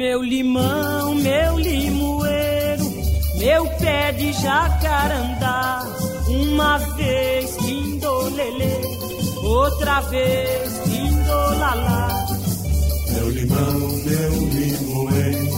Meu 0.00 0.22
limão, 0.22 1.14
meu 1.14 1.58
limoeiro, 1.58 2.90
meu 3.36 3.66
pé 3.76 4.12
de 4.12 4.32
jacarandá. 4.32 5.82
Uma 6.26 6.78
vez 6.78 7.54
lindolele, 7.58 8.80
outra 9.42 10.00
vez 10.00 10.86
lindolala. 10.86 12.08
Meu 13.12 13.28
limão, 13.28 13.78
meu 14.06 14.48
limoeiro, 14.48 15.50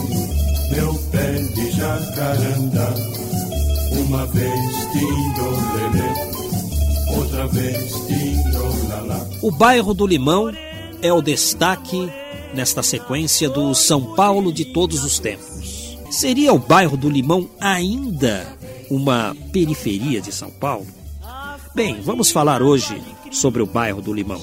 meu 0.71 0.93
pé 1.09 1.31
de 1.55 1.71
jacarandá. 1.71 2.93
Uma 3.93 4.25
vez 4.25 4.93
lindolele, 4.93 6.13
outra 7.17 7.47
vez 7.47 7.93
lindolala. 8.09 9.25
O 9.41 9.49
bairro 9.51 9.93
do 9.93 10.05
Limão 10.05 10.51
é 11.01 11.13
o 11.13 11.21
destaque 11.21 12.11
nesta 12.53 12.83
sequência 12.83 13.49
do 13.49 13.73
São 13.73 14.15
Paulo 14.15 14.51
de 14.51 14.65
todos 14.65 15.03
os 15.03 15.19
tempos. 15.19 15.97
Seria 16.11 16.53
o 16.53 16.59
bairro 16.59 16.95
do 16.95 17.09
Limão 17.09 17.49
ainda 17.59 18.47
uma 18.89 19.35
periferia 19.51 20.21
de 20.21 20.31
São 20.31 20.51
Paulo? 20.51 20.85
Bem, 21.73 22.01
vamos 22.01 22.31
falar 22.31 22.61
hoje 22.61 23.01
sobre 23.31 23.61
o 23.61 23.65
bairro 23.65 24.01
do 24.01 24.13
Limão. 24.13 24.41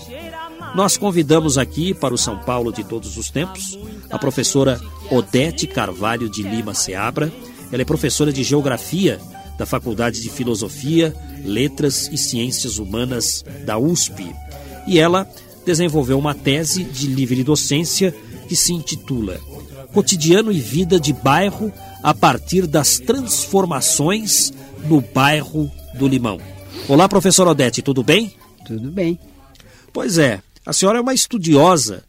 Nós 0.75 0.97
convidamos 0.97 1.59
aqui 1.59 1.95
para 1.95 2.15
o 2.15 2.19
São 2.19 2.39
Paulo 2.39 2.73
de 2.73 2.85
todos 2.85 3.17
os 3.17 3.31
tempos 3.31 3.79
a 4.11 4.19
professora 4.19 4.81
Odete 5.11 5.67
Carvalho 5.67 6.29
de 6.29 6.43
Lima 6.43 6.75
Seabra. 6.75 7.33
Ela 7.71 7.83
é 7.83 7.85
professora 7.85 8.33
de 8.33 8.43
Geografia 8.43 9.21
da 9.57 9.67
Faculdade 9.67 10.21
de 10.21 10.31
Filosofia, 10.31 11.15
Letras 11.45 12.09
e 12.11 12.17
Ciências 12.17 12.79
Humanas 12.79 13.45
da 13.65 13.79
USP. 13.79 14.35
E 14.87 14.99
ela 14.99 15.29
desenvolveu 15.65 16.19
uma 16.19 16.35
tese 16.35 16.85
de 16.85 17.07
livre 17.07 17.43
docência 17.45 18.15
que 18.49 18.57
se 18.57 18.73
intitula 18.73 19.41
Cotidiano 19.93 20.53
e 20.53 20.61
Vida 20.61 20.99
de 21.01 21.13
Bairro 21.13 21.73
a 22.03 22.15
partir 22.15 22.67
das 22.67 22.99
transformações 22.99 24.53
no 24.85 25.01
bairro 25.01 25.71
do 25.95 26.07
Limão. 26.07 26.41
Olá, 26.89 27.09
professor 27.09 27.47
Odete, 27.47 27.83
tudo 27.83 28.03
bem? 28.03 28.35
Tudo 28.67 28.91
bem. 28.91 29.19
Pois 29.93 30.19
é, 30.19 30.43
a 30.65 30.73
senhora 30.73 30.99
é 30.99 31.01
uma 31.01 31.15
estudiosa 31.15 32.05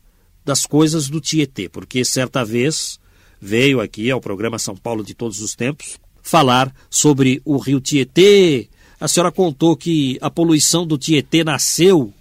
das 0.45 0.65
coisas 0.65 1.09
do 1.09 1.19
Tietê, 1.19 1.67
porque 1.67 2.05
certa 2.05 2.45
vez 2.45 2.99
veio 3.39 3.81
aqui 3.81 4.09
ao 4.11 4.21
programa 4.21 4.59
São 4.59 4.75
Paulo 4.75 5.03
de 5.03 5.13
Todos 5.13 5.41
os 5.41 5.55
Tempos 5.55 5.99
falar 6.21 6.73
sobre 6.89 7.41
o 7.43 7.57
rio 7.57 7.81
Tietê. 7.81 8.69
A 8.99 9.07
senhora 9.07 9.31
contou 9.31 9.75
que 9.75 10.17
a 10.21 10.29
poluição 10.29 10.85
do 10.85 10.97
Tietê 10.97 11.43
nasceu 11.43 12.13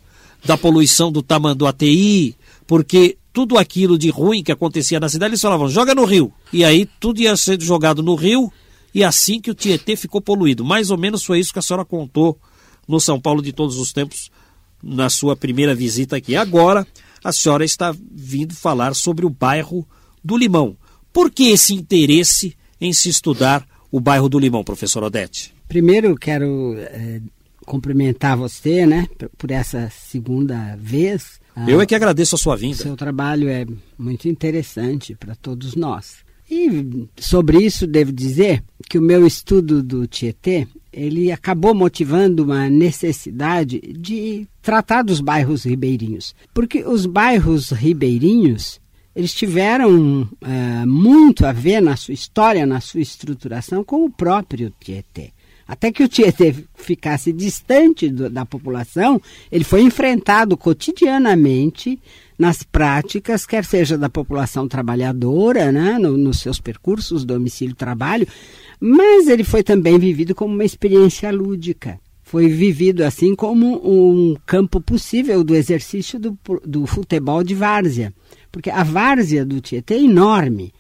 da 0.45 0.57
poluição 0.57 1.11
do 1.13 1.23
Tamanduateí, 1.23 2.35
porque 2.67 3.17
tudo 3.33 3.59
aquilo 3.59 3.99
de 3.99 4.11
ruim 4.11 4.43
que 4.43 4.53
acontecia 4.53 5.01
na 5.01 5.09
cidade, 5.09 5.33
eles 5.33 5.41
falavam, 5.41 5.69
joga 5.69 5.95
no 5.95 6.05
rio. 6.05 6.33
E 6.53 6.65
aí 6.65 6.89
tudo 6.99 7.21
ia 7.21 7.37
ser 7.37 7.61
jogado 7.61 8.03
no 8.03 8.15
rio, 8.15 8.53
e 8.95 9.05
assim 9.05 9.41
que 9.41 9.51
o 9.51 9.55
Tietê 9.55 9.97
ficou 9.97 10.21
poluído. 10.21 10.65
Mais 10.65 10.91
ou 10.91 10.99
menos 10.99 11.25
foi 11.25 11.39
isso 11.39 11.53
que 11.53 11.59
a 11.59 11.63
senhora 11.63 11.85
contou 11.85 12.39
no 12.89 13.01
São 13.01 13.21
Paulo 13.21 13.43
de 13.43 13.53
todos 13.53 13.77
os 13.79 13.93
tempos, 13.93 14.31
na 14.83 15.09
sua 15.09 15.37
primeira 15.37 15.75
visita 15.75 16.17
aqui. 16.17 16.35
Agora, 16.35 16.87
a 17.23 17.33
senhora 17.33 17.65
está 17.65 17.95
vindo 18.11 18.55
falar 18.55 18.95
sobre 18.95 19.25
o 19.25 19.31
bairro 19.31 19.87
do 20.25 20.37
Limão. 20.37 20.77
Por 21.13 21.31
que 21.31 21.51
esse 21.51 21.75
interesse 21.75 22.57
em 22.81 22.93
se 22.93 23.09
estudar 23.09 23.67
o 23.91 24.01
bairro 24.01 24.29
do 24.29 24.39
Limão, 24.39 24.65
professor 24.65 25.03
Odete? 25.03 25.53
Primeiro, 25.69 26.17
quero 26.17 26.75
é, 26.79 27.21
cumprimentar 27.71 28.37
você, 28.37 28.85
né, 28.85 29.07
por 29.39 29.53
essa 29.53 29.89
segunda 29.91 30.77
vez. 30.77 31.41
Eu 31.69 31.81
é 31.81 31.87
que 31.87 31.95
agradeço 31.95 32.35
a 32.35 32.39
sua 32.39 32.57
vinda. 32.57 32.79
Seu 32.79 32.97
trabalho 32.97 33.49
é 33.49 33.65
muito 33.97 34.29
interessante 34.29 35.15
para 35.15 35.37
todos 35.37 35.77
nós. 35.77 36.17
E 36.51 37.07
sobre 37.17 37.59
isso 37.59 37.87
devo 37.87 38.11
dizer 38.11 38.65
que 38.89 38.99
o 38.99 39.03
meu 39.03 39.25
estudo 39.25 39.85
do 39.85 40.05
Tietê, 40.05 40.67
ele 40.93 41.31
acabou 41.31 41.73
motivando 41.73 42.43
uma 42.43 42.69
necessidade 42.69 43.79
de 43.79 44.49
tratar 44.61 45.03
dos 45.03 45.21
bairros 45.21 45.63
ribeirinhos. 45.63 46.35
Porque 46.53 46.83
os 46.83 47.07
bairros 47.07 47.71
ribeirinhos, 47.71 48.81
eles 49.15 49.33
tiveram 49.33 50.29
é, 50.41 50.85
muito 50.85 51.47
a 51.47 51.53
ver 51.53 51.81
na 51.81 51.95
sua 51.95 52.15
história, 52.15 52.67
na 52.67 52.81
sua 52.81 53.01
estruturação 53.01 53.85
com 53.85 54.05
o 54.05 54.11
próprio 54.11 54.73
Tietê. 54.81 55.31
Até 55.71 55.93
que 55.93 56.03
o 56.03 56.09
Tietê 56.09 56.53
ficasse 56.75 57.33
distante 57.33 58.09
do, 58.09 58.29
da 58.29 58.45
população, 58.45 59.23
ele 59.53 59.63
foi 59.63 59.83
enfrentado 59.83 60.57
cotidianamente 60.57 61.97
nas 62.37 62.65
práticas, 62.65 63.47
quer 63.47 63.65
seja 63.65 63.97
da 63.97 64.11
população 64.11 64.67
trabalhadora, 64.67 65.71
né, 65.71 65.97
no, 65.97 66.17
nos 66.17 66.41
seus 66.41 66.59
percursos, 66.59 67.25
domicílio-trabalho, 67.25 68.27
mas 68.81 69.29
ele 69.29 69.45
foi 69.45 69.63
também 69.63 69.97
vivido 69.97 70.35
como 70.35 70.53
uma 70.53 70.65
experiência 70.65 71.31
lúdica. 71.31 72.01
Foi 72.21 72.49
vivido 72.49 73.05
assim 73.05 73.37
como 73.37 73.81
um 73.85 74.35
campo 74.45 74.81
possível 74.81 75.45
do 75.45 75.55
exercício 75.55 76.19
do, 76.19 76.37
do 76.67 76.85
futebol 76.85 77.45
de 77.45 77.55
várzea. 77.55 78.13
Porque 78.51 78.71
a 78.71 78.83
várzea 78.83 79.45
do 79.45 79.61
Tietê 79.61 79.95
é 79.95 80.03
enorme. 80.03 80.73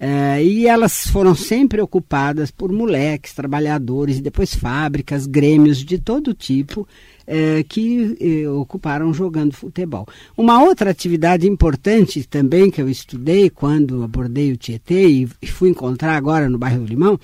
Uh, 0.00 0.40
e 0.42 0.66
elas 0.66 1.06
foram 1.06 1.36
sempre 1.36 1.80
ocupadas 1.80 2.50
por 2.50 2.72
moleques, 2.72 3.32
trabalhadores, 3.32 4.20
depois 4.20 4.52
fábricas, 4.52 5.24
grêmios 5.24 5.78
de 5.78 5.98
todo 5.98 6.34
tipo 6.34 6.80
uh, 6.80 7.64
que 7.68 8.44
uh, 8.44 8.60
ocuparam 8.60 9.14
jogando 9.14 9.54
futebol. 9.54 10.04
Uma 10.36 10.62
outra 10.62 10.90
atividade 10.90 11.48
importante 11.48 12.26
também 12.26 12.72
que 12.72 12.82
eu 12.82 12.88
estudei 12.88 13.48
quando 13.48 14.02
abordei 14.02 14.52
o 14.52 14.56
Tietê 14.56 15.06
e 15.40 15.46
fui 15.46 15.70
encontrar 15.70 16.16
agora 16.16 16.50
no 16.50 16.58
bairro 16.58 16.80
do 16.80 16.88
Limão 16.88 17.18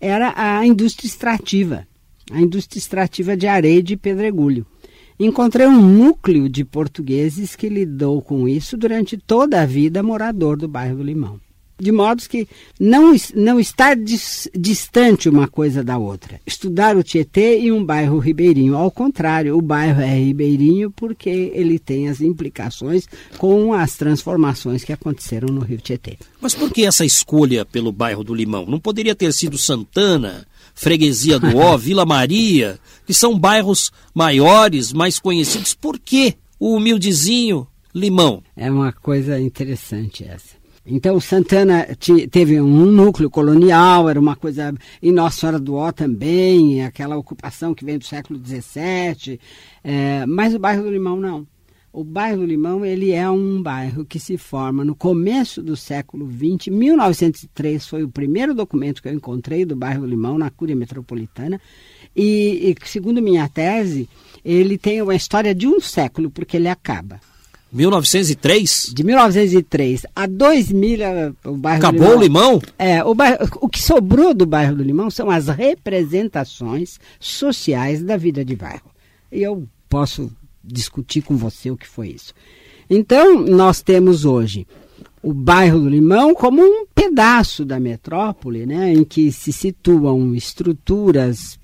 era 0.00 0.34
a 0.36 0.66
indústria 0.66 1.06
extrativa, 1.06 1.86
a 2.32 2.40
indústria 2.40 2.78
extrativa 2.78 3.36
de 3.36 3.46
areia 3.46 3.78
e 3.78 3.82
de 3.82 3.96
pedregulho. 3.96 4.66
Encontrei 5.20 5.66
um 5.66 5.80
núcleo 5.80 6.48
de 6.48 6.64
portugueses 6.64 7.56
que 7.56 7.68
lidou 7.68 8.20
com 8.22 8.48
isso 8.48 8.76
durante 8.76 9.16
toda 9.16 9.62
a 9.62 9.66
vida 9.66 10.02
morador 10.02 10.56
do 10.56 10.68
bairro 10.68 10.98
do 10.98 11.02
Limão 11.02 11.47
de 11.78 11.92
modo 11.92 12.22
que 12.28 12.48
não, 12.78 13.14
não 13.34 13.60
está 13.60 13.94
dis, 13.94 14.48
distante 14.54 15.28
uma 15.28 15.46
coisa 15.46 15.84
da 15.84 15.96
outra. 15.96 16.40
Estudar 16.44 16.96
o 16.96 17.02
Tietê 17.02 17.60
e 17.60 17.70
um 17.70 17.84
bairro 17.84 18.18
ribeirinho. 18.18 18.76
Ao 18.76 18.90
contrário, 18.90 19.56
o 19.56 19.62
bairro 19.62 20.00
é 20.00 20.18
ribeirinho 20.18 20.90
porque 20.90 21.28
ele 21.28 21.78
tem 21.78 22.08
as 22.08 22.20
implicações 22.20 23.06
com 23.36 23.72
as 23.72 23.96
transformações 23.96 24.82
que 24.82 24.92
aconteceram 24.92 25.48
no 25.48 25.60
rio 25.60 25.78
Tietê. 25.78 26.18
Mas 26.40 26.54
por 26.54 26.72
que 26.72 26.84
essa 26.84 27.04
escolha 27.04 27.64
pelo 27.64 27.92
bairro 27.92 28.24
do 28.24 28.34
Limão? 28.34 28.66
Não 28.66 28.80
poderia 28.80 29.14
ter 29.14 29.32
sido 29.32 29.56
Santana, 29.56 30.46
Freguesia 30.74 31.38
do 31.38 31.56
Ó, 31.56 31.76
Vila 31.78 32.04
Maria, 32.04 32.78
que 33.06 33.14
são 33.14 33.38
bairros 33.38 33.92
maiores, 34.12 34.92
mais 34.92 35.18
conhecidos. 35.18 35.74
Por 35.74 35.98
que 35.98 36.34
o 36.58 36.74
humildezinho 36.74 37.66
Limão? 37.94 38.42
É 38.56 38.70
uma 38.70 38.92
coisa 38.92 39.40
interessante 39.40 40.24
essa. 40.24 40.57
Então, 40.90 41.20
Santana 41.20 41.86
teve 42.30 42.58
um 42.60 42.86
núcleo 42.86 43.28
colonial, 43.28 44.08
era 44.08 44.18
uma 44.18 44.34
coisa. 44.34 44.74
E 45.02 45.12
Nossa 45.12 45.40
Senhora 45.40 45.58
do 45.58 45.74
Ó 45.74 45.92
também, 45.92 46.82
aquela 46.82 47.16
ocupação 47.16 47.74
que 47.74 47.84
vem 47.84 47.98
do 47.98 48.04
século 48.04 48.40
XVII. 48.42 49.38
É, 49.84 50.24
mas 50.26 50.54
o 50.54 50.58
bairro 50.58 50.84
do 50.84 50.90
Limão 50.90 51.20
não. 51.20 51.46
O 51.92 52.04
bairro 52.04 52.38
do 52.38 52.46
Limão 52.46 52.86
ele 52.86 53.12
é 53.12 53.28
um 53.28 53.62
bairro 53.62 54.04
que 54.04 54.18
se 54.18 54.38
forma 54.38 54.84
no 54.84 54.94
começo 54.94 55.62
do 55.62 55.76
século 55.76 56.26
XX. 56.30 56.68
1903 56.68 57.86
foi 57.86 58.02
o 58.02 58.08
primeiro 58.08 58.54
documento 58.54 59.02
que 59.02 59.08
eu 59.08 59.12
encontrei 59.12 59.64
do 59.64 59.76
bairro 59.76 60.02
do 60.02 60.06
Limão 60.06 60.38
na 60.38 60.50
Cúria 60.50 60.76
Metropolitana. 60.76 61.60
E, 62.16 62.74
e 62.74 62.86
segundo 62.86 63.20
minha 63.20 63.48
tese, 63.48 64.08
ele 64.44 64.78
tem 64.78 65.02
uma 65.02 65.14
história 65.14 65.54
de 65.54 65.66
um 65.66 65.80
século, 65.80 66.30
porque 66.30 66.56
ele 66.56 66.68
acaba. 66.68 67.20
1903? 67.70 68.92
De 68.94 69.04
1903 69.04 70.06
a 70.14 70.26
2000, 70.26 70.98
o 71.44 71.56
bairro 71.56 71.78
Acabou 71.78 72.16
do 72.16 72.22
Limão. 72.22 72.54
o 72.54 72.54
Limão? 72.54 72.62
É, 72.78 73.04
o, 73.04 73.14
bairro, 73.14 73.38
o 73.60 73.68
que 73.68 73.82
sobrou 73.82 74.32
do 74.32 74.46
bairro 74.46 74.76
do 74.76 74.82
Limão 74.82 75.10
são 75.10 75.30
as 75.30 75.48
representações 75.48 76.98
sociais 77.20 78.02
da 78.02 78.16
vida 78.16 78.44
de 78.44 78.56
bairro. 78.56 78.90
E 79.30 79.42
eu 79.42 79.68
posso 79.88 80.30
discutir 80.64 81.22
com 81.22 81.36
você 81.36 81.70
o 81.70 81.76
que 81.76 81.86
foi 81.86 82.08
isso. 82.08 82.32
Então, 82.88 83.42
nós 83.44 83.82
temos 83.82 84.24
hoje 84.24 84.66
o 85.22 85.34
bairro 85.34 85.80
do 85.80 85.88
Limão 85.88 86.34
como 86.34 86.62
um 86.62 86.86
pedaço 86.94 87.64
da 87.64 87.78
metrópole, 87.78 88.64
né, 88.64 88.92
em 88.92 89.04
que 89.04 89.30
se 89.32 89.52
situam 89.52 90.34
estruturas 90.34 91.57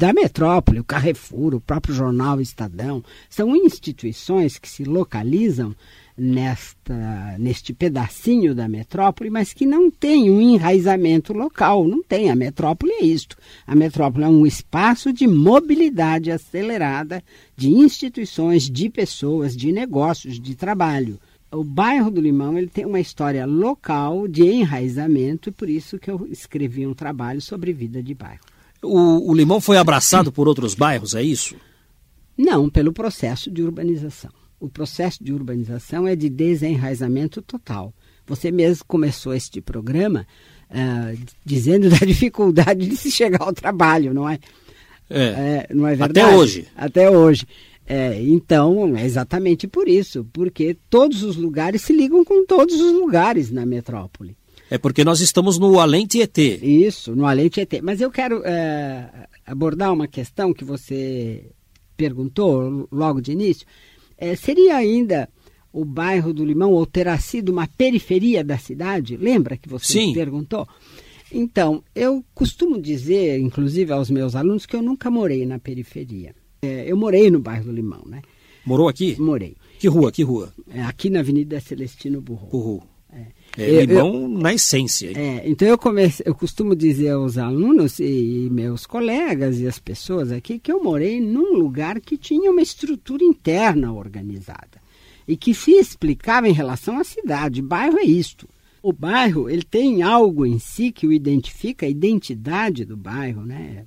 da 0.00 0.14
metrópole, 0.14 0.80
o 0.80 0.84
Carrefour, 0.84 1.54
o 1.54 1.60
próprio 1.60 1.94
jornal 1.94 2.40
Estadão, 2.40 3.04
são 3.28 3.54
instituições 3.54 4.56
que 4.56 4.66
se 4.66 4.82
localizam 4.82 5.76
nesta, 6.16 7.36
neste 7.38 7.74
pedacinho 7.74 8.54
da 8.54 8.66
metrópole, 8.66 9.28
mas 9.28 9.52
que 9.52 9.66
não 9.66 9.90
tem 9.90 10.30
um 10.30 10.40
enraizamento 10.40 11.34
local, 11.34 11.86
não 11.86 12.02
tem. 12.02 12.30
A 12.30 12.34
metrópole 12.34 12.92
é 12.92 13.04
isto. 13.04 13.36
A 13.66 13.74
metrópole 13.74 14.24
é 14.24 14.28
um 14.28 14.46
espaço 14.46 15.12
de 15.12 15.26
mobilidade 15.26 16.30
acelerada 16.30 17.22
de 17.54 17.68
instituições, 17.68 18.70
de 18.70 18.88
pessoas, 18.88 19.54
de 19.54 19.70
negócios, 19.70 20.40
de 20.40 20.54
trabalho. 20.54 21.20
O 21.52 21.62
bairro 21.62 22.10
do 22.10 22.22
Limão 22.22 22.56
ele 22.56 22.68
tem 22.68 22.86
uma 22.86 23.00
história 23.00 23.44
local 23.44 24.26
de 24.26 24.44
enraizamento 24.44 25.50
e 25.50 25.52
por 25.52 25.68
isso 25.68 25.98
que 25.98 26.10
eu 26.10 26.26
escrevi 26.30 26.86
um 26.86 26.94
trabalho 26.94 27.42
sobre 27.42 27.70
vida 27.70 28.02
de 28.02 28.14
bairro. 28.14 28.40
O, 28.82 29.30
o 29.30 29.34
Limão 29.34 29.60
foi 29.60 29.76
abraçado 29.76 30.32
por 30.32 30.48
outros 30.48 30.74
bairros, 30.74 31.14
é 31.14 31.22
isso? 31.22 31.54
Não, 32.36 32.70
pelo 32.70 32.92
processo 32.92 33.50
de 33.50 33.62
urbanização. 33.62 34.30
O 34.58 34.68
processo 34.68 35.22
de 35.22 35.32
urbanização 35.32 36.06
é 36.06 36.14
de 36.16 36.28
desenraizamento 36.28 37.42
total. 37.42 37.92
Você 38.26 38.50
mesmo 38.50 38.84
começou 38.86 39.34
este 39.34 39.60
programa 39.60 40.26
uh, 40.70 41.18
dizendo 41.44 41.90
da 41.90 41.98
dificuldade 42.06 42.86
de 42.86 42.96
se 42.96 43.10
chegar 43.10 43.42
ao 43.42 43.52
trabalho, 43.52 44.14
não 44.14 44.28
é? 44.28 44.38
É, 45.08 45.66
é 45.68 45.74
não 45.74 45.86
é 45.86 45.94
verdade? 45.94 46.20
Até 46.20 46.36
hoje. 46.36 46.68
Até 46.76 47.10
hoje. 47.10 47.46
É, 47.86 48.22
então, 48.22 48.96
é 48.96 49.04
exatamente 49.04 49.66
por 49.66 49.88
isso, 49.88 50.24
porque 50.32 50.76
todos 50.88 51.24
os 51.24 51.34
lugares 51.34 51.82
se 51.82 51.92
ligam 51.92 52.24
com 52.24 52.46
todos 52.46 52.80
os 52.80 52.92
lugares 52.92 53.50
na 53.50 53.66
metrópole. 53.66 54.36
É 54.70 54.78
porque 54.78 55.02
nós 55.02 55.20
estamos 55.20 55.58
no 55.58 55.80
Além 55.80 56.06
Tietê. 56.06 56.54
Isso, 56.62 57.16
no 57.16 57.26
Além 57.26 57.48
Tietê. 57.48 57.82
Mas 57.82 58.00
eu 58.00 58.08
quero 58.08 58.40
é, 58.44 59.26
abordar 59.44 59.92
uma 59.92 60.06
questão 60.06 60.54
que 60.54 60.64
você 60.64 61.50
perguntou 61.96 62.88
logo 62.92 63.20
de 63.20 63.32
início. 63.32 63.66
É, 64.16 64.36
seria 64.36 64.76
ainda 64.76 65.28
o 65.72 65.84
bairro 65.84 66.32
do 66.32 66.44
Limão 66.44 66.72
ou 66.72 66.86
terá 66.86 67.18
sido 67.18 67.50
uma 67.50 67.66
periferia 67.66 68.44
da 68.44 68.56
cidade? 68.58 69.16
Lembra 69.16 69.56
que 69.56 69.68
você 69.68 69.92
Sim. 69.92 70.12
perguntou? 70.12 70.68
Então, 71.32 71.82
eu 71.92 72.24
costumo 72.32 72.80
dizer, 72.80 73.40
inclusive 73.40 73.92
aos 73.92 74.08
meus 74.08 74.36
alunos, 74.36 74.66
que 74.66 74.76
eu 74.76 74.82
nunca 74.82 75.10
morei 75.10 75.44
na 75.46 75.58
periferia. 75.58 76.32
É, 76.62 76.84
eu 76.90 76.96
morei 76.96 77.28
no 77.28 77.40
bairro 77.40 77.64
do 77.64 77.72
Limão, 77.72 78.02
né? 78.06 78.22
Morou 78.64 78.88
aqui? 78.88 79.20
Morei. 79.20 79.56
Que 79.80 79.88
rua, 79.88 80.12
que 80.12 80.22
rua? 80.22 80.52
É, 80.68 80.82
aqui 80.82 81.10
na 81.10 81.20
Avenida 81.20 81.58
Celestino 81.60 82.20
Burro. 82.20 82.82
É. 83.56 83.70
Eu- 83.70 83.80
limão 83.84 84.28
na 84.28 84.54
essência. 84.54 85.10
É, 85.16 85.42
então 85.48 85.66
eu 85.66 85.76
comecei, 85.76 86.24
eu 86.26 86.34
costumo 86.34 86.74
dizer 86.76 87.10
aos 87.10 87.36
alunos 87.36 87.98
e 87.98 88.48
meus 88.50 88.86
colegas 88.86 89.58
e 89.58 89.66
as 89.66 89.78
pessoas 89.78 90.30
aqui 90.30 90.58
que 90.58 90.70
eu 90.70 90.82
morei 90.82 91.20
num 91.20 91.54
lugar 91.54 92.00
que 92.00 92.16
tinha 92.16 92.50
uma 92.50 92.62
estrutura 92.62 93.24
interna 93.24 93.92
organizada 93.92 94.80
e 95.26 95.36
que 95.36 95.54
se 95.54 95.72
explicava 95.72 96.48
em 96.48 96.52
relação 96.52 96.98
à 96.98 97.04
cidade. 97.04 97.60
Bairro 97.62 97.98
é 97.98 98.04
isto. 98.04 98.48
O 98.82 98.92
bairro 98.92 99.50
ele 99.50 99.62
tem 99.62 100.02
algo 100.02 100.46
em 100.46 100.58
si 100.58 100.90
que 100.90 101.06
o 101.06 101.12
identifica, 101.12 101.84
a 101.84 101.88
identidade 101.88 102.84
do 102.84 102.96
bairro, 102.96 103.44
né? 103.44 103.84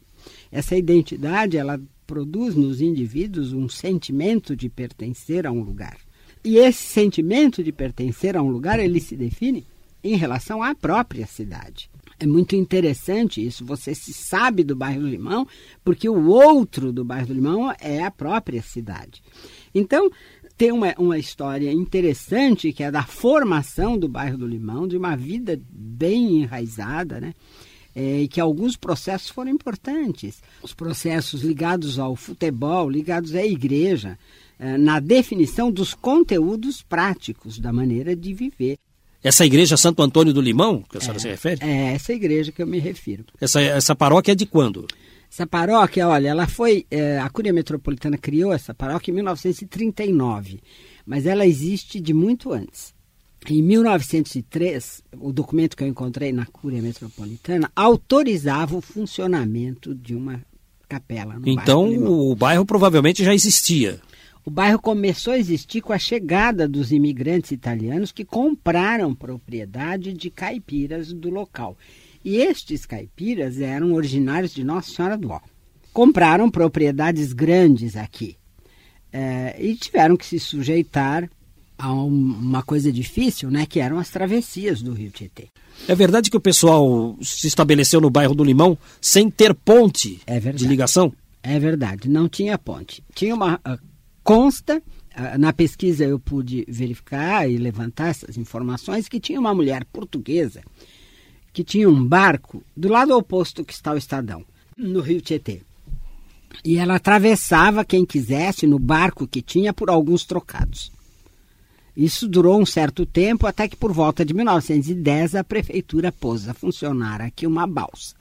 Essa 0.51 0.75
identidade 0.77 1.57
ela 1.57 1.81
produz 2.05 2.55
nos 2.55 2.79
indivíduos 2.79 3.53
um 3.53 3.67
sentimento 3.67 4.55
de 4.55 4.69
pertencer 4.69 5.47
a 5.47 5.51
um 5.51 5.63
lugar. 5.63 5.97
E 6.43 6.57
esse 6.57 6.83
sentimento 6.83 7.63
de 7.63 7.71
pertencer 7.71 8.35
a 8.35 8.41
um 8.41 8.49
lugar, 8.49 8.79
ele 8.79 8.99
se 8.99 9.15
define 9.15 9.65
em 10.03 10.15
relação 10.17 10.61
à 10.61 10.75
própria 10.75 11.25
cidade. 11.25 11.89
É 12.19 12.25
muito 12.25 12.55
interessante 12.55 13.45
isso. 13.45 13.65
Você 13.65 13.95
se 13.95 14.13
sabe 14.13 14.63
do 14.63 14.75
bairro 14.75 15.01
do 15.01 15.07
Limão, 15.07 15.47
porque 15.83 16.07
o 16.07 16.27
outro 16.27 16.91
do 16.91 17.03
bairro 17.03 17.27
do 17.27 17.33
Limão 17.33 17.73
é 17.79 18.03
a 18.03 18.11
própria 18.11 18.61
cidade. 18.61 19.21
Então, 19.73 20.09
tem 20.57 20.71
uma, 20.71 20.93
uma 20.97 21.17
história 21.17 21.71
interessante 21.71 22.71
que 22.71 22.83
é 22.83 22.91
da 22.91 23.03
formação 23.03 23.97
do 23.97 24.07
bairro 24.07 24.37
do 24.37 24.47
Limão, 24.47 24.87
de 24.87 24.97
uma 24.97 25.15
vida 25.15 25.59
bem 25.69 26.41
enraizada, 26.41 27.19
né? 27.19 27.33
É, 27.95 28.25
que 28.27 28.41
alguns 28.41 28.75
processos 28.75 29.29
foram 29.29 29.51
importantes. 29.51 30.41
Os 30.63 30.73
processos 30.73 31.43
ligados 31.43 31.99
ao 31.99 32.15
futebol, 32.15 32.89
ligados 32.89 33.35
à 33.35 33.45
igreja, 33.45 34.17
na 34.59 34.99
definição 34.99 35.71
dos 35.71 35.93
conteúdos 35.93 36.81
práticos 36.81 37.59
da 37.59 37.73
maneira 37.73 38.15
de 38.15 38.33
viver. 38.33 38.77
Essa 39.23 39.45
igreja 39.45 39.77
Santo 39.77 40.01
Antônio 40.01 40.33
do 40.33 40.41
Limão, 40.41 40.83
que 40.89 40.97
a 40.97 41.01
senhora 41.01 41.19
se 41.19 41.29
refere? 41.29 41.59
É 41.63 41.93
essa 41.93 42.11
igreja 42.11 42.51
que 42.51 42.61
eu 42.61 42.67
me 42.67 42.79
refiro. 42.79 43.23
Essa, 43.39 43.61
essa 43.61 43.95
paróquia 43.95 44.33
é 44.33 44.35
de 44.35 44.45
quando? 44.45 44.85
Essa 45.31 45.47
paróquia, 45.47 46.07
olha, 46.07 46.27
ela 46.27 46.45
foi. 46.45 46.85
eh, 46.91 47.17
a 47.19 47.29
Cúria 47.29 47.53
Metropolitana 47.53 48.17
criou 48.17 48.53
essa 48.53 48.73
paróquia 48.73 49.11
em 49.11 49.15
1939, 49.15 50.59
mas 51.05 51.25
ela 51.25 51.45
existe 51.45 51.99
de 51.99 52.13
muito 52.13 52.51
antes. 52.51 52.93
Em 53.49 53.61
1903, 53.61 55.01
o 55.19 55.33
documento 55.33 55.75
que 55.75 55.83
eu 55.83 55.87
encontrei 55.87 56.31
na 56.31 56.45
Cúria 56.45 56.81
Metropolitana 56.81 57.71
autorizava 57.75 58.75
o 58.75 58.81
funcionamento 58.81 59.95
de 59.95 60.15
uma 60.15 60.41
capela. 60.87 61.39
No 61.39 61.49
então 61.49 61.89
bairro 61.89 62.31
o 62.31 62.35
bairro 62.35 62.65
provavelmente 62.65 63.23
já 63.23 63.33
existia. 63.33 63.99
O 64.45 64.51
bairro 64.51 64.79
começou 64.79 65.33
a 65.33 65.39
existir 65.39 65.81
com 65.81 65.93
a 65.93 65.97
chegada 65.97 66.67
dos 66.67 66.91
imigrantes 66.91 67.51
italianos 67.51 68.11
que 68.11 68.25
compraram 68.25 69.15
propriedade 69.15 70.11
de 70.13 70.29
caipiras 70.29 71.13
do 71.13 71.29
local. 71.29 71.77
E 72.25 72.37
estes 72.37 72.85
caipiras 72.85 73.59
eram 73.61 73.93
originários 73.93 74.53
de 74.53 74.63
Nossa 74.63 74.91
Senhora 74.91 75.17
do 75.17 75.29
Ó. 75.29 75.39
Compraram 75.93 76.49
propriedades 76.49 77.31
grandes 77.33 77.95
aqui 77.95 78.35
eh, 79.13 79.55
e 79.59 79.75
tiveram 79.75 80.17
que 80.17 80.25
se 80.25 80.39
sujeitar 80.39 81.29
a 81.77 81.93
um- 81.93 82.07
uma 82.07 82.63
coisa 82.63 82.91
difícil, 82.91 83.49
né, 83.51 83.65
que 83.65 83.79
eram 83.79 83.97
as 83.99 84.09
travessias 84.09 84.81
do 84.81 84.93
Rio 84.93 85.11
Tietê. 85.11 85.47
É 85.87 85.93
verdade 85.95 86.29
que 86.31 86.37
o 86.37 86.41
pessoal 86.41 87.15
se 87.21 87.47
estabeleceu 87.47 88.01
no 88.01 88.09
bairro 88.09 88.33
do 88.35 88.43
Limão 88.43 88.77
sem 88.99 89.29
ter 89.29 89.53
ponte 89.53 90.19
É 90.25 90.39
de 90.39 90.67
ligação? 90.67 91.13
É 91.41 91.59
verdade, 91.59 92.09
não 92.09 92.27
tinha 92.29 92.57
ponte. 92.57 93.03
Tinha 93.13 93.35
uma. 93.35 93.59
Consta, 94.23 94.81
ah, 95.15 95.37
na 95.37 95.51
pesquisa 95.53 96.05
eu 96.05 96.19
pude 96.19 96.65
verificar 96.67 97.49
e 97.49 97.57
levantar 97.57 98.09
essas 98.09 98.37
informações, 98.37 99.07
que 99.07 99.19
tinha 99.19 99.39
uma 99.39 99.53
mulher 99.53 99.85
portuguesa 99.85 100.61
que 101.53 101.63
tinha 101.63 101.87
um 101.87 102.03
barco 102.03 102.63
do 102.75 102.89
lado 102.89 103.15
oposto 103.15 103.63
que 103.63 103.71
está 103.71 103.93
o 103.93 103.97
Estadão, 103.97 104.43
no 104.75 104.99
Rio 105.01 105.21
Tietê. 105.21 105.61
E 106.65 106.77
ela 106.77 106.95
atravessava 106.95 107.85
quem 107.85 108.05
quisesse 108.05 108.65
no 108.65 108.79
barco 108.79 109.27
que 109.27 109.41
tinha 109.41 109.71
por 109.71 109.89
alguns 109.89 110.25
trocados. 110.25 110.91
Isso 111.95 112.27
durou 112.27 112.59
um 112.59 112.65
certo 112.65 113.05
tempo, 113.05 113.45
até 113.45 113.67
que 113.67 113.75
por 113.75 113.93
volta 113.93 114.25
de 114.25 114.33
1910 114.33 115.35
a 115.35 115.43
prefeitura 115.43 116.11
pôs 116.11 116.49
a 116.49 116.53
funcionar 116.53 117.21
aqui 117.21 117.45
uma 117.45 117.67
balsa. 117.67 118.15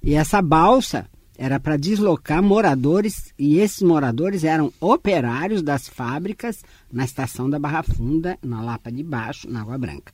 E 0.00 0.14
essa 0.14 0.40
balsa 0.40 1.08
era 1.38 1.60
para 1.60 1.76
deslocar 1.76 2.42
moradores, 2.42 3.32
e 3.38 3.58
esses 3.58 3.82
moradores 3.82 4.44
eram 4.44 4.72
operários 4.80 5.62
das 5.62 5.88
fábricas 5.88 6.64
na 6.90 7.04
estação 7.04 7.48
da 7.48 7.58
Barra 7.58 7.82
Funda, 7.82 8.38
na 8.42 8.62
Lapa 8.62 8.90
de 8.90 9.02
Baixo, 9.02 9.48
na 9.50 9.60
Água 9.60 9.78
Branca. 9.78 10.12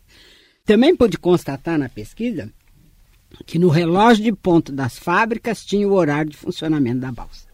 Também 0.65 0.95
pude 0.97 1.19
constatar 1.19 1.79
na 1.79 1.89
pesquisa 1.89 2.51
que 3.47 3.59
no 3.59 3.69
relógio 3.69 4.25
de 4.25 4.33
ponto 4.33 4.71
das 4.73 4.99
fábricas 4.99 5.65
tinha 5.65 5.89
o 5.89 5.93
horário 5.93 6.31
de 6.31 6.37
funcionamento 6.37 7.01
da 7.01 7.11
balsa. 7.11 7.47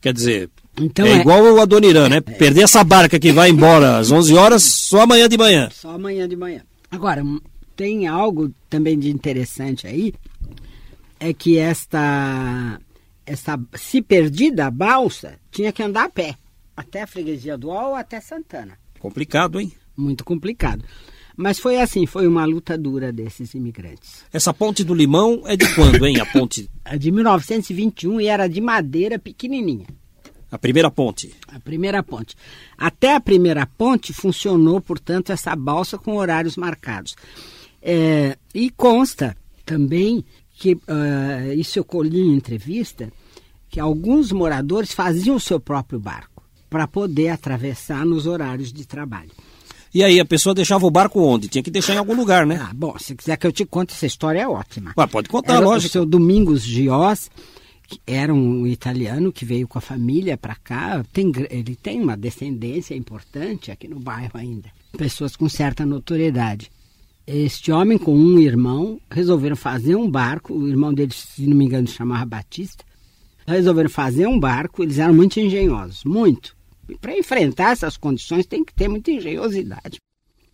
Quer 0.00 0.12
dizer, 0.12 0.50
Então 0.80 1.06
é, 1.06 1.12
é- 1.12 1.20
igual 1.20 1.42
o 1.42 1.60
Adoniran, 1.60 2.08
né? 2.08 2.20
Perder 2.20 2.62
essa 2.62 2.82
barca 2.84 3.18
que 3.18 3.32
vai 3.32 3.50
embora 3.50 3.98
às 3.98 4.10
11 4.10 4.34
horas 4.34 4.62
só 4.62 5.02
amanhã 5.02 5.28
de 5.28 5.36
manhã. 5.36 5.68
Só 5.72 5.90
amanhã 5.90 6.28
de 6.28 6.36
manhã. 6.36 6.62
Agora, 6.90 7.22
tem 7.76 8.06
algo 8.06 8.52
também 8.68 8.98
de 8.98 9.10
interessante 9.10 9.86
aí, 9.86 10.12
é 11.20 11.34
que 11.34 11.58
esta, 11.58 12.80
esta 13.26 13.60
se 13.74 14.00
perdida 14.00 14.66
a 14.66 14.70
balsa, 14.70 15.38
tinha 15.52 15.70
que 15.70 15.82
andar 15.82 16.06
a 16.06 16.08
pé, 16.08 16.36
até 16.74 17.02
a 17.02 17.06
freguesia 17.06 17.58
do 17.58 17.68
ou 17.68 17.94
até 17.94 18.20
Santana. 18.20 18.78
Complicado, 18.98 19.60
hein? 19.60 19.70
Muito 19.96 20.24
complicado. 20.24 20.82
Mas 21.36 21.58
foi 21.58 21.80
assim, 21.80 22.06
foi 22.06 22.26
uma 22.26 22.44
luta 22.44 22.76
dura 22.76 23.12
desses 23.12 23.54
imigrantes. 23.54 24.24
Essa 24.32 24.52
ponte 24.52 24.82
do 24.82 24.94
Limão 24.94 25.42
é 25.46 25.56
de 25.56 25.74
quando, 25.74 26.06
hein? 26.06 26.20
A 26.20 26.26
ponte, 26.26 26.68
A 26.84 26.96
de 26.96 27.10
1921 27.12 28.20
e 28.20 28.26
era 28.26 28.48
de 28.48 28.60
madeira 28.60 29.18
pequenininha. 29.18 29.86
a 30.50 30.58
primeira 30.58 30.90
ponte. 30.90 31.34
A 31.48 31.60
primeira 31.60 32.02
ponte. 32.02 32.36
Até 32.76 33.14
a 33.14 33.20
primeira 33.20 33.66
ponte 33.66 34.12
funcionou, 34.12 34.80
portanto, 34.80 35.32
essa 35.32 35.54
balsa 35.54 35.96
com 35.96 36.16
horários 36.16 36.56
marcados. 36.56 37.14
É, 37.80 38.36
e 38.54 38.68
consta 38.70 39.34
também 39.64 40.24
que, 40.60 40.76
ah, 40.86 41.54
isso 41.54 41.78
eu 41.78 41.84
colhi 41.84 42.20
em 42.20 42.34
entrevista, 42.34 43.10
que 43.70 43.80
alguns 43.80 44.30
moradores 44.30 44.92
faziam 44.92 45.36
o 45.36 45.40
seu 45.40 45.58
próprio 45.58 45.98
barco 45.98 46.42
para 46.68 46.86
poder 46.86 47.30
atravessar 47.30 48.04
nos 48.04 48.26
horários 48.26 48.70
de 48.70 48.86
trabalho. 48.86 49.30
E 49.92 50.04
aí, 50.04 50.20
a 50.20 50.24
pessoa 50.24 50.54
deixava 50.54 50.86
o 50.86 50.90
barco 50.90 51.18
onde? 51.20 51.48
Tinha 51.48 51.62
que 51.62 51.70
deixar 51.70 51.94
em 51.94 51.96
algum 51.96 52.14
lugar, 52.14 52.46
né? 52.46 52.60
Ah, 52.62 52.72
bom, 52.74 52.96
se 52.98 53.16
quiser 53.16 53.36
que 53.38 53.46
eu 53.46 53.50
te 53.50 53.64
conte, 53.64 53.94
essa 53.94 54.06
história 54.06 54.40
é 54.40 54.46
ótima. 54.46 54.92
Pode 55.10 55.28
contar, 55.28 55.54
Era 55.54 55.64
lógico. 55.64 55.88
O 55.88 55.92
seu 55.92 56.06
Domingos 56.06 56.62
Giós, 56.62 57.30
que 57.88 57.98
era 58.06 58.32
um 58.32 58.66
italiano 58.66 59.32
que 59.32 59.44
veio 59.44 59.66
com 59.66 59.78
a 59.78 59.80
família 59.80 60.36
para 60.36 60.54
cá. 60.54 61.02
Tem, 61.10 61.32
ele 61.48 61.74
tem 61.74 62.00
uma 62.00 62.16
descendência 62.16 62.94
importante 62.94 63.72
aqui 63.72 63.88
no 63.88 63.98
bairro 63.98 64.32
ainda. 64.34 64.68
Pessoas 64.96 65.34
com 65.34 65.48
certa 65.48 65.84
notoriedade. 65.86 66.70
Este 67.32 67.70
homem 67.70 67.96
com 67.96 68.12
um 68.12 68.40
irmão 68.40 69.00
resolveram 69.08 69.54
fazer 69.54 69.94
um 69.94 70.10
barco. 70.10 70.52
O 70.52 70.66
irmão 70.66 70.92
dele, 70.92 71.12
se 71.14 71.46
não 71.46 71.56
me 71.56 71.64
engano, 71.64 71.86
se 71.86 71.94
chamava 71.94 72.24
Batista. 72.24 72.84
Resolveram 73.46 73.88
fazer 73.88 74.26
um 74.26 74.38
barco. 74.38 74.82
Eles 74.82 74.98
eram 74.98 75.14
muito 75.14 75.38
engenhosos, 75.38 76.02
muito. 76.02 76.56
Para 77.00 77.16
enfrentar 77.16 77.70
essas 77.70 77.96
condições 77.96 78.46
tem 78.46 78.64
que 78.64 78.74
ter 78.74 78.88
muita 78.88 79.12
engenhosidade 79.12 79.98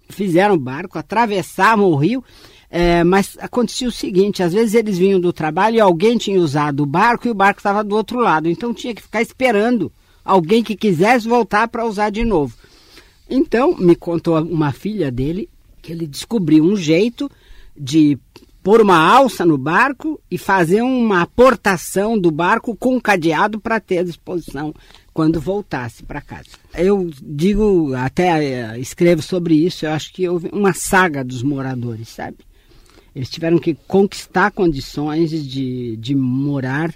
fizeram 0.08 0.54
o 0.54 0.58
barco, 0.58 0.98
atravessavam 0.98 1.86
o 1.86 1.96
rio, 1.96 2.22
eh, 2.70 3.02
mas 3.04 3.36
acontecia 3.40 3.88
o 3.88 3.92
seguinte: 3.92 4.42
às 4.42 4.52
vezes 4.52 4.74
eles 4.74 4.98
vinham 4.98 5.20
do 5.20 5.32
trabalho 5.32 5.76
e 5.76 5.80
alguém 5.80 6.16
tinha 6.16 6.40
usado 6.40 6.82
o 6.82 6.86
barco 6.86 7.26
e 7.26 7.30
o 7.30 7.34
barco 7.34 7.58
estava 7.58 7.82
do 7.82 7.96
outro 7.96 8.20
lado, 8.20 8.48
então 8.48 8.72
tinha 8.72 8.94
que 8.94 9.02
ficar 9.02 9.22
esperando 9.22 9.92
alguém 10.24 10.62
que 10.62 10.76
quisesse 10.76 11.28
voltar 11.28 11.68
para 11.68 11.84
usar 11.84 12.10
de 12.10 12.24
novo. 12.24 12.54
Então, 13.28 13.76
me 13.76 13.96
contou 13.96 14.40
uma 14.40 14.70
filha 14.72 15.10
dele 15.10 15.48
que 15.86 15.92
ele 15.92 16.06
descobriu 16.06 16.64
um 16.64 16.74
jeito 16.74 17.30
de 17.78 18.18
pôr 18.60 18.80
uma 18.80 18.98
alça 18.98 19.46
no 19.46 19.56
barco 19.56 20.20
e 20.28 20.36
fazer 20.36 20.82
uma 20.82 21.22
aportação 21.22 22.18
do 22.18 22.32
barco 22.32 22.74
com 22.74 22.96
um 22.96 23.00
cadeado 23.00 23.60
para 23.60 23.78
ter 23.78 23.98
à 23.98 24.02
disposição 24.02 24.74
quando 25.14 25.40
voltasse 25.40 26.02
para 26.02 26.20
casa. 26.20 26.48
Eu 26.74 27.08
digo, 27.22 27.94
até 27.94 28.44
eh, 28.44 28.80
escrevo 28.80 29.22
sobre 29.22 29.54
isso, 29.54 29.86
eu 29.86 29.92
acho 29.92 30.12
que 30.12 30.28
houve 30.28 30.50
uma 30.52 30.72
saga 30.72 31.22
dos 31.22 31.44
moradores, 31.44 32.08
sabe? 32.08 32.38
Eles 33.14 33.30
tiveram 33.30 33.60
que 33.60 33.74
conquistar 33.86 34.50
condições 34.50 35.30
de, 35.30 35.96
de 35.96 36.14
morar, 36.16 36.92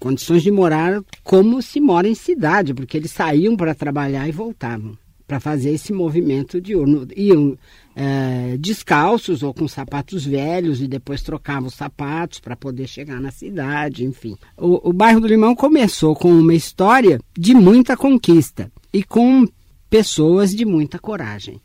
condições 0.00 0.42
de 0.42 0.50
morar 0.50 1.02
como 1.22 1.60
se 1.60 1.78
mora 1.78 2.08
em 2.08 2.14
cidade, 2.14 2.72
porque 2.72 2.96
eles 2.96 3.10
saíam 3.12 3.54
para 3.54 3.74
trabalhar 3.74 4.26
e 4.26 4.32
voltavam 4.32 4.96
para 5.32 5.40
fazer 5.40 5.70
esse 5.70 5.94
movimento 5.94 6.60
diurno. 6.60 7.08
Iam 7.16 7.56
eh, 7.96 8.58
descalços 8.60 9.42
ou 9.42 9.54
com 9.54 9.66
sapatos 9.66 10.26
velhos 10.26 10.82
e 10.82 10.86
depois 10.86 11.22
trocavam 11.22 11.68
os 11.68 11.74
sapatos 11.74 12.38
para 12.38 12.54
poder 12.54 12.86
chegar 12.86 13.18
na 13.18 13.30
cidade, 13.30 14.04
enfim. 14.04 14.36
O, 14.58 14.90
o 14.90 14.92
bairro 14.92 15.22
do 15.22 15.26
Limão 15.26 15.54
começou 15.54 16.14
com 16.14 16.30
uma 16.30 16.52
história 16.52 17.18
de 17.32 17.54
muita 17.54 17.96
conquista 17.96 18.70
e 18.92 19.02
com 19.02 19.48
pessoas 19.88 20.54
de 20.54 20.66
muita 20.66 20.98
coragem. 20.98 21.58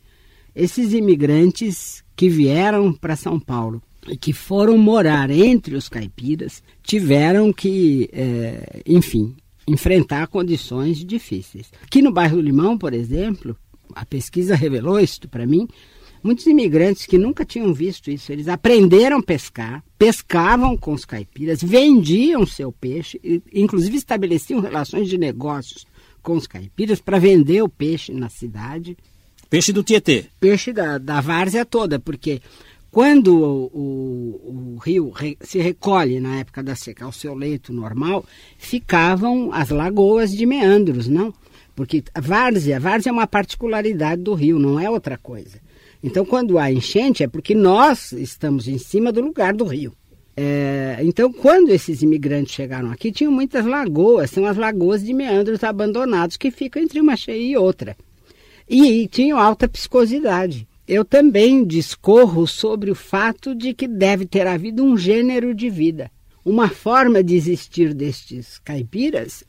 Esses 0.56 0.94
imigrantes 0.94 2.02
que 2.16 2.30
vieram 2.30 2.90
para 2.90 3.16
São 3.16 3.38
Paulo 3.38 3.82
e 4.08 4.16
que 4.16 4.32
foram 4.32 4.78
morar 4.78 5.28
entre 5.28 5.76
os 5.76 5.90
caipiras 5.90 6.62
tiveram 6.82 7.52
que, 7.52 8.08
eh, 8.14 8.80
enfim, 8.86 9.36
enfrentar 9.68 10.26
condições 10.28 11.04
difíceis. 11.04 11.70
Aqui 11.82 12.00
no 12.00 12.10
bairro 12.12 12.36
do 12.36 12.42
Limão, 12.42 12.78
por 12.78 12.92
exemplo, 12.94 13.56
a 13.94 14.04
pesquisa 14.04 14.54
revelou 14.56 14.98
isso 14.98 15.28
para 15.28 15.46
mim. 15.46 15.68
Muitos 16.22 16.46
imigrantes 16.46 17.06
que 17.06 17.16
nunca 17.16 17.44
tinham 17.44 17.72
visto 17.72 18.10
isso, 18.10 18.32
eles 18.32 18.48
aprenderam 18.48 19.18
a 19.18 19.22
pescar, 19.22 19.84
pescavam 19.96 20.76
com 20.76 20.92
os 20.92 21.04
caipiras, 21.04 21.62
vendiam 21.62 22.44
seu 22.44 22.72
peixe, 22.72 23.20
inclusive 23.52 23.96
estabeleciam 23.96 24.60
relações 24.60 25.08
de 25.08 25.16
negócios 25.16 25.86
com 26.20 26.36
os 26.36 26.46
caipiras 26.46 27.00
para 27.00 27.20
vender 27.20 27.62
o 27.62 27.68
peixe 27.68 28.12
na 28.12 28.28
cidade 28.28 28.96
Peixe 29.50 29.72
do 29.72 29.82
Tietê. 29.82 30.26
peixe 30.38 30.72
da, 30.72 30.98
da 30.98 31.20
várzea 31.20 31.64
toda, 31.64 31.98
porque 31.98 32.42
quando 32.98 33.28
o, 33.28 33.70
o, 33.72 34.74
o 34.74 34.78
rio 34.78 35.10
re- 35.10 35.38
se 35.40 35.60
recolhe 35.60 36.18
na 36.18 36.40
época 36.40 36.64
da 36.64 36.74
seca 36.74 37.04
ao 37.04 37.12
seu 37.12 37.32
leito 37.32 37.72
normal, 37.72 38.24
ficavam 38.58 39.52
as 39.52 39.68
lagoas 39.68 40.32
de 40.32 40.44
meandros, 40.44 41.06
não? 41.06 41.32
Porque 41.76 42.02
a 42.12 42.20
várzea, 42.20 42.74
a 42.74 42.80
várzea 42.80 43.10
é 43.10 43.12
uma 43.12 43.28
particularidade 43.28 44.20
do 44.20 44.34
rio, 44.34 44.58
não 44.58 44.80
é 44.80 44.90
outra 44.90 45.16
coisa. 45.16 45.60
Então, 46.02 46.24
quando 46.24 46.58
há 46.58 46.72
enchente, 46.72 47.22
é 47.22 47.28
porque 47.28 47.54
nós 47.54 48.10
estamos 48.10 48.66
em 48.66 48.78
cima 48.78 49.12
do 49.12 49.20
lugar 49.20 49.54
do 49.54 49.64
rio. 49.64 49.92
É, 50.36 50.98
então, 51.02 51.32
quando 51.32 51.70
esses 51.70 52.02
imigrantes 52.02 52.52
chegaram 52.52 52.90
aqui, 52.90 53.12
tinham 53.12 53.30
muitas 53.30 53.64
lagoas, 53.64 54.28
são 54.32 54.44
as 54.44 54.56
lagoas 54.56 55.04
de 55.04 55.14
meandros 55.14 55.62
abandonados 55.62 56.36
que 56.36 56.50
ficam 56.50 56.82
entre 56.82 57.00
uma 57.00 57.14
cheia 57.14 57.52
e 57.52 57.56
outra 57.56 57.96
e 58.68 59.06
tinham 59.06 59.38
alta 59.38 59.68
piscosidade. 59.68 60.66
Eu 60.88 61.04
também 61.04 61.66
discorro 61.66 62.46
sobre 62.46 62.90
o 62.90 62.94
fato 62.94 63.54
de 63.54 63.74
que 63.74 63.86
deve 63.86 64.24
ter 64.24 64.46
havido 64.46 64.82
um 64.82 64.96
gênero 64.96 65.54
de 65.54 65.68
vida, 65.68 66.10
uma 66.42 66.70
forma 66.70 67.22
de 67.22 67.34
existir 67.34 67.92
destes 67.92 68.58
caipiras, 68.64 69.44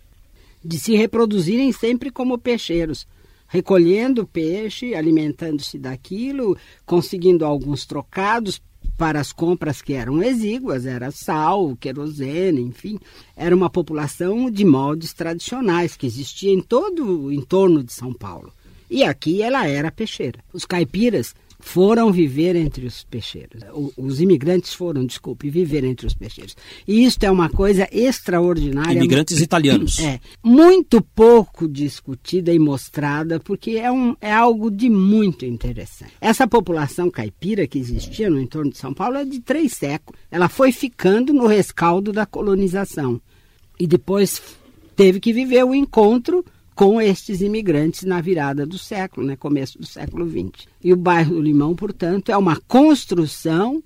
de 0.62 0.78
se 0.78 0.98
reproduzirem 0.98 1.72
sempre 1.72 2.12
como 2.12 2.38
peixeiros, 2.38 3.08
recolhendo 3.48 4.28
peixe, 4.28 4.94
alimentando-se 4.94 5.80
daquilo, 5.80 6.58
conseguindo 6.86 7.46
alguns 7.46 7.86
trocados 7.86 8.62
para 8.98 9.22
as 9.22 9.32
compras 9.32 9.82
que 9.82 9.94
eram 9.94 10.22
exíguas, 10.22 10.86
era 10.86 11.10
sal, 11.10 11.74
querosene, 11.78 12.60
enfim. 12.60 13.00
Era 13.34 13.56
uma 13.56 13.70
população 13.70 14.52
de 14.52 14.66
moldes 14.66 15.14
tradicionais 15.14 15.96
que 15.96 16.06
existia 16.06 16.52
em 16.52 16.60
todo 16.60 17.28
o 17.28 17.32
entorno 17.32 17.82
de 17.82 17.94
São 17.94 18.14
Paulo. 18.14 18.52
E 18.90 19.04
aqui 19.04 19.42
ela 19.42 19.68
era 19.68 19.92
peixeira. 19.92 20.40
Os 20.52 20.66
caipiras 20.66 21.36
foram 21.60 22.12
viver 22.12 22.56
entre 22.56 22.86
os 22.86 23.04
peixeiros. 23.04 23.62
Os 23.98 24.22
imigrantes 24.22 24.74
foram, 24.74 25.06
desculpe, 25.06 25.50
viver 25.50 25.84
entre 25.84 26.08
os 26.08 26.14
peixeiros. 26.14 26.56
E 26.88 27.04
isto 27.04 27.24
é 27.26 27.30
uma 27.30 27.50
coisa 27.50 27.88
extraordinária. 27.92 28.98
Imigrantes 28.98 29.42
italianos. 29.42 30.00
É, 30.00 30.20
muito 30.42 31.02
pouco 31.02 31.68
discutida 31.68 32.54
e 32.54 32.58
mostrada, 32.58 33.40
porque 33.42 33.72
é, 33.72 33.92
um, 33.92 34.16
é 34.22 34.32
algo 34.32 34.72
de 34.72 34.90
muito 34.90 35.46
interessante. 35.46 36.14
Essa 36.22 36.48
população 36.48 37.12
caipira 37.12 37.68
que 37.68 37.78
existia 37.78 38.30
no 38.30 38.40
entorno 38.40 38.72
de 38.72 38.78
São 38.78 38.94
Paulo 38.94 39.18
é 39.18 39.26
de 39.26 39.42
três 39.42 39.74
séculos. 39.74 40.20
Ela 40.32 40.48
foi 40.48 40.72
ficando 40.72 41.34
no 41.34 41.46
rescaldo 41.46 42.14
da 42.14 42.26
colonização. 42.26 43.22
E 43.78 43.86
depois 43.86 44.42
teve 44.96 45.20
que 45.20 45.34
viver 45.34 45.64
o 45.66 45.76
encontro 45.76 46.44
com 46.80 47.02
estes 47.02 47.42
imigrantes 47.42 48.04
na 48.04 48.22
virada 48.22 48.66
do 48.66 48.78
século, 48.78 49.28
né, 49.28 49.36
começo 49.36 49.78
do 49.78 49.86
século 49.86 50.26
XX. 50.26 50.66
E 50.82 50.94
o 50.94 50.96
bairro 50.96 51.36
do 51.36 51.42
Limão, 51.42 51.76
portanto, 51.76 52.32
é 52.32 52.38
uma 52.38 52.56
construção 52.56 53.84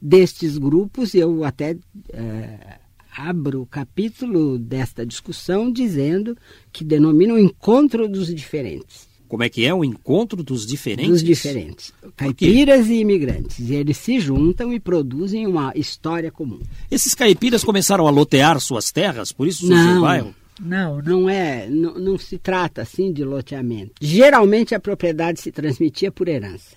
destes 0.00 0.58
grupos. 0.58 1.14
Eu 1.14 1.44
até 1.44 1.76
eh, 2.12 2.78
abro 3.16 3.62
o 3.62 3.66
capítulo 3.66 4.58
desta 4.58 5.06
discussão 5.06 5.70
dizendo 5.70 6.36
que 6.72 6.82
denomina 6.82 7.34
o 7.34 7.38
encontro 7.38 8.08
dos 8.08 8.34
diferentes. 8.34 9.06
Como 9.28 9.44
é 9.44 9.48
que 9.48 9.64
é 9.64 9.72
o 9.72 9.84
encontro 9.84 10.42
dos 10.42 10.66
diferentes? 10.66 11.12
Dos 11.12 11.22
diferentes. 11.22 11.94
Caipiras 12.16 12.88
e 12.88 12.94
imigrantes. 12.94 13.70
E 13.70 13.72
eles 13.76 13.98
se 13.98 14.18
juntam 14.18 14.72
e 14.72 14.80
produzem 14.80 15.46
uma 15.46 15.72
história 15.76 16.32
comum. 16.32 16.58
Esses 16.90 17.14
caipiras 17.14 17.62
começaram 17.62 18.08
a 18.08 18.10
lotear 18.10 18.58
suas 18.58 18.90
terras, 18.90 19.30
por 19.30 19.46
isso 19.46 19.64
surgiu 19.64 19.98
o 19.98 20.00
bairro? 20.00 20.41
Não, 20.60 21.00
não 21.02 21.28
é, 21.28 21.68
não, 21.68 21.94
não 21.98 22.18
se 22.18 22.38
trata 22.38 22.82
assim 22.82 23.12
de 23.12 23.24
loteamento. 23.24 23.92
Geralmente 24.00 24.74
a 24.74 24.80
propriedade 24.80 25.40
se 25.40 25.50
transmitia 25.50 26.10
por 26.12 26.28
herança, 26.28 26.76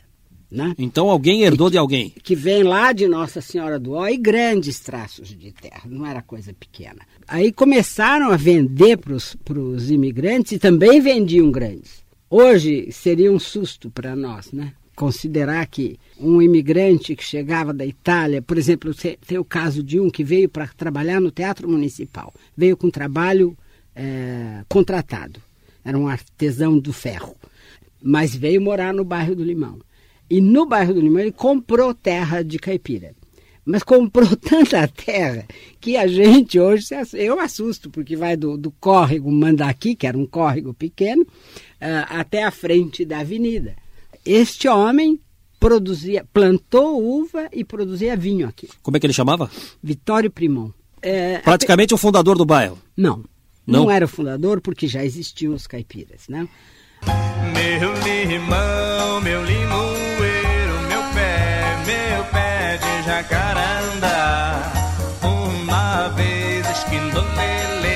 né? 0.49 0.73
Então 0.77 1.09
alguém 1.09 1.43
herdou 1.43 1.69
de 1.69 1.77
alguém. 1.77 2.13
Que 2.23 2.35
vem 2.35 2.63
lá 2.63 2.91
de 2.93 3.07
Nossa 3.07 3.41
Senhora 3.41 3.77
do 3.79 3.93
Ó 3.93 4.07
e 4.07 4.17
grandes 4.17 4.79
traços 4.79 5.29
de 5.29 5.51
terra, 5.51 5.83
não 5.85 6.05
era 6.05 6.21
coisa 6.21 6.53
pequena. 6.53 7.01
Aí 7.27 7.51
começaram 7.51 8.31
a 8.31 8.37
vender 8.37 8.97
para 8.97 9.13
os 9.13 9.91
imigrantes 9.91 10.53
e 10.53 10.59
também 10.59 11.01
vendiam 11.01 11.51
grandes. 11.51 12.03
Hoje 12.29 12.89
seria 12.91 13.31
um 13.31 13.39
susto 13.39 13.89
para 13.91 14.15
nós, 14.15 14.51
né? 14.51 14.73
Considerar 14.95 15.65
que 15.67 15.99
um 16.17 16.41
imigrante 16.41 17.15
que 17.17 17.23
chegava 17.23 17.73
da 17.73 17.85
Itália, 17.85 18.41
por 18.41 18.57
exemplo, 18.57 18.93
te- 18.93 19.19
tem 19.27 19.37
o 19.37 19.43
caso 19.43 19.83
de 19.83 19.99
um 19.99 20.09
que 20.09 20.23
veio 20.23 20.47
para 20.47 20.67
trabalhar 20.67 21.19
no 21.19 21.29
Teatro 21.31 21.69
Municipal, 21.69 22.33
veio 22.55 22.77
com 22.77 22.89
trabalho 22.89 23.57
eh, 23.95 24.63
contratado, 24.67 25.41
era 25.83 25.97
um 25.97 26.07
artesão 26.07 26.77
do 26.77 26.91
ferro, 26.91 27.35
mas 28.01 28.35
veio 28.35 28.61
morar 28.61 28.93
no 28.93 29.05
bairro 29.05 29.35
do 29.35 29.43
Limão. 29.43 29.79
E 30.29 30.41
no 30.41 30.65
bairro 30.65 30.93
do 30.93 31.01
Limão 31.01 31.21
ele 31.21 31.31
comprou 31.31 31.93
terra 31.93 32.43
de 32.43 32.57
caipira. 32.57 33.13
Mas 33.65 33.81
comprou 33.81 34.35
tanta 34.37 34.87
terra 34.87 35.45
que 35.79 35.97
a 35.97 36.07
gente 36.07 36.59
hoje, 36.59 36.87
eu 37.13 37.39
assusto, 37.39 37.89
porque 37.89 38.15
vai 38.15 38.35
do, 38.35 38.57
do 38.57 38.71
córrego 38.71 39.31
Mandaqui, 39.31 39.95
que 39.95 40.05
era 40.05 40.17
um 40.17 40.25
córrego 40.25 40.73
pequeno, 40.73 41.25
ah, 41.81 42.19
até 42.19 42.43
a 42.43 42.51
frente 42.51 43.05
da 43.05 43.19
avenida. 43.19 43.75
Este 44.23 44.67
homem 44.67 45.19
produzia, 45.59 46.25
plantou 46.31 47.01
uva 47.01 47.49
e 47.51 47.63
produzia 47.63 48.15
vinho 48.15 48.47
aqui. 48.47 48.67
Como 48.83 48.97
é 48.97 48.99
que 48.99 49.05
ele 49.05 49.13
chamava? 49.13 49.49
Vitório 49.81 50.29
Primon. 50.29 50.69
É, 51.01 51.39
Praticamente 51.39 51.93
o 51.93 51.97
fundador 51.97 52.37
do 52.37 52.45
bairro. 52.45 52.77
não, 52.97 53.23
Não? 53.65 53.83
não, 53.83 53.91
era 53.91 54.05
o 54.05 54.07
fundador 54.07 54.61
porque 54.61 54.87
já 54.87 55.03
existiam 55.03 55.53
os 55.53 55.65
caipiras, 55.65 56.27
né? 56.29 56.47
Meu 57.53 57.93
limão, 58.03 59.21
meu 59.21 59.43
limoeiro, 59.43 60.81
meu 60.87 61.01
pé, 61.13 61.83
meu 61.85 62.23
pé 62.25 62.77
de 62.77 63.05
jacaranda. 63.05 64.71
Uma 65.21 66.09
vez 66.09 66.67
esquindolele, 66.69 67.87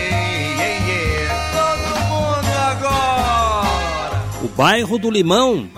yeah, 0.58 0.86
yeah. 0.88 1.52
todo 1.54 2.00
mundo 2.10 2.48
agora. 2.72 4.46
O 4.46 4.48
bairro 4.50 4.98
do 4.98 5.10
Limão 5.10 5.70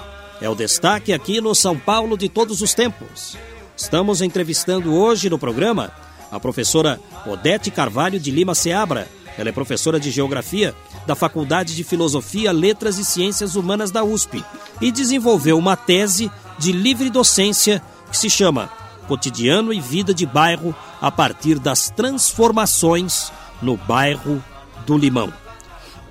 é 0.42 0.50
o 0.50 0.56
destaque 0.56 1.14
aqui 1.14 1.40
no 1.40 1.54
São 1.54 1.78
Paulo 1.78 2.18
de 2.18 2.28
todos 2.28 2.62
os 2.62 2.74
tempos. 2.74 3.38
Estamos 3.78 4.22
entrevistando 4.22 4.94
hoje 4.94 5.30
no 5.30 5.38
programa 5.40 5.92
a 6.32 6.40
professora 6.40 7.00
Odete 7.26 7.70
Carvalho 7.70 8.20
de 8.20 8.32
Lima 8.32 8.56
Seabra. 8.56 9.08
Ela 9.42 9.50
é 9.50 9.52
professora 9.52 10.00
de 10.00 10.12
Geografia 10.12 10.76
da 11.08 11.16
Faculdade 11.16 11.76
de 11.76 11.84
Filosofia, 11.84 12.52
Letras 12.52 13.00
e 13.00 13.04
Ciências 13.04 13.56
Humanas 13.56 13.90
da 13.90 14.04
USP 14.04 14.46
e 14.80 14.92
desenvolveu 14.92 15.58
uma 15.58 15.76
tese 15.76 16.32
de 16.60 16.72
livre 16.72 17.10
docência 17.10 17.82
que 18.12 18.16
se 18.16 18.30
chama 18.30 18.70
Cotidiano 19.08 19.74
e 19.74 19.82
Vida 19.82 20.14
de 20.14 20.28
Bairro 20.28 20.76
a 21.02 21.10
partir 21.10 21.58
das 21.58 21.90
transformações 21.90 23.32
no 23.64 23.76
bairro 23.76 24.44
do 24.86 24.96
Limão. 24.96 25.34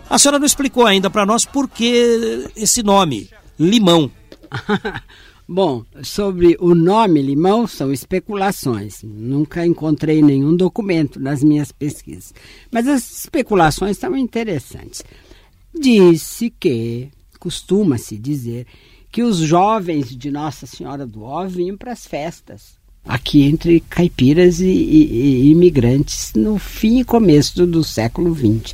A 0.08 0.18
senhora 0.18 0.40
não 0.40 0.46
explicou 0.46 0.84
ainda 0.84 1.08
para 1.08 1.24
nós 1.24 1.44
por 1.44 1.68
que 1.68 2.50
esse 2.56 2.82
nome, 2.82 3.30
Limão. 3.56 4.10
Bom, 5.52 5.84
sobre 6.04 6.56
o 6.60 6.76
nome 6.76 7.20
limão 7.20 7.66
são 7.66 7.92
especulações. 7.92 9.02
Nunca 9.02 9.66
encontrei 9.66 10.22
nenhum 10.22 10.54
documento 10.54 11.18
nas 11.18 11.42
minhas 11.42 11.72
pesquisas. 11.72 12.32
Mas 12.70 12.86
as 12.86 13.24
especulações 13.24 13.98
são 13.98 14.16
interessantes. 14.16 15.02
Disse 15.76 16.50
que, 16.50 17.08
costuma-se 17.40 18.16
dizer, 18.16 18.64
que 19.10 19.24
os 19.24 19.38
jovens 19.38 20.16
de 20.16 20.30
Nossa 20.30 20.68
Senhora 20.68 21.04
do 21.04 21.24
Ó 21.24 21.44
vinham 21.48 21.76
para 21.76 21.90
as 21.90 22.06
festas. 22.06 22.78
Aqui 23.04 23.42
entre 23.42 23.80
caipiras 23.80 24.60
e, 24.60 24.68
e, 24.68 25.46
e 25.46 25.50
imigrantes 25.50 26.32
no 26.32 26.60
fim 26.60 27.00
e 27.00 27.04
começo 27.04 27.66
do 27.66 27.82
século 27.82 28.32
XX. 28.32 28.72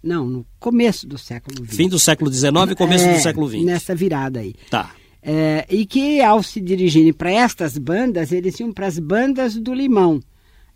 Não, 0.00 0.28
no 0.28 0.46
começo 0.60 1.04
do 1.04 1.18
século 1.18 1.66
XX. 1.66 1.76
Fim 1.76 1.88
do 1.88 1.98
século 1.98 2.32
XIX 2.32 2.52
e 2.70 2.74
começo 2.76 3.06
é, 3.06 3.14
do 3.14 3.20
século 3.20 3.48
XX. 3.48 3.64
Nessa 3.64 3.92
virada 3.92 4.38
aí. 4.38 4.54
Tá. 4.70 4.94
É, 5.22 5.64
e 5.70 5.86
que 5.86 6.20
ao 6.20 6.42
se 6.42 6.60
dirigirem 6.60 7.12
para 7.12 7.30
estas 7.30 7.78
bandas, 7.78 8.32
eles 8.32 8.58
iam 8.58 8.72
para 8.72 8.86
as 8.86 8.98
bandas 8.98 9.56
do 9.56 9.72
Limão. 9.72 10.20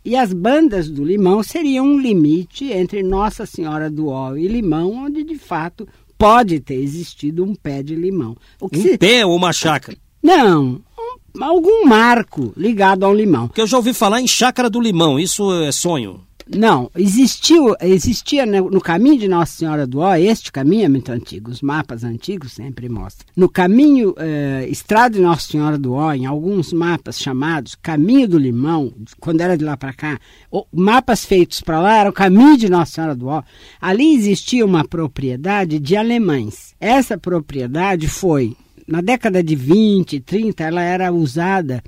E 0.04 0.14
as 0.14 0.32
bandas 0.32 0.88
do 0.88 1.04
Limão 1.04 1.42
seriam 1.42 1.84
um 1.84 1.98
limite 1.98 2.70
entre 2.72 3.02
Nossa 3.02 3.44
Senhora 3.44 3.90
do 3.90 4.06
Ó 4.06 4.36
e 4.36 4.46
Limão, 4.46 4.92
onde 4.92 5.24
de 5.24 5.36
fato 5.36 5.86
pode 6.16 6.60
ter 6.60 6.76
existido 6.76 7.44
um 7.44 7.54
pé 7.54 7.82
de 7.82 7.94
limão. 7.94 8.36
um 8.60 8.68
se... 8.72 8.96
pé 8.96 9.24
ou 9.26 9.36
uma 9.36 9.52
chácara? 9.52 9.98
Não, 10.22 10.80
um, 10.98 11.44
algum 11.44 11.86
marco 11.86 12.52
ligado 12.56 13.04
ao 13.04 13.14
limão. 13.14 13.48
Porque 13.48 13.60
eu 13.60 13.66
já 13.66 13.76
ouvi 13.76 13.92
falar 13.92 14.20
em 14.20 14.26
chácara 14.26 14.70
do 14.70 14.80
limão, 14.80 15.18
isso 15.18 15.52
é 15.52 15.72
sonho. 15.72 16.25
Não, 16.48 16.88
existiu, 16.94 17.74
existia 17.80 18.46
no 18.46 18.80
caminho 18.80 19.18
de 19.18 19.26
Nossa 19.26 19.56
Senhora 19.56 19.84
do 19.84 19.98
Ó, 19.98 20.14
este 20.14 20.52
caminho 20.52 20.84
é 20.84 20.88
muito 20.88 21.10
antigo, 21.10 21.50
os 21.50 21.60
mapas 21.60 22.04
antigos 22.04 22.52
sempre 22.52 22.88
mostram. 22.88 23.26
No 23.34 23.48
caminho, 23.48 24.14
eh, 24.16 24.68
Estrada 24.70 25.16
de 25.16 25.20
Nossa 25.20 25.48
Senhora 25.48 25.76
do 25.76 25.94
Ó, 25.94 26.12
em 26.12 26.24
alguns 26.24 26.72
mapas 26.72 27.18
chamados 27.18 27.74
Caminho 27.74 28.28
do 28.28 28.38
Limão, 28.38 28.92
quando 29.18 29.40
era 29.40 29.58
de 29.58 29.64
lá 29.64 29.76
para 29.76 29.92
cá, 29.92 30.20
mapas 30.72 31.24
feitos 31.24 31.60
para 31.60 31.80
lá 31.80 31.98
era 31.98 32.10
o 32.10 32.12
Caminho 32.12 32.56
de 32.56 32.68
Nossa 32.68 32.92
Senhora 32.92 33.16
do 33.16 33.26
Ó, 33.26 33.42
ali 33.80 34.14
existia 34.14 34.64
uma 34.64 34.86
propriedade 34.86 35.80
de 35.80 35.96
alemães. 35.96 36.76
Essa 36.78 37.18
propriedade 37.18 38.06
foi, 38.06 38.56
na 38.86 39.00
década 39.00 39.42
de 39.42 39.56
20, 39.56 40.20
30, 40.20 40.62
ela 40.62 40.80
era 40.80 41.12
usada 41.12 41.82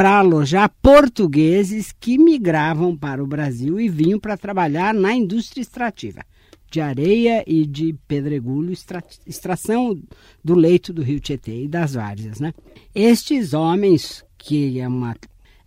para 0.00 0.18
alojar 0.18 0.72
portugueses 0.80 1.92
que 1.92 2.16
migravam 2.16 2.96
para 2.96 3.22
o 3.22 3.26
Brasil 3.26 3.78
e 3.78 3.86
vinham 3.86 4.18
para 4.18 4.34
trabalhar 4.34 4.94
na 4.94 5.12
indústria 5.12 5.60
extrativa 5.60 6.22
de 6.70 6.80
areia 6.80 7.44
e 7.46 7.66
de 7.66 7.94
pedregulho, 8.08 8.72
extra, 8.72 9.04
extração 9.26 10.00
do 10.42 10.54
leito 10.54 10.90
do 10.90 11.02
rio 11.02 11.20
Tietê 11.20 11.64
e 11.64 11.68
das 11.68 11.92
várzeas. 11.92 12.40
Né? 12.40 12.54
Estes 12.94 13.52
homens, 13.52 14.24
que 14.38 14.80
é 14.80 14.88
uma 14.88 15.14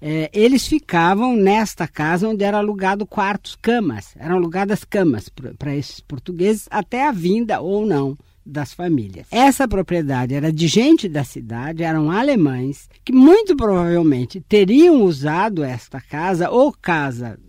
é, 0.01 0.31
eles 0.33 0.65
ficavam 0.65 1.35
nesta 1.35 1.87
casa 1.87 2.27
onde 2.27 2.43
era 2.43 2.57
alugado 2.57 3.05
quartos, 3.05 3.55
camas. 3.61 4.15
Eram 4.17 4.37
alugadas 4.37 4.83
camas 4.83 5.29
para 5.29 5.75
esses 5.75 5.99
portugueses 5.99 6.67
até 6.71 7.07
a 7.07 7.11
vinda 7.11 7.61
ou 7.61 7.85
não 7.85 8.17
das 8.45 8.73
famílias. 8.73 9.27
Essa 9.31 9.67
propriedade 9.67 10.33
era 10.33 10.51
de 10.51 10.67
gente 10.67 11.07
da 11.07 11.23
cidade, 11.23 11.83
eram 11.83 12.11
alemães, 12.11 12.89
que 13.03 13.13
muito 13.13 13.55
provavelmente 13.55 14.41
teriam 14.41 15.03
usado 15.03 15.63
esta 15.63 16.01
casa 16.01 16.49
ou 16.49 16.71
casa, 16.71 17.39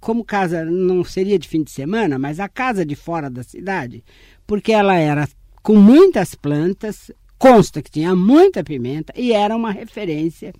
como 0.00 0.24
casa 0.24 0.64
não 0.64 1.02
seria 1.04 1.38
de 1.38 1.48
fim 1.48 1.62
de 1.62 1.70
semana, 1.70 2.18
mas 2.18 2.38
a 2.38 2.48
casa 2.48 2.84
de 2.84 2.94
fora 2.94 3.28
da 3.30 3.42
cidade, 3.42 4.04
porque 4.46 4.72
ela 4.72 4.96
era 4.96 5.28
com 5.62 5.74
muitas 5.74 6.34
plantas, 6.34 7.10
consta 7.38 7.82
que 7.82 7.90
tinha 7.90 8.14
muita 8.14 8.62
pimenta 8.62 9.12
e 9.16 9.32
era 9.32 9.56
uma 9.56 9.72
referência 9.72 10.52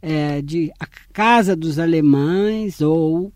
é, 0.00 0.40
de 0.42 0.72
a 0.80 0.86
casa 1.12 1.54
dos 1.54 1.78
alemães 1.78 2.80
ou 2.80 3.32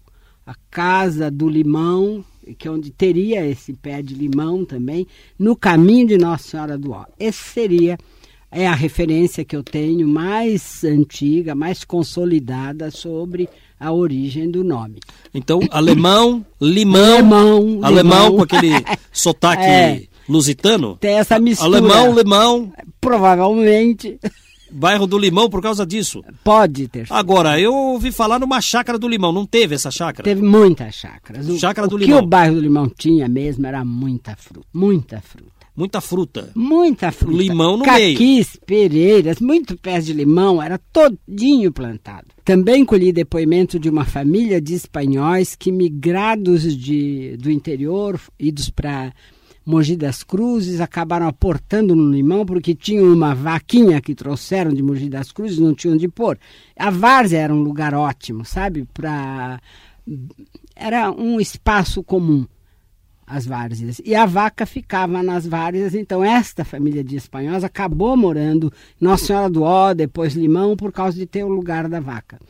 a 0.46 0.55
casa 0.70 1.31
do 1.31 1.49
limão 1.49 2.25
que 2.55 2.69
é 2.69 2.71
onde 2.71 2.91
teria 2.91 3.47
esse 3.47 3.73
pé 3.73 4.03
de 4.03 4.15
limão 4.15 4.65
também, 4.65 5.07
no 5.39 5.57
caminho 5.57 6.09
de 6.09 6.19
Nossa 6.19 6.49
Senhora 6.49 6.79
do 6.79 6.93
Ó. 6.93 7.05
Esse 7.19 7.39
seria 7.39 7.99
é 8.53 8.67
a 8.67 8.75
referência 8.75 9.45
que 9.45 9.55
eu 9.55 9.63
tenho 9.63 10.09
mais 10.09 10.83
antiga, 10.83 11.55
mais 11.55 11.85
consolidada 11.85 12.91
sobre 12.91 13.49
a 13.79 13.93
origem 13.93 14.51
do 14.51 14.65
nome. 14.65 14.99
Então, 15.33 15.61
alemão, 15.71 16.45
limão, 16.61 17.01
alemão, 17.01 17.79
alemão 17.83 18.25
limão. 18.25 18.37
com 18.37 18.43
aquele 18.43 18.73
sotaque 19.13 19.63
é, 19.63 20.03
lusitano? 20.29 20.97
Tem 21.01 21.15
essa 21.15 21.39
mistura. 21.39 21.79
Alemão, 21.79 22.15
limão. 22.15 22.73
Provavelmente. 23.01 24.19
Bairro 24.70 25.06
do 25.06 25.18
Limão 25.18 25.48
por 25.48 25.62
causa 25.62 25.85
disso? 25.87 26.22
Pode 26.44 26.88
ter. 26.88 27.06
Agora, 27.11 27.61
eu 27.61 27.74
ouvi 27.74 28.12
falar 28.12 28.38
numa 28.38 28.61
chácara 28.61 28.98
do 28.98 29.09
Limão. 29.09 29.33
Não 29.33 29.46
teve 29.46 29.74
essa 29.74 29.90
chácara? 29.90 30.24
Teve 30.24 30.42
muitas 30.42 30.94
chácaras. 30.94 31.48
O, 31.48 31.59
chácara 31.59 31.88
do 31.88 31.96
o 31.96 31.98
Limão. 31.98 32.18
que 32.18 32.24
o 32.24 32.26
bairro 32.26 32.54
do 32.54 32.61
Limão 32.61 32.88
tinha 32.88 33.28
mesmo 33.28 33.66
era 33.66 33.85
muita 33.85 34.37
fruta. 34.37 34.66
Muita 34.72 35.20
fruta. 35.20 35.61
Muita 35.76 36.00
fruta. 36.00 36.50
Muita 36.54 37.12
fruta. 37.12 37.42
Limão 37.42 37.76
no 37.76 37.85
Caquis, 37.85 38.02
meio. 38.02 38.14
Caquis, 38.18 38.56
pereiras, 38.66 39.40
muito 39.40 39.76
pés 39.76 40.04
de 40.04 40.12
limão, 40.12 40.61
era 40.61 40.78
todinho 40.92 41.72
plantado. 41.72 42.26
Também 42.44 42.85
colhi 42.85 43.12
depoimento 43.12 43.78
de 43.78 43.88
uma 43.88 44.04
família 44.04 44.61
de 44.61 44.74
espanhóis 44.74 45.54
que 45.54 45.70
migrados 45.70 46.76
de, 46.76 47.37
do 47.38 47.50
interior, 47.50 48.20
idos 48.38 48.68
para 48.68 49.12
Mogi 49.70 49.96
das 49.96 50.24
Cruzes, 50.24 50.80
acabaram 50.80 51.28
aportando 51.28 51.94
no 51.94 52.11
limão 52.11 52.44
porque 52.44 52.74
tinham 52.74 53.12
uma 53.12 53.35
vaquinha 53.35 54.00
que 54.00 54.14
trouxeram 54.14 54.72
de 54.72 54.83
Mogi 54.83 55.09
das 55.09 55.30
Cruzes, 55.30 55.59
não 55.59 55.72
tinham 55.72 55.96
de 55.96 56.09
pôr. 56.09 56.37
A 56.76 56.90
várzea 56.90 57.38
era 57.38 57.54
um 57.54 57.62
lugar 57.62 57.94
ótimo, 57.94 58.44
sabe? 58.44 58.87
Pra... 58.92 59.61
Era 60.74 61.12
um 61.12 61.40
espaço 61.40 62.02
comum, 62.02 62.44
as 63.24 63.46
várzeas. 63.46 64.02
E 64.04 64.12
a 64.12 64.26
vaca 64.26 64.66
ficava 64.66 65.22
nas 65.22 65.46
várzeas, 65.46 65.94
então 65.94 66.24
esta 66.24 66.64
família 66.64 67.04
de 67.04 67.14
espanhóis 67.14 67.62
acabou 67.62 68.16
morando 68.16 68.72
Nossa 69.00 69.26
Senhora 69.26 69.48
do 69.48 69.62
Ó, 69.62 69.94
depois 69.94 70.35
Limão, 70.35 70.76
por 70.76 70.90
causa 70.90 71.16
de 71.16 71.26
ter 71.26 71.44
o 71.44 71.48
lugar 71.48 71.88
da 71.88 72.00
vaca. 72.00 72.40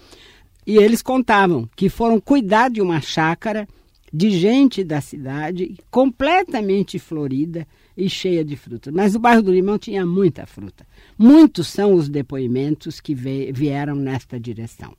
E 0.66 0.78
eles 0.78 1.02
contavam 1.02 1.68
que 1.76 1.90
foram 1.90 2.18
cuidar 2.18 2.70
de 2.70 2.80
uma 2.80 3.00
chácara 3.00 3.68
de 4.12 4.31
gente 4.31 4.83
da 4.83 5.01
cidade, 5.01 5.77
completamente 5.90 6.99
florida 6.99 7.66
e 7.96 8.09
cheia 8.09 8.44
de 8.44 8.57
frutas. 8.57 8.92
Mas 8.92 9.14
o 9.14 9.20
bairro 9.20 9.42
do 9.42 9.53
Limão 9.53 9.79
tinha 9.79 10.05
muita 10.05 10.46
fruta. 10.46 10.87
Muitos 11.16 11.68
são 11.68 11.94
os 11.94 12.09
depoimentos 12.09 13.01
que 13.01 13.14
vieram 13.14 13.94
nesta 13.94 14.38
direção. 14.38 14.96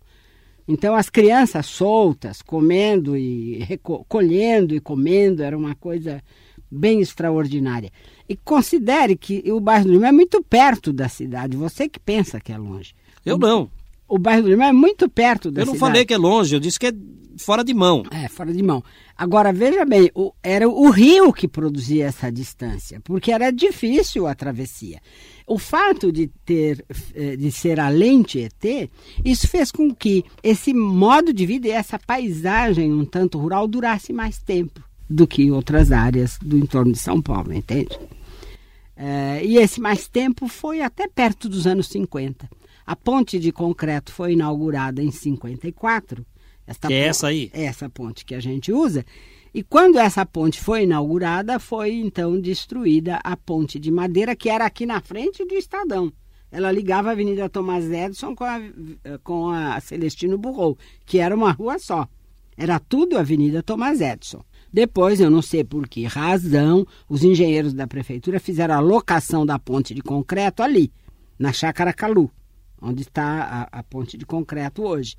Então, 0.68 0.96
as 0.96 1.10
crianças 1.10 1.66
soltas, 1.66 2.42
comendo 2.42 3.18
e 3.18 3.80
colhendo 4.08 4.74
e 4.74 4.80
comendo, 4.80 5.44
era 5.44 5.58
uma 5.58 5.76
coisa 5.76 6.24
bem 6.70 7.02
extraordinária. 7.02 7.92
E 8.30 8.38
considere 8.38 9.18
que 9.18 9.44
o 9.52 9.60
bairro 9.60 9.86
do 9.86 9.92
Limão 9.92 10.08
é 10.08 10.14
muito 10.14 10.42
perto 10.42 10.94
da 10.94 11.10
cidade. 11.10 11.58
Você 11.58 11.90
que 11.90 12.00
pensa 12.00 12.40
que 12.40 12.54
é 12.54 12.58
longe. 12.58 12.94
Eu 13.26 13.38
não. 13.38 13.70
O 14.12 14.20
bairro 14.20 14.44
do 14.44 14.50
Limão 14.50 14.68
é 14.68 14.74
muito 14.74 15.10
perto 15.10 15.50
da 15.50 15.62
cidade. 15.62 15.62
Eu 15.62 15.66
não 15.68 15.74
cidade. 15.76 15.92
falei 15.92 16.06
que 16.06 16.14
é 16.14 16.18
longe, 16.18 16.54
eu 16.54 16.60
disse 16.60 16.78
que 16.78 16.88
é 16.88 16.94
fora 17.38 17.64
de 17.64 17.74
mão. 17.74 18.04
É, 18.12 18.28
fora 18.28 18.52
de 18.52 18.62
mão. 18.62 18.84
Agora, 19.18 19.54
veja 19.54 19.86
bem, 19.86 20.12
o, 20.14 20.34
era 20.44 20.68
o 20.68 20.90
rio 20.90 21.32
que 21.32 21.48
produzia 21.48 22.08
essa 22.08 22.30
distância, 22.30 23.00
porque 23.06 23.32
era 23.32 23.50
difícil 23.52 24.28
a 24.28 24.36
travessia. 24.36 25.00
O 25.48 25.58
fato 25.58 26.12
de 26.12 26.28
ter 26.44 26.86
eh, 27.16 27.38
de 27.38 27.50
ser 27.54 27.80
além 27.80 28.22
Tietê, 28.22 28.90
isso 29.24 29.48
fez 29.48 29.72
com 29.72 29.96
que 29.96 30.26
esse 30.44 30.74
modo 30.74 31.34
de 31.34 31.46
vida 31.46 31.70
e 31.70 31.72
essa 31.72 31.98
paisagem 31.98 32.92
um 32.92 33.06
tanto 33.06 33.40
rural 33.40 33.66
durasse 33.66 34.12
mais 34.12 34.40
tempo 34.40 34.84
do 35.10 35.26
que 35.26 35.50
outras 35.52 35.90
áreas 35.90 36.38
do 36.42 36.58
entorno 36.58 36.92
de 36.92 37.00
São 37.00 37.22
Paulo, 37.22 37.54
entende? 37.54 37.98
É, 38.94 39.42
e 39.44 39.56
esse 39.56 39.80
mais 39.80 40.06
tempo 40.10 40.50
foi 40.50 40.82
até 40.82 41.08
perto 41.08 41.48
dos 41.48 41.66
anos 41.66 41.88
50. 41.88 42.61
A 42.92 42.96
ponte 42.98 43.40
de 43.40 43.54
concreto 43.54 44.12
foi 44.12 44.34
inaugurada 44.34 45.02
em 45.02 45.12
54. 45.12 46.26
Esta 46.68 46.90
que 46.90 46.94
é 46.94 47.08
essa 47.08 47.28
aí? 47.28 47.50
Essa 47.54 47.90
ponte 47.90 48.26
que 48.26 48.36
a 48.36 48.42
gente 48.42 48.74
usa. 48.74 49.06
E 49.54 49.64
quando 49.64 49.98
essa 49.98 50.26
ponte 50.26 50.60
foi 50.60 50.84
inaugurada, 50.84 51.58
foi 51.58 51.94
então 51.94 52.38
destruída 52.38 53.22
a 53.24 53.38
ponte 53.38 53.80
de 53.80 53.90
madeira, 53.90 54.36
que 54.36 54.50
era 54.50 54.66
aqui 54.66 54.86
na 54.86 55.00
frente 55.00 55.46
do 55.46 55.56
Estadão. 55.56 56.12
Ela 56.52 56.70
ligava 56.70 57.08
a 57.08 57.12
Avenida 57.14 57.48
Tomás 57.48 57.90
Edson 57.90 58.36
com 58.36 58.44
a, 58.44 58.60
com 59.24 59.50
a 59.50 59.80
Celestino 59.80 60.38
Burrou, 60.38 60.78
que 61.06 61.20
era 61.20 61.34
uma 61.34 61.54
rua 61.54 61.80
só. 61.80 62.10
Era 62.58 62.78
tudo 62.78 63.18
Avenida 63.18 63.64
Tomás 63.64 64.02
Edson. 64.02 64.44
Depois, 64.70 65.22
eu 65.22 65.30
não 65.30 65.42
sei 65.42 65.64
por 65.64 65.88
que 65.88 66.04
razão, 66.04 66.86
os 67.08 67.24
engenheiros 67.24 67.74
da 67.74 67.88
prefeitura 67.88 68.38
fizeram 68.38 68.76
a 68.76 68.82
locação 68.82 69.46
da 69.46 69.58
ponte 69.58 69.94
de 69.94 70.02
concreto 70.02 70.62
ali, 70.62 70.92
na 71.40 71.54
Chácara 71.54 71.94
Calu, 71.94 72.30
onde 72.82 73.04
está 73.04 73.68
a, 73.72 73.80
a 73.80 73.84
ponte 73.84 74.18
de 74.18 74.26
concreto 74.26 74.84
hoje 74.84 75.16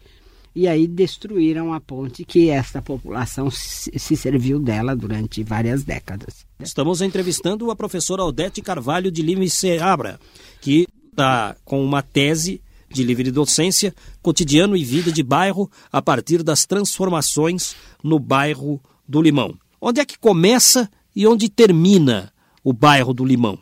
e 0.55 0.69
aí 0.69 0.87
destruíram 0.87 1.73
a 1.73 1.81
ponte 1.81 2.25
que 2.25 2.51
esta 2.51 2.83
população 2.83 3.51
se 3.51 4.17
serviu 4.17 4.59
dela 4.59 4.95
durante 4.95 5.43
várias 5.43 5.83
décadas. 5.83 6.47
Estamos 6.61 7.01
entrevistando 7.01 7.71
a 7.71 7.77
professora 7.77 8.25
Odete 8.25 8.61
Carvalho 8.61 9.11
de 9.11 9.23
Lima 9.23 9.45
e 9.45 9.51
Seabra, 9.51 10.21
que 10.61 10.87
está 11.11 11.57
com 11.65 11.83
uma 11.83 12.03
tese 12.03 12.61
de 12.91 13.03
livre 13.03 13.31
docência, 13.31 13.95
cotidiano 14.21 14.77
e 14.77 14.85
vida 14.85 15.11
de 15.11 15.23
bairro 15.23 15.71
a 15.91 16.03
partir 16.03 16.43
das 16.43 16.67
transformações 16.67 17.75
no 18.05 18.19
bairro 18.19 18.81
do 19.09 19.23
Limão. 19.23 19.57
Onde 19.81 20.01
é 20.01 20.05
que 20.05 20.19
começa 20.19 20.91
e 21.17 21.27
onde 21.27 21.49
termina 21.49 22.31
o 22.63 22.73
bairro 22.75 23.15
do 23.15 23.25
Limão? 23.25 23.59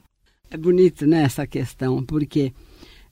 É 0.51 0.57
bonito 0.57 1.07
né, 1.07 1.23
essa 1.23 1.47
questão, 1.47 2.03
porque 2.03 2.53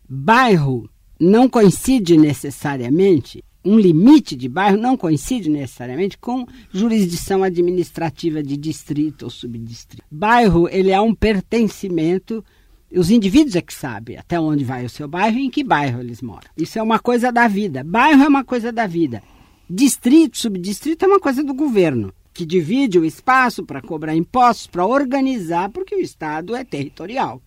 bairro 0.09 0.89
não 1.21 1.49
coincide 1.49 2.17
necessariamente 2.17 3.45
um 3.65 3.79
limite 3.79 4.35
de 4.35 4.49
bairro 4.49 4.79
não 4.79 4.97
coincide 4.97 5.51
necessariamente 5.51 6.17
com 6.17 6.47
jurisdição 6.73 7.43
administrativa 7.43 8.43
de 8.43 8.57
distrito 8.57 9.25
ou 9.25 9.31
subdistrito. 9.31 10.05
Bairro, 10.11 10.69
ele 10.71 10.91
é 10.91 11.01
um 11.01 11.15
pertencimento 11.15 12.43
os 12.91 13.11
indivíduos 13.11 13.55
é 13.55 13.61
que 13.61 13.75
sabem 13.75 14.17
até 14.17 14.41
onde 14.41 14.65
vai 14.65 14.85
o 14.85 14.89
seu 14.89 15.07
bairro 15.07 15.39
e 15.39 15.45
em 15.45 15.51
que 15.51 15.63
bairro 15.63 16.01
eles 16.01 16.23
moram. 16.23 16.49
Isso 16.57 16.79
é 16.79 16.83
uma 16.83 16.99
coisa 16.99 17.31
da 17.31 17.47
vida. 17.47 17.85
Bairro 17.85 18.23
é 18.23 18.29
uma 18.29 18.45
coisa 18.45 18.73
da 18.73 18.87
vida. 18.87 19.23
Distrito, 19.69 20.39
subdistrito 20.39 21.05
é 21.05 21.09
uma 21.09 21.21
coisa 21.21 21.45
do 21.45 21.53
governo, 21.53 22.15
que 22.33 22.47
divide 22.47 22.99
o 22.99 23.05
espaço 23.05 23.63
para 23.63 23.83
cobrar 23.83 24.17
impostos, 24.17 24.67
para 24.67 24.87
organizar, 24.87 25.69
porque 25.69 25.95
o 25.95 26.01
Estado 26.01 26.57
é 26.57 26.65
territorial. 26.65 27.43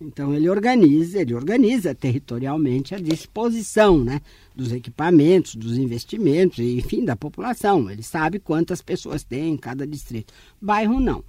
Então 0.00 0.34
ele 0.34 0.48
organiza, 0.48 1.20
ele 1.20 1.34
organiza 1.34 1.94
territorialmente 1.94 2.94
a 2.94 2.98
disposição 2.98 4.02
né, 4.02 4.20
dos 4.54 4.72
equipamentos, 4.72 5.54
dos 5.54 5.76
investimentos, 5.76 6.58
enfim, 6.58 7.04
da 7.04 7.16
população. 7.16 7.90
Ele 7.90 8.02
sabe 8.02 8.38
quantas 8.38 8.82
pessoas 8.82 9.22
tem 9.22 9.52
em 9.52 9.56
cada 9.56 9.86
distrito. 9.86 10.32
Bairro 10.60 11.00
não. 11.00 11.24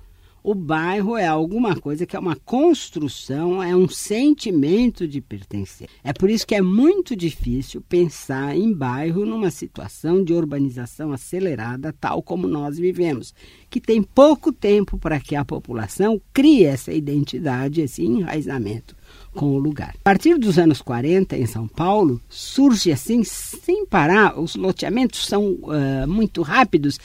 O 0.48 0.54
bairro 0.54 1.18
é 1.18 1.26
alguma 1.26 1.76
coisa 1.76 2.06
que 2.06 2.16
é 2.16 2.20
uma 2.20 2.36
construção, 2.36 3.64
é 3.64 3.76
um 3.76 3.90
sentimento 3.90 5.08
de 5.08 5.20
pertencer. 5.20 5.90
É 6.04 6.14
por 6.14 6.30
isso 6.30 6.46
que 6.46 6.54
é 6.54 6.62
muito 6.62 7.16
difícil 7.16 7.82
pensar 7.82 8.56
em 8.56 8.72
bairro 8.72 9.26
numa 9.26 9.50
situação 9.50 10.24
de 10.24 10.34
urbanização 10.34 11.12
acelerada, 11.12 11.92
tal 12.00 12.22
como 12.22 12.46
nós 12.46 12.78
vivemos, 12.78 13.34
que 13.72 13.82
tem 13.82 14.04
pouco 14.04 14.52
tempo 14.52 15.00
para 15.00 15.20
que 15.20 15.36
a 15.36 15.44
população 15.44 16.22
crie 16.32 16.64
essa 16.64 16.94
identidade, 16.94 17.82
esse 17.82 18.04
enraizamento 18.06 18.96
com 19.34 19.48
o 19.48 19.58
lugar. 19.58 19.96
A 19.98 20.04
partir 20.04 20.38
dos 20.38 20.60
anos 20.60 20.80
40, 20.80 21.36
em 21.36 21.48
São 21.48 21.68
Paulo, 21.68 22.22
surge 22.30 22.92
assim, 22.92 23.24
sem 23.24 23.84
parar, 23.84 24.40
os 24.40 24.56
loteamentos 24.56 25.26
são 25.26 25.54
uh, 25.54 26.08
muito 26.08 26.44
rápidos 26.44 27.00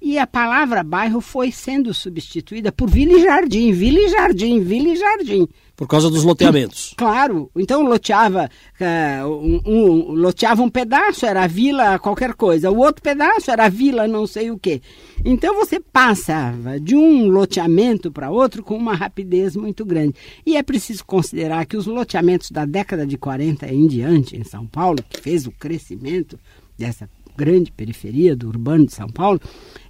e 0.00 0.18
a 0.18 0.26
palavra 0.26 0.82
bairro 0.82 1.20
foi 1.20 1.50
sendo 1.50 1.92
substituída 1.94 2.70
por 2.70 2.88
vila 2.88 3.18
e 3.18 3.22
jardim, 3.22 3.72
vila 3.72 3.98
e 3.98 4.08
jardim, 4.08 4.60
vila 4.60 4.88
e 4.88 4.96
jardim. 4.96 5.48
Por 5.74 5.86
causa 5.86 6.08
dos 6.08 6.22
loteamentos. 6.22 6.94
Claro. 6.96 7.50
Então 7.56 7.82
loteava, 7.82 8.48
uh, 8.80 9.28
um, 9.28 9.60
um, 9.66 10.12
loteava 10.12 10.62
um 10.62 10.70
pedaço, 10.70 11.26
era 11.26 11.46
vila 11.46 11.98
qualquer 11.98 12.34
coisa. 12.34 12.70
O 12.70 12.78
outro 12.78 13.02
pedaço 13.02 13.50
era 13.50 13.68
vila 13.68 14.08
não 14.08 14.26
sei 14.26 14.50
o 14.50 14.58
quê. 14.58 14.80
Então 15.24 15.54
você 15.54 15.80
passava 15.80 16.78
de 16.80 16.94
um 16.94 17.28
loteamento 17.28 18.10
para 18.10 18.30
outro 18.30 18.62
com 18.62 18.76
uma 18.76 18.94
rapidez 18.94 19.56
muito 19.56 19.84
grande. 19.84 20.14
E 20.46 20.56
é 20.56 20.62
preciso 20.62 21.04
considerar 21.04 21.66
que 21.66 21.76
os 21.76 21.86
loteamentos 21.86 22.50
da 22.50 22.64
década 22.64 23.06
de 23.06 23.18
40 23.18 23.66
em 23.66 23.86
diante 23.86 24.36
em 24.36 24.44
São 24.44 24.66
Paulo, 24.66 24.98
que 25.08 25.20
fez 25.20 25.46
o 25.46 25.52
crescimento 25.52 26.38
dessa 26.78 27.08
grande 27.36 27.70
periferia 27.70 28.34
do 28.34 28.48
urbano 28.48 28.86
de 28.86 28.92
São 28.92 29.08
Paulo, 29.08 29.40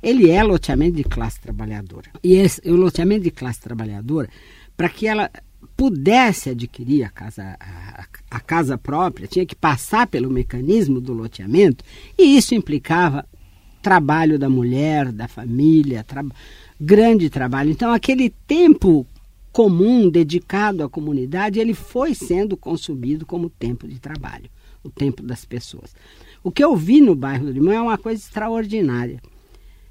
ele 0.03 0.31
é 0.31 0.43
loteamento 0.43 0.97
de 0.97 1.05
classe 1.05 1.41
trabalhadora. 1.41 2.11
E 2.23 2.35
esse, 2.35 2.61
o 2.69 2.77
loteamento 2.77 3.25
de 3.25 3.31
classe 3.31 3.61
trabalhadora, 3.61 4.29
para 4.77 4.89
que 4.89 5.07
ela 5.07 5.31
pudesse 5.77 6.51
adquirir 6.51 7.05
a 7.05 7.11
casa, 7.11 7.57
a, 7.61 8.05
a, 8.31 8.41
casa 8.41 8.79
própria, 8.79 9.27
tinha 9.27 9.47
que 9.47 9.55
passar 9.55 10.07
pelo 10.07 10.31
mecanismo 10.31 11.01
do 11.01 11.13
loteamento, 11.13 11.85
e 12.19 12.37
isso 12.37 12.55
implicava 12.55 13.27
trabalho 13.83 14.39
da 14.39 14.49
mulher, 14.49 15.13
da 15.13 15.29
família, 15.29 16.03
tra 16.03 16.25
grande 16.79 17.31
trabalho. 17.31 17.71
Então, 17.71 17.93
aquele 17.93 18.31
tempo 18.47 19.07
comum 19.53 20.11
dedicado 20.11 20.83
à 20.83 20.89
comunidade, 20.89 21.59
ele 21.59 21.73
foi 21.73 22.15
sendo 22.15 22.57
consumido 22.57 23.25
como 23.25 23.49
tempo 23.49 23.89
de 23.89 23.99
trabalho, 23.99 24.51
o 24.83 24.91
tempo 24.91 25.23
das 25.23 25.45
pessoas. 25.45 25.95
O 26.47 26.53
que 26.53 26.63
eu 26.63 26.77
vi 26.77 27.01
no 27.01 27.17
bairro 27.17 27.47
do 27.47 27.51
Limão 27.51 27.73
é 27.73 27.83
uma 27.83 27.99
coisa 27.99 28.23
extraordinária. 28.23 29.21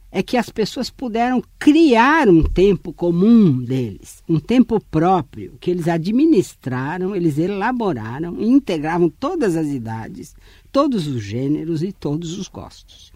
É 0.09 0.23
que 0.23 0.37
as 0.37 0.49
pessoas 0.49 0.89
puderam 0.89 1.43
criar 1.59 2.29
um 2.29 2.43
tempo 2.43 2.93
comum 2.93 3.61
deles, 3.61 4.23
um 4.25 4.39
tempo 4.39 4.79
próprio, 4.79 5.57
que 5.59 5.69
eles 5.69 5.89
administraram, 5.89 7.13
eles 7.13 7.37
elaboraram 7.37 8.37
e 8.39 8.47
integravam 8.47 9.09
todas 9.09 9.57
as 9.57 9.67
idades, 9.67 10.33
todos 10.71 11.07
os 11.07 11.21
gêneros 11.21 11.83
e 11.83 11.91
todos 11.91 12.39
os 12.39 12.47
gostos. 12.47 13.11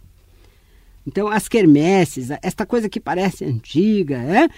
Então, 1.07 1.29
as 1.29 1.47
quermesses, 1.47 2.31
esta 2.41 2.65
coisa 2.65 2.89
que 2.89 2.99
parece 2.99 3.45
antiga, 3.45 4.17
é, 4.17 4.49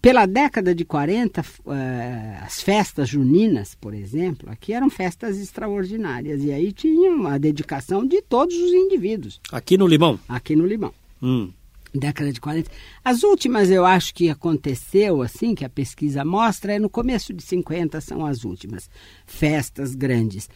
pela 0.00 0.26
década 0.26 0.74
de 0.74 0.84
40, 0.84 1.44
eh, 1.68 2.38
as 2.42 2.62
festas 2.62 3.08
juninas, 3.08 3.74
por 3.74 3.92
exemplo, 3.92 4.50
aqui 4.50 4.72
eram 4.72 4.88
festas 4.88 5.38
extraordinárias. 5.38 6.42
E 6.42 6.50
aí 6.50 6.72
tinha 6.72 7.10
a 7.28 7.36
dedicação 7.36 8.06
de 8.06 8.22
todos 8.22 8.56
os 8.56 8.72
indivíduos. 8.72 9.40
Aqui 9.50 9.76
no 9.76 9.86
Limão? 9.86 10.18
Aqui 10.28 10.56
no 10.56 10.66
Limão. 10.66 10.94
Hum. 11.22 11.50
Década 11.94 12.32
de 12.32 12.40
40. 12.40 12.70
As 13.04 13.22
últimas 13.22 13.70
eu 13.70 13.84
acho 13.84 14.14
que 14.14 14.30
aconteceu, 14.30 15.20
assim, 15.20 15.54
que 15.54 15.64
a 15.64 15.68
pesquisa 15.68 16.24
mostra, 16.24 16.72
é 16.72 16.78
no 16.78 16.88
começo 16.88 17.34
de 17.34 17.42
50 17.42 18.00
são 18.00 18.24
as 18.24 18.44
últimas 18.44 18.88
festas 19.26 19.94
grandes. 19.94 20.48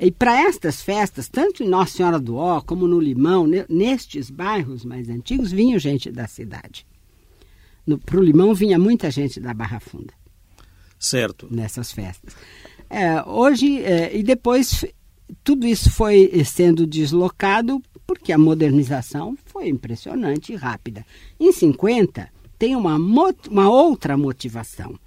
E 0.00 0.10
para 0.10 0.48
estas 0.48 0.82
festas, 0.82 1.28
tanto 1.28 1.62
em 1.62 1.68
Nossa 1.68 1.98
Senhora 1.98 2.18
do 2.18 2.34
Ó 2.34 2.60
como 2.60 2.88
no 2.88 2.98
Limão, 2.98 3.46
nestes 3.68 4.30
bairros 4.30 4.84
mais 4.84 5.08
antigos, 5.08 5.52
vinham 5.52 5.78
gente 5.78 6.10
da 6.10 6.26
cidade. 6.26 6.84
Para 8.04 8.18
o 8.18 8.22
Limão 8.22 8.54
vinha 8.54 8.78
muita 8.78 9.10
gente 9.10 9.40
da 9.40 9.54
Barra 9.54 9.80
Funda. 9.80 10.12
Certo. 10.98 11.48
Nessas 11.50 11.92
festas. 11.92 12.34
É, 12.88 13.22
hoje, 13.22 13.82
é, 13.82 14.16
e 14.16 14.22
depois, 14.22 14.84
tudo 15.42 15.66
isso 15.66 15.90
foi 15.90 16.30
sendo 16.44 16.86
deslocado 16.86 17.80
porque 18.06 18.32
a 18.32 18.38
modernização 18.38 19.36
foi 19.46 19.68
impressionante 19.68 20.52
e 20.52 20.56
rápida. 20.56 21.06
Em 21.38 21.52
50, 21.52 22.28
tem 22.58 22.74
uma, 22.74 22.96
uma 22.96 23.70
outra 23.70 24.16
motivação. 24.16 24.98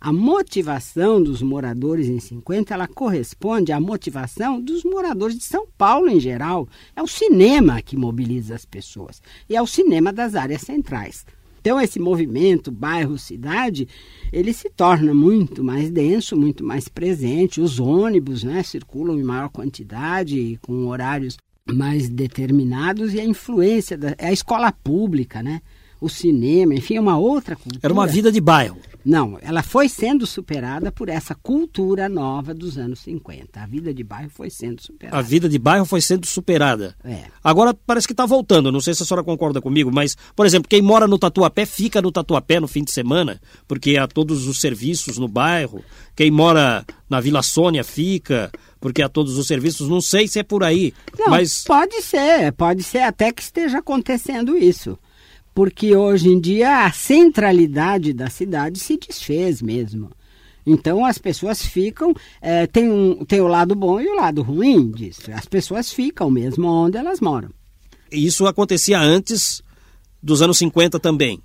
A 0.00 0.12
motivação 0.12 1.20
dos 1.22 1.42
moradores 1.42 2.08
em 2.08 2.20
50, 2.20 2.72
ela 2.74 2.86
corresponde 2.86 3.72
à 3.72 3.80
motivação 3.80 4.60
dos 4.60 4.84
moradores 4.84 5.36
de 5.36 5.42
São 5.42 5.66
Paulo 5.76 6.08
em 6.08 6.20
geral. 6.20 6.68
É 6.94 7.02
o 7.02 7.06
cinema 7.06 7.82
que 7.82 7.96
mobiliza 7.96 8.54
as 8.54 8.64
pessoas. 8.64 9.20
E 9.48 9.56
é 9.56 9.62
o 9.62 9.66
cinema 9.66 10.12
das 10.12 10.34
áreas 10.36 10.62
centrais. 10.62 11.24
Então, 11.60 11.80
esse 11.80 11.98
movimento 11.98 12.70
bairro-cidade, 12.70 13.88
ele 14.32 14.52
se 14.52 14.70
torna 14.70 15.12
muito 15.12 15.62
mais 15.62 15.90
denso, 15.90 16.36
muito 16.36 16.64
mais 16.64 16.88
presente. 16.88 17.60
Os 17.60 17.78
ônibus 17.78 18.44
né, 18.44 18.62
circulam 18.62 19.18
em 19.18 19.24
maior 19.24 19.48
quantidade, 19.48 20.58
com 20.62 20.86
horários 20.86 21.36
mais 21.66 22.08
determinados, 22.08 23.12
e 23.12 23.20
a 23.20 23.24
influência 23.24 23.96
da 23.98 24.14
é 24.16 24.28
a 24.28 24.32
escola 24.32 24.72
pública, 24.72 25.42
né? 25.42 25.60
o 26.00 26.08
cinema, 26.08 26.74
enfim, 26.74 26.96
é 26.96 27.00
uma 27.00 27.18
outra 27.18 27.56
cultura. 27.56 27.80
Era 27.82 27.92
uma 27.92 28.06
vida 28.06 28.30
de 28.30 28.40
bairro. 28.40 28.78
Não, 29.08 29.38
ela 29.40 29.62
foi 29.62 29.88
sendo 29.88 30.26
superada 30.26 30.92
por 30.92 31.08
essa 31.08 31.34
cultura 31.34 32.10
nova 32.10 32.52
dos 32.52 32.76
anos 32.76 32.98
50. 32.98 33.58
A 33.58 33.66
vida 33.66 33.94
de 33.94 34.04
bairro 34.04 34.28
foi 34.28 34.50
sendo 34.50 34.82
superada. 34.82 35.16
A 35.16 35.22
vida 35.22 35.48
de 35.48 35.58
bairro 35.58 35.86
foi 35.86 36.02
sendo 36.02 36.26
superada. 36.26 36.94
É. 37.02 37.22
Agora 37.42 37.72
parece 37.72 38.06
que 38.06 38.12
está 38.12 38.26
voltando. 38.26 38.70
Não 38.70 38.82
sei 38.82 38.92
se 38.92 39.02
a 39.02 39.06
senhora 39.06 39.24
concorda 39.24 39.62
comigo, 39.62 39.90
mas, 39.90 40.14
por 40.36 40.44
exemplo, 40.44 40.68
quem 40.68 40.82
mora 40.82 41.06
no 41.06 41.18
Tatuapé 41.18 41.64
fica 41.64 42.02
no 42.02 42.12
Tatuapé 42.12 42.60
no 42.60 42.68
fim 42.68 42.84
de 42.84 42.90
semana, 42.90 43.40
porque 43.66 43.96
há 43.96 44.06
todos 44.06 44.46
os 44.46 44.60
serviços 44.60 45.16
no 45.16 45.26
bairro. 45.26 45.82
Quem 46.14 46.30
mora 46.30 46.84
na 47.08 47.18
Vila 47.18 47.42
Sônia 47.42 47.82
fica, 47.82 48.52
porque 48.78 49.00
há 49.00 49.08
todos 49.08 49.38
os 49.38 49.46
serviços. 49.46 49.88
Não 49.88 50.02
sei 50.02 50.28
se 50.28 50.38
é 50.38 50.42
por 50.42 50.62
aí, 50.62 50.92
Não, 51.18 51.30
mas 51.30 51.64
pode 51.64 52.02
ser, 52.02 52.52
pode 52.52 52.82
ser 52.82 53.04
até 53.04 53.32
que 53.32 53.40
esteja 53.40 53.78
acontecendo 53.78 54.54
isso. 54.54 54.98
Porque 55.58 55.96
hoje 55.96 56.28
em 56.28 56.38
dia 56.38 56.84
a 56.84 56.92
centralidade 56.92 58.12
da 58.12 58.30
cidade 58.30 58.78
se 58.78 58.96
desfez 58.96 59.60
mesmo. 59.60 60.08
Então 60.64 61.04
as 61.04 61.18
pessoas 61.18 61.60
ficam, 61.66 62.14
eh, 62.40 62.68
tem, 62.68 62.88
um, 62.88 63.24
tem 63.24 63.40
o 63.40 63.48
lado 63.48 63.74
bom 63.74 64.00
e 64.00 64.06
o 64.06 64.14
lado 64.14 64.40
ruim 64.40 64.88
disso. 64.92 65.22
As 65.32 65.46
pessoas 65.46 65.92
ficam 65.92 66.30
mesmo 66.30 66.68
onde 66.68 66.96
elas 66.96 67.18
moram. 67.20 67.50
isso 68.12 68.46
acontecia 68.46 69.00
antes 69.00 69.60
dos 70.22 70.42
anos 70.42 70.58
50 70.58 71.00
também. 71.00 71.42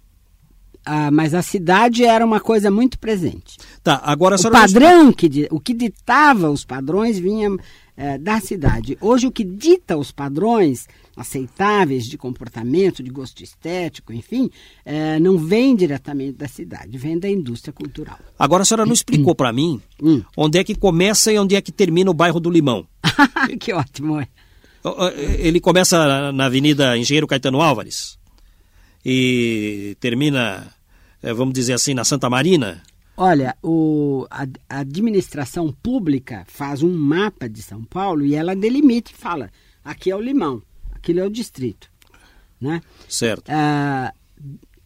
Ah, 0.86 1.10
mas 1.10 1.34
a 1.34 1.42
cidade 1.42 2.06
era 2.06 2.24
uma 2.24 2.40
coisa 2.40 2.70
muito 2.70 3.00
presente. 3.00 3.58
Tá, 3.82 4.00
agora 4.04 4.36
O 4.36 4.52
padrão, 4.52 5.12
que, 5.12 5.28
di- 5.28 5.48
o 5.50 5.60
que 5.60 5.74
ditava 5.74 6.52
os 6.52 6.64
padrões 6.64 7.18
vinha 7.18 7.50
eh, 7.98 8.20
da 8.20 8.40
cidade. 8.40 8.96
Hoje 9.02 9.26
o 9.26 9.32
que 9.32 9.44
dita 9.44 9.98
os 9.98 10.12
padrões 10.12 10.88
aceitáveis 11.16 12.06
de 12.06 12.18
comportamento, 12.18 13.04
de 13.04 13.10
gosto 13.12 13.44
estético, 13.44 14.12
enfim, 14.14 14.50
eh, 14.86 15.20
não 15.20 15.38
vem 15.38 15.76
diretamente 15.76 16.34
da 16.38 16.48
cidade, 16.48 16.98
vem 16.98 17.20
da 17.20 17.30
indústria 17.30 17.72
cultural. 17.72 18.20
Agora 18.38 18.64
a 18.64 18.66
senhora 18.66 18.86
não 18.86 18.94
explicou 18.94 19.36
para 19.36 19.54
mim 19.54 19.82
Hum. 20.02 20.22
onde 20.36 20.58
é 20.58 20.64
que 20.64 20.76
começa 20.76 21.32
e 21.32 21.38
onde 21.40 21.56
é 21.56 21.62
que 21.62 21.72
termina 21.72 22.10
o 22.12 22.14
bairro 22.14 22.40
do 22.40 22.50
Limão. 22.50 22.86
que 23.60 23.72
ótimo. 23.72 24.20
é. 24.20 24.28
Ele 25.40 25.62
começa 25.62 26.32
na 26.34 26.46
Avenida 26.48 26.98
Engenheiro 26.98 27.26
Caetano 27.28 27.62
Álvares 27.62 28.18
e 29.06 29.96
termina, 30.00 30.68
eh, 31.22 31.34
vamos 31.34 31.54
dizer 31.54 31.74
assim, 31.74 31.94
na 31.94 32.04
Santa 32.04 32.30
Marina. 32.30 32.82
Olha, 33.16 33.56
o, 33.62 34.26
a, 34.30 34.48
a 34.70 34.80
administração 34.80 35.72
pública 35.72 36.44
faz 36.48 36.82
um 36.82 36.92
mapa 36.94 37.48
de 37.48 37.62
São 37.62 37.84
Paulo 37.84 38.26
e 38.26 38.36
ela 38.36 38.56
delimita 38.56 39.12
e 39.12 39.16
fala: 39.16 39.52
aqui 39.86 40.10
é 40.10 40.16
o 40.16 40.22
Limão, 40.22 40.62
aquilo 41.04 41.20
é 41.20 41.26
o 41.26 41.30
distrito. 41.30 41.92
Né? 42.60 42.82
Certo. 43.10 43.50
Ah, 43.50 44.14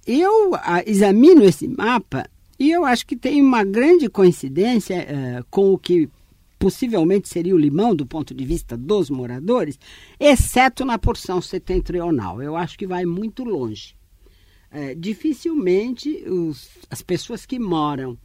eu 0.06 0.56
ah, 0.56 0.82
examino 0.86 1.44
esse 1.44 1.68
mapa 1.68 2.28
e 2.60 2.72
eu 2.72 2.84
acho 2.84 3.06
que 3.06 3.16
tem 3.16 3.40
uma 3.40 3.64
grande 3.64 4.10
coincidência 4.10 4.96
eh, 4.96 5.44
com 5.52 5.72
o 5.74 5.78
que 5.78 6.10
possivelmente 6.58 7.30
seria 7.30 7.54
o 7.54 7.58
limão 7.60 7.94
do 7.96 8.04
ponto 8.04 8.34
de 8.34 8.44
vista 8.44 8.76
dos 8.76 9.12
moradores, 9.12 9.78
exceto 10.20 10.84
na 10.84 10.98
porção 10.98 11.40
setentrional. 11.40 12.42
Eu 12.42 12.56
acho 12.56 12.76
que 12.80 12.88
vai 12.88 13.06
muito 13.06 13.44
longe. 13.44 13.96
Eh, 14.72 14.96
dificilmente 14.96 16.10
os- 16.28 16.68
as 16.90 17.04
pessoas 17.04 17.46
que 17.46 17.60
moram 17.60 18.18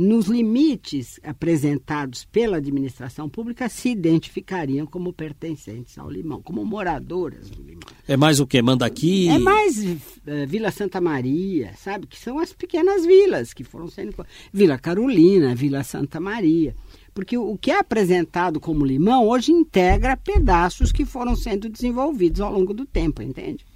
nos 0.00 0.28
limites 0.28 1.20
apresentados 1.22 2.24
pela 2.24 2.56
administração 2.56 3.28
pública 3.28 3.68
se 3.68 3.90
identificariam 3.90 4.86
como 4.86 5.12
pertencentes 5.12 5.98
ao 5.98 6.10
limão, 6.10 6.40
como 6.40 6.64
moradoras 6.64 7.50
do 7.50 7.62
limão. 7.62 7.82
É 8.08 8.16
mais 8.16 8.40
o 8.40 8.46
que? 8.46 8.62
Manda 8.62 8.86
aqui. 8.86 9.28
É 9.28 9.38
mais 9.38 9.84
eh, 10.26 10.46
Vila 10.46 10.70
Santa 10.70 11.02
Maria, 11.02 11.74
sabe? 11.76 12.06
Que 12.06 12.18
são 12.18 12.38
as 12.38 12.50
pequenas 12.50 13.04
vilas 13.04 13.52
que 13.52 13.62
foram 13.62 13.88
sendo. 13.88 14.14
Vila 14.50 14.78
Carolina, 14.78 15.54
Vila 15.54 15.84
Santa 15.84 16.18
Maria. 16.18 16.74
Porque 17.12 17.36
o 17.36 17.50
o 17.50 17.58
que 17.58 17.72
é 17.72 17.78
apresentado 17.78 18.60
como 18.60 18.86
limão 18.86 19.28
hoje 19.28 19.52
integra 19.52 20.16
pedaços 20.16 20.92
que 20.92 21.04
foram 21.04 21.34
sendo 21.34 21.68
desenvolvidos 21.68 22.40
ao 22.40 22.52
longo 22.52 22.72
do 22.72 22.86
tempo, 22.86 23.20
entende? 23.22 23.66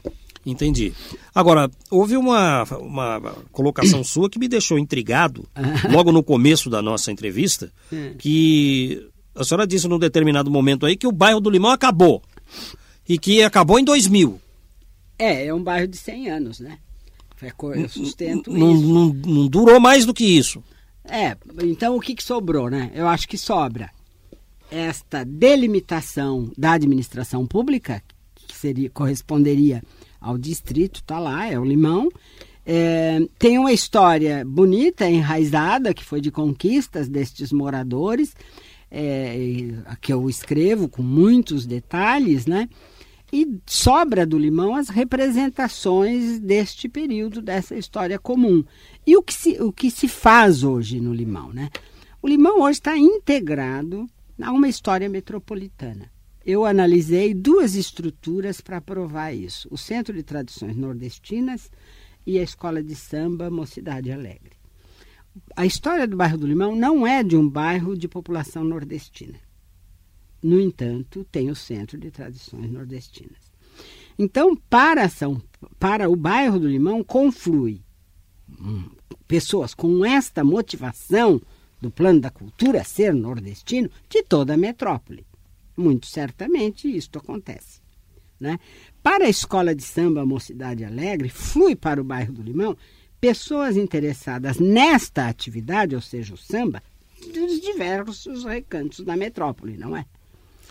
Entendi. 0.47 0.93
Agora, 1.35 1.71
houve 1.91 2.17
uma, 2.17 2.65
uma 2.79 3.35
colocação 3.51 4.05
sua 4.05 4.29
que 4.29 4.39
me 4.39 4.47
deixou 4.49 4.79
intrigado, 4.79 5.49
logo 5.91 6.13
no 6.13 6.23
começo 6.23 6.69
da 6.69 6.83
nossa 6.83 7.11
entrevista, 7.11 7.73
É. 7.93 8.13
que 8.19 9.09
a 9.35 9.43
senhora 9.43 9.67
disse 9.67 9.89
num 9.89 9.99
determinado 9.99 10.51
momento 10.51 10.85
aí 10.87 10.97
que 10.97 11.07
o 11.07 11.13
bairro 11.13 11.41
do 11.41 11.51
Limão 11.51 11.71
acabou. 11.71 12.23
E 13.09 13.19
que 13.19 13.43
acabou 13.43 13.79
em 13.79 13.85
2000. 13.85 14.41
É, 15.19 15.47
é 15.47 15.55
um 15.55 15.63
bairro 15.63 15.87
de 15.89 15.97
100 15.97 16.31
anos, 16.31 16.61
né? 16.61 16.79
Eu 17.77 17.89
sustento 17.89 18.51
Não, 18.51 18.73
isso. 18.75 18.87
não, 18.87 19.07
não 19.13 19.49
durou 19.49 19.79
mais 19.79 20.07
do 20.07 20.15
que 20.15 20.25
isso. 20.25 20.63
É, 21.05 21.37
então 21.63 21.95
o 21.97 22.01
que, 22.01 22.15
que 22.15 22.23
sobrou, 22.25 22.71
né? 22.71 22.91
Eu 22.95 23.07
acho 23.07 23.29
que 23.29 23.37
sobra 23.37 23.91
esta 24.71 25.25
delimitação 25.25 26.51
da 26.57 26.73
administração 26.73 27.47
pública, 27.47 28.03
que 28.35 28.57
seria, 28.57 28.89
corresponderia 28.89 29.83
ao 30.25 30.39
distrito, 30.39 31.03
tá 31.05 31.19
lá, 31.19 31.47
é 31.47 31.59
o 31.59 31.65
Limão. 31.65 32.09
É, 32.67 33.21
tem 33.39 33.59
uma 33.59 33.73
história 33.73 34.43
bonita, 34.45 35.09
enraizada, 35.09 35.93
que 35.93 36.03
foi 36.03 36.21
de 36.21 36.31
conquistas 36.31 37.09
destes 37.09 37.53
moradores, 37.53 38.35
é, 38.91 39.37
que 40.01 40.13
eu 40.13 40.31
escrevo 40.31 40.89
com 40.89 41.03
muitos 41.03 41.67
detalhes, 41.67 42.47
né? 42.47 42.69
E 43.31 43.59
sobra 43.67 44.25
do 44.25 44.39
Limão 44.39 44.75
as 44.75 44.89
representações 44.89 46.41
deste 46.41 46.89
período, 46.89 47.43
dessa 47.43 47.75
história 47.75 48.19
comum. 48.19 48.65
E 49.07 49.17
o 49.17 49.23
que 49.23 49.35
se, 49.35 49.61
o 49.61 49.73
que 49.73 49.91
se 49.91 50.09
faz 50.09 50.63
hoje 50.63 51.01
no 51.01 51.13
Limão, 51.13 51.53
né? 51.53 51.69
O 52.23 52.29
Limão 52.29 52.61
hoje 52.61 52.79
está 52.79 52.97
integrado 52.97 54.07
a 54.41 54.53
uma 54.53 54.69
história 54.69 55.09
metropolitana. 55.09 56.14
Eu 56.45 56.67
analisei 56.67 57.33
duas 57.33 57.75
estruturas 57.75 58.61
para 58.61 58.81
provar 58.81 59.33
isso: 59.33 59.67
o 59.71 59.79
Centro 59.79 60.13
de 60.13 60.23
Tradições 60.23 60.77
Nordestinas 60.77 61.71
e 62.27 62.39
a 62.39 62.43
Escola 62.43 62.83
de 62.83 62.95
Samba 62.95 63.51
Mocidade 63.51 64.13
Alegre. 64.13 64.53
A 65.57 65.65
história 65.65 66.07
do 66.07 66.17
bairro 66.17 66.39
do 66.39 66.47
Limão 66.47 66.77
não 66.77 67.07
é 67.07 67.23
de 67.23 67.37
um 67.37 67.49
bairro 67.49 67.97
de 67.97 68.07
população 68.07 68.63
nordestina. 68.63 69.39
No 70.43 70.61
entanto, 70.61 71.27
tem 71.33 71.51
o 71.51 71.57
Centro 71.57 71.99
de 71.99 72.11
Tradições 72.11 72.71
Nordestinas. 72.71 73.51
Então, 74.19 74.55
para, 74.55 75.09
São, 75.09 75.43
para 75.79 76.09
o 76.09 76.15
bairro 76.15 76.61
do 76.61 76.69
Limão, 76.69 77.03
conflui 77.03 77.83
hum, 78.49 78.91
pessoas 79.27 79.75
com 79.75 80.05
esta 80.05 80.45
motivação 80.45 81.41
do 81.81 81.91
plano 81.91 82.21
da 82.21 82.31
cultura 82.31 82.85
ser 82.85 83.15
nordestino 83.15 83.91
de 84.09 84.23
toda 84.23 84.55
a 84.55 84.59
metrópole. 84.59 85.27
Muito 85.77 86.07
certamente 86.07 86.89
isto 86.89 87.19
acontece. 87.19 87.83
Né? 88.39 88.59
Para 89.03 89.27
a 89.27 89.29
escola 89.29 89.75
de 89.75 89.83
samba 89.83 90.27
Mocidade 90.27 90.85
Alegre, 90.85 91.29
flui 91.29 91.75
para 91.75 92.01
o 92.01 92.05
bairro 92.05 92.33
do 92.33 92.43
Limão 92.43 92.77
pessoas 93.21 93.77
interessadas 93.77 94.59
nesta 94.59 95.29
atividade, 95.29 95.95
ou 95.95 96.01
seja, 96.01 96.35
o 96.35 96.37
samba, 96.37 96.83
dos 97.33 97.61
diversos 97.61 98.45
recantos 98.45 99.01
da 99.01 99.17
metrópole, 99.17 99.79
não 99.79 99.97
é? 99.97 100.05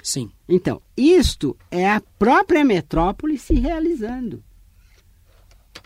Sim. 0.04 0.30
Então, 0.48 0.82
isto 0.96 1.58
é 1.72 1.90
a 1.90 2.02
própria 2.20 2.64
metrópole 2.64 3.38
se 3.38 3.54
realizando. 3.54 4.44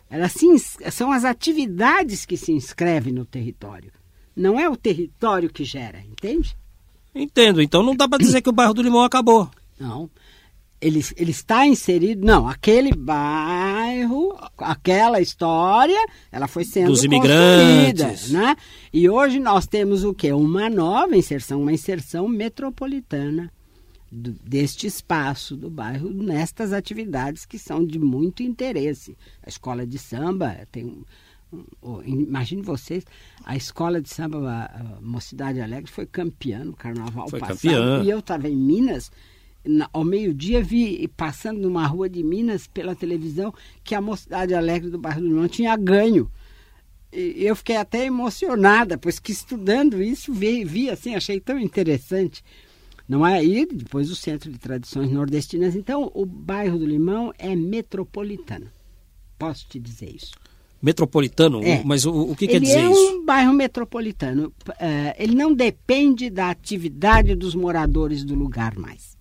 Elas 0.10 0.34
se 0.34 0.48
são 0.92 1.12
as 1.12 1.24
atividades 1.24 2.26
que 2.26 2.36
se 2.36 2.52
inscrevem 2.52 3.14
no 3.14 3.26
território. 3.26 3.92
Não 4.36 4.60
é 4.60 4.70
o 4.70 4.78
território 4.78 5.50
que 5.50 5.64
gera, 5.64 6.00
entende? 6.02 6.58
Entendo. 7.18 7.62
Então 7.62 7.82
não 7.84 7.96
dá 7.96 8.08
para 8.08 8.18
dizer 8.20 8.42
que 8.42 8.50
o 8.50 8.54
bairro 8.54 8.74
do 8.74 8.82
Limão 8.82 9.04
acabou. 9.04 9.50
Não. 9.80 10.10
Ele, 10.80 11.04
ele 11.16 11.32
está 11.32 11.66
inserido. 11.66 12.24
Não, 12.26 12.48
aquele 12.48 12.94
bairro, 12.94 14.36
aquela 14.60 15.20
história, 15.20 15.98
ela 16.32 16.48
foi 16.48 16.64
sendo 16.64 16.88
Dos 16.92 17.04
imigrantes. 17.04 18.30
né? 18.32 18.56
E 18.94 19.10
hoje 19.10 19.40
nós 19.40 19.66
temos 19.66 20.04
o 20.04 20.14
quê? 20.14 20.32
Uma 20.32 20.70
nova 20.70 21.16
inserção, 21.18 21.62
uma 21.64 21.74
inserção 21.74 22.28
metropolitana 22.28 23.52
do- 24.12 24.34
deste 24.44 24.86
espaço 24.86 25.56
do 25.56 25.70
bairro 25.70 26.10
nestas 26.12 26.72
atividades 26.72 27.44
que 27.46 27.58
são 27.58 27.84
de 27.84 27.98
muito 27.98 28.44
interesse. 28.44 29.18
A 29.44 29.50
escola 29.50 29.86
de 29.86 29.98
samba 29.98 30.58
tem 30.72 30.86
um. 30.86 31.04
Imagine 32.06 32.62
vocês, 32.62 33.04
a 33.44 33.56
escola 33.56 34.02
de 34.02 34.10
samba 34.10 34.70
Mocidade 35.02 35.62
Alegre 35.62 35.92
foi 35.92 36.06
campeã 36.06 36.64
no 36.64 36.74
carnaval 36.74 37.30
Foi 37.30 37.40
passado. 37.40 37.58
campeã. 37.62 38.04
E 38.04 38.10
eu 38.10 38.20
estava 38.20 38.50
em 38.50 38.56
Minas, 38.56 39.12
na- 39.66 39.90
ao 39.94 40.04
meio-dia 40.04 40.62
vi 40.64 41.08
passando 41.16 41.60
numa 41.62 41.86
rua 41.88 42.10
de 42.10 42.24
Minas 42.24 42.68
pela 42.68 42.96
televisão 42.96 43.54
que 43.84 43.96
a 43.96 44.02
Mocidade 44.02 44.54
Alegre 44.54 44.90
do 44.90 44.98
bairro 44.98 45.22
do 45.22 45.28
Limão 45.28 45.48
tinha 45.48 45.76
ganho. 45.76 46.30
E 47.12 47.44
eu 47.46 47.56
fiquei 47.56 47.78
até 47.78 48.06
emocionada, 48.06 48.98
pois 48.98 49.18
que 49.18 49.32
estudando 49.32 50.02
isso 50.04 50.34
vi, 50.34 50.66
vi 50.66 50.90
assim, 50.90 51.16
achei 51.16 51.40
tão 51.40 51.58
interessante. 51.58 52.44
Não 53.08 53.26
é? 53.26 53.42
E 53.44 53.66
depois 53.66 54.12
o 54.12 54.16
Centro 54.18 54.52
de 54.52 54.58
Tradições 54.60 55.10
Nordestinas. 55.10 55.78
Então, 55.78 56.12
o 56.14 56.26
bairro 56.26 56.78
do 56.78 56.86
Limão 56.86 57.32
é 57.38 57.56
metropolitano. 57.56 58.68
Posso 59.40 59.66
te 59.66 59.80
dizer 59.80 60.14
isso. 60.14 60.32
Metropolitano? 60.82 61.64
É. 61.64 61.82
Mas 61.84 62.06
o, 62.06 62.12
o 62.14 62.36
que 62.36 62.48
quer 62.48 62.58
ele 62.58 62.66
dizer 62.66 62.80
é 62.80 62.92
isso? 62.92 63.12
um 63.18 63.26
bairro 63.26 63.54
metropolitano. 63.54 64.54
É, 64.80 65.16
ele 65.18 65.36
não 65.36 65.54
depende 65.54 66.30
da 66.30 66.50
atividade 66.50 67.36
dos 67.36 67.56
moradores 67.56 68.24
do 68.24 68.36
lugar 68.36 68.76
mais. 68.78 69.18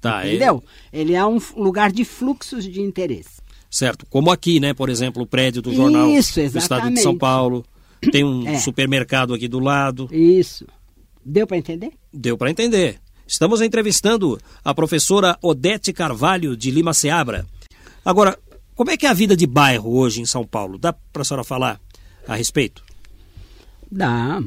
Tá, 0.00 0.24
é- 0.24 0.30
Entendeu? 0.30 0.62
Ele 0.92 1.14
é 1.14 1.24
um 1.24 1.38
lugar 1.56 1.90
de 1.92 2.04
fluxos 2.04 2.64
de 2.64 2.80
interesse. 2.80 3.40
certo. 3.70 4.04
Como 4.10 4.30
aqui, 4.30 4.60
né? 4.60 4.74
Por 4.74 4.88
exemplo, 4.90 5.22
o 5.22 5.26
prédio 5.26 5.62
do 5.62 5.72
jornal 5.74 6.08
Isso, 6.10 6.40
do 6.50 6.58
Estado 6.58 6.90
de. 6.90 7.00
São 7.00 7.16
Paulo. 7.16 7.64
Tem 8.12 8.22
um 8.22 8.46
É. 8.46 8.58
supermercado 8.58 9.32
aqui 9.32 9.48
do 9.48 9.58
lado. 9.58 10.08
Isso. 10.12 10.66
Deu 11.24 11.46
para 11.46 11.56
entender? 11.56 11.92
Deu 12.12 12.36
para 12.36 12.50
entender. 12.50 12.98
Estamos 13.26 13.62
entrevistando 13.62 14.38
a 14.62 14.74
professora 14.74 15.38
Odete 15.40 15.90
Carvalho, 15.92 16.54
de 16.54 16.70
Lima 16.70 16.92
Seabra. 16.92 17.46
Agora, 18.04 18.38
como 18.74 18.90
é 18.90 18.96
que 18.96 19.06
é 19.06 19.08
a 19.08 19.14
vida 19.14 19.36
de 19.36 19.46
bairro 19.46 19.96
hoje 19.96 20.20
em 20.20 20.26
São 20.26 20.44
Paulo? 20.44 20.78
Dá 20.78 20.92
para 20.92 21.22
a 21.22 21.24
senhora 21.24 21.44
falar 21.44 21.80
a 22.26 22.34
respeito? 22.34 22.82
Dá. 23.90 24.42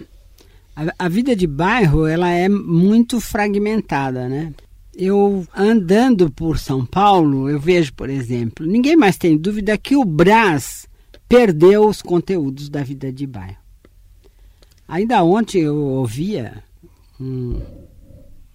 A, 0.75 1.05
a 1.05 1.09
vida 1.09 1.35
de 1.35 1.47
bairro 1.47 2.05
ela 2.05 2.29
é 2.29 2.49
muito 2.49 3.19
fragmentada, 3.21 4.27
né? 4.27 4.53
Eu 4.93 5.47
andando 5.55 6.31
por 6.31 6.57
São 6.57 6.85
Paulo, 6.85 7.49
eu 7.49 7.59
vejo, 7.59 7.93
por 7.93 8.09
exemplo, 8.09 8.65
ninguém 8.65 8.95
mais 8.95 9.15
tem 9.15 9.37
dúvida 9.37 9.77
que 9.77 9.95
o 9.95 10.03
Brás 10.03 10.87
perdeu 11.29 11.87
os 11.87 12.01
conteúdos 12.01 12.67
da 12.67 12.83
vida 12.83 13.11
de 13.11 13.27
bairro. 13.27 13.57
Ainda 14.87 15.23
ontem 15.23 15.61
eu 15.61 15.75
ouvia 15.77 16.63
um, 17.19 17.61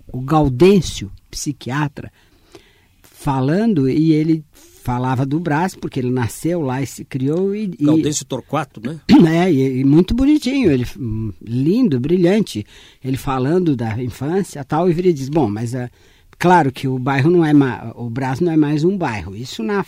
o 0.08 0.20
Gaudêncio, 0.20 1.12
psiquiatra, 1.30 2.12
falando 3.02 3.88
e 3.88 4.12
ele 4.12 4.44
falava 4.82 5.24
do 5.24 5.38
Brás 5.40 5.74
porque 5.74 6.00
ele 6.00 6.10
nasceu 6.10 6.60
lá 6.60 6.82
e 6.82 6.86
se 6.86 7.04
criou 7.04 7.54
e, 7.54 7.70
e- 7.78 7.84
Gaudêncio 7.84 8.24
Torquato, 8.26 8.80
né? 8.84 9.00
é, 9.46 9.50
e, 9.52 9.80
e 9.80 9.84
muito 9.84 10.12
bonitinho, 10.14 10.70
ele 10.70 10.86
hum, 10.98 11.32
lindo, 11.40 11.98
brilhante. 12.00 12.66
Ele 13.02 13.16
falando 13.16 13.74
da 13.76 14.02
infância 14.02 14.64
tal, 14.64 14.88
e 14.88 14.92
ele 14.92 15.12
diz, 15.12 15.28
bom, 15.28 15.48
mas 15.48 15.72
é 15.74 15.88
claro 16.38 16.72
que 16.72 16.88
o 16.88 16.98
bairro 16.98 17.30
não 17.30 17.44
é 17.44 17.52
o 17.94 18.10
Brás 18.10 18.40
não 18.40 18.52
é 18.52 18.56
mais 18.56 18.82
um 18.84 18.96
bairro. 18.98 19.34
Isso 19.36 19.62
na 19.62 19.84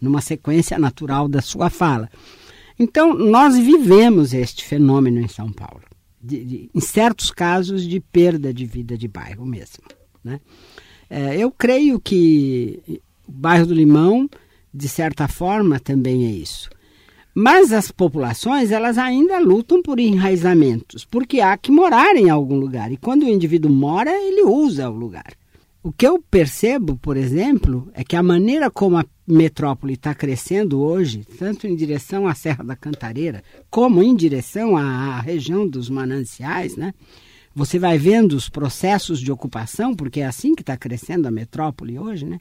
numa 0.00 0.20
sequência 0.22 0.78
natural 0.78 1.28
da 1.28 1.42
sua 1.42 1.68
fala. 1.68 2.08
Então, 2.78 3.12
nós 3.14 3.56
vivemos 3.58 4.32
este 4.32 4.64
fenômeno 4.64 5.20
em 5.20 5.28
São 5.28 5.52
Paulo. 5.52 5.82
de- 6.22 6.44
de- 6.44 6.70
em 6.74 6.80
certos 6.80 7.30
casos 7.30 7.82
de 7.86 7.98
perda 7.98 8.52
de 8.52 8.66
vida 8.66 8.96
de 8.96 9.08
bairro 9.08 9.46
mesmo. 9.46 9.84
Né? 10.22 10.38
É, 11.08 11.34
eu 11.36 11.50
creio 11.50 11.98
que 11.98 13.00
o 13.30 13.32
bairro 13.32 13.66
do 13.66 13.74
Limão, 13.74 14.28
de 14.74 14.88
certa 14.88 15.28
forma, 15.28 15.78
também 15.78 16.26
é 16.26 16.30
isso. 16.30 16.68
Mas 17.32 17.72
as 17.72 17.92
populações, 17.92 18.72
elas 18.72 18.98
ainda 18.98 19.38
lutam 19.38 19.80
por 19.80 20.00
enraizamentos, 20.00 21.04
porque 21.04 21.40
há 21.40 21.56
que 21.56 21.70
morar 21.70 22.16
em 22.16 22.28
algum 22.28 22.56
lugar. 22.56 22.90
E 22.90 22.96
quando 22.96 23.22
o 23.22 23.28
indivíduo 23.28 23.70
mora, 23.70 24.10
ele 24.10 24.42
usa 24.42 24.90
o 24.90 24.96
lugar. 24.96 25.32
O 25.82 25.92
que 25.92 26.06
eu 26.06 26.22
percebo, 26.30 26.96
por 26.96 27.16
exemplo, 27.16 27.88
é 27.94 28.02
que 28.02 28.16
a 28.16 28.22
maneira 28.22 28.68
como 28.68 28.98
a 28.98 29.04
metrópole 29.26 29.94
está 29.94 30.14
crescendo 30.14 30.80
hoje, 30.80 31.24
tanto 31.38 31.66
em 31.66 31.76
direção 31.76 32.26
à 32.26 32.34
Serra 32.34 32.64
da 32.64 32.76
Cantareira, 32.76 33.42
como 33.70 34.02
em 34.02 34.14
direção 34.14 34.76
à, 34.76 35.20
região 35.20 35.66
dos 35.66 35.88
mananciais, 35.88 36.76
né? 36.76 36.92
Você 37.54 37.78
vai 37.78 37.96
vendo 37.96 38.32
os 38.32 38.48
processos 38.48 39.20
de 39.20 39.32
ocupação, 39.32 39.94
porque 39.94 40.20
é 40.20 40.26
assim 40.26 40.54
que 40.54 40.62
está 40.62 40.76
crescendo 40.76 41.26
a 41.26 41.30
metrópole 41.30 41.98
hoje, 41.98 42.26
né? 42.26 42.40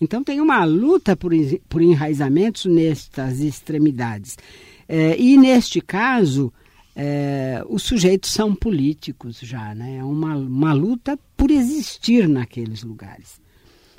Então 0.00 0.22
tem 0.22 0.40
uma 0.40 0.64
luta 0.64 1.16
por, 1.16 1.32
por 1.68 1.82
enraizamentos 1.82 2.66
nestas 2.66 3.40
extremidades. 3.40 4.36
É, 4.88 5.18
e 5.18 5.36
neste 5.36 5.80
caso, 5.80 6.52
é, 6.94 7.62
os 7.68 7.82
sujeitos 7.82 8.30
são 8.30 8.54
políticos 8.54 9.38
já, 9.40 9.74
né? 9.74 9.96
É 9.98 10.04
uma, 10.04 10.36
uma 10.36 10.72
luta 10.72 11.18
por 11.36 11.50
existir 11.50 12.28
naqueles 12.28 12.82
lugares. 12.82 13.40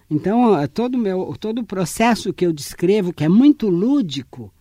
Então, 0.10 0.55
todo 0.69 0.97
meu, 0.97 1.36
todo 1.39 1.60
o 1.60 1.65
processo 1.65 2.33
que 2.33 2.45
eu 2.45 2.53
descrevo, 2.53 3.12
que 3.12 3.25
é 3.25 3.29
muito 3.29 3.67
lúdico, 3.67 4.51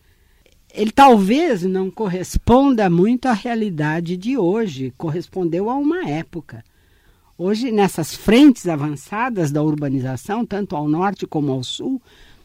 ele 0.75 0.90
talvez 0.90 1.62
não 1.62 1.90
corresponda 1.90 2.90
muito 2.90 3.27
à 3.27 3.33
realidade 3.33 4.16
de 4.16 4.37
hoje, 4.37 4.92
correspondeu 4.99 5.70
a 5.70 5.77
uma 5.77 6.09
época. 6.09 6.64
Hoje, 7.38 7.70
nessas 7.70 8.14
frentes 8.14 8.66
avançadas 8.66 9.51
da 9.51 9.62
urbanização, 9.62 10.44
tanto 10.46 10.75
ao 10.75 10.88
norte 10.88 11.27
como 11.27 11.53
ao 11.53 11.62
sul, 11.62 12.01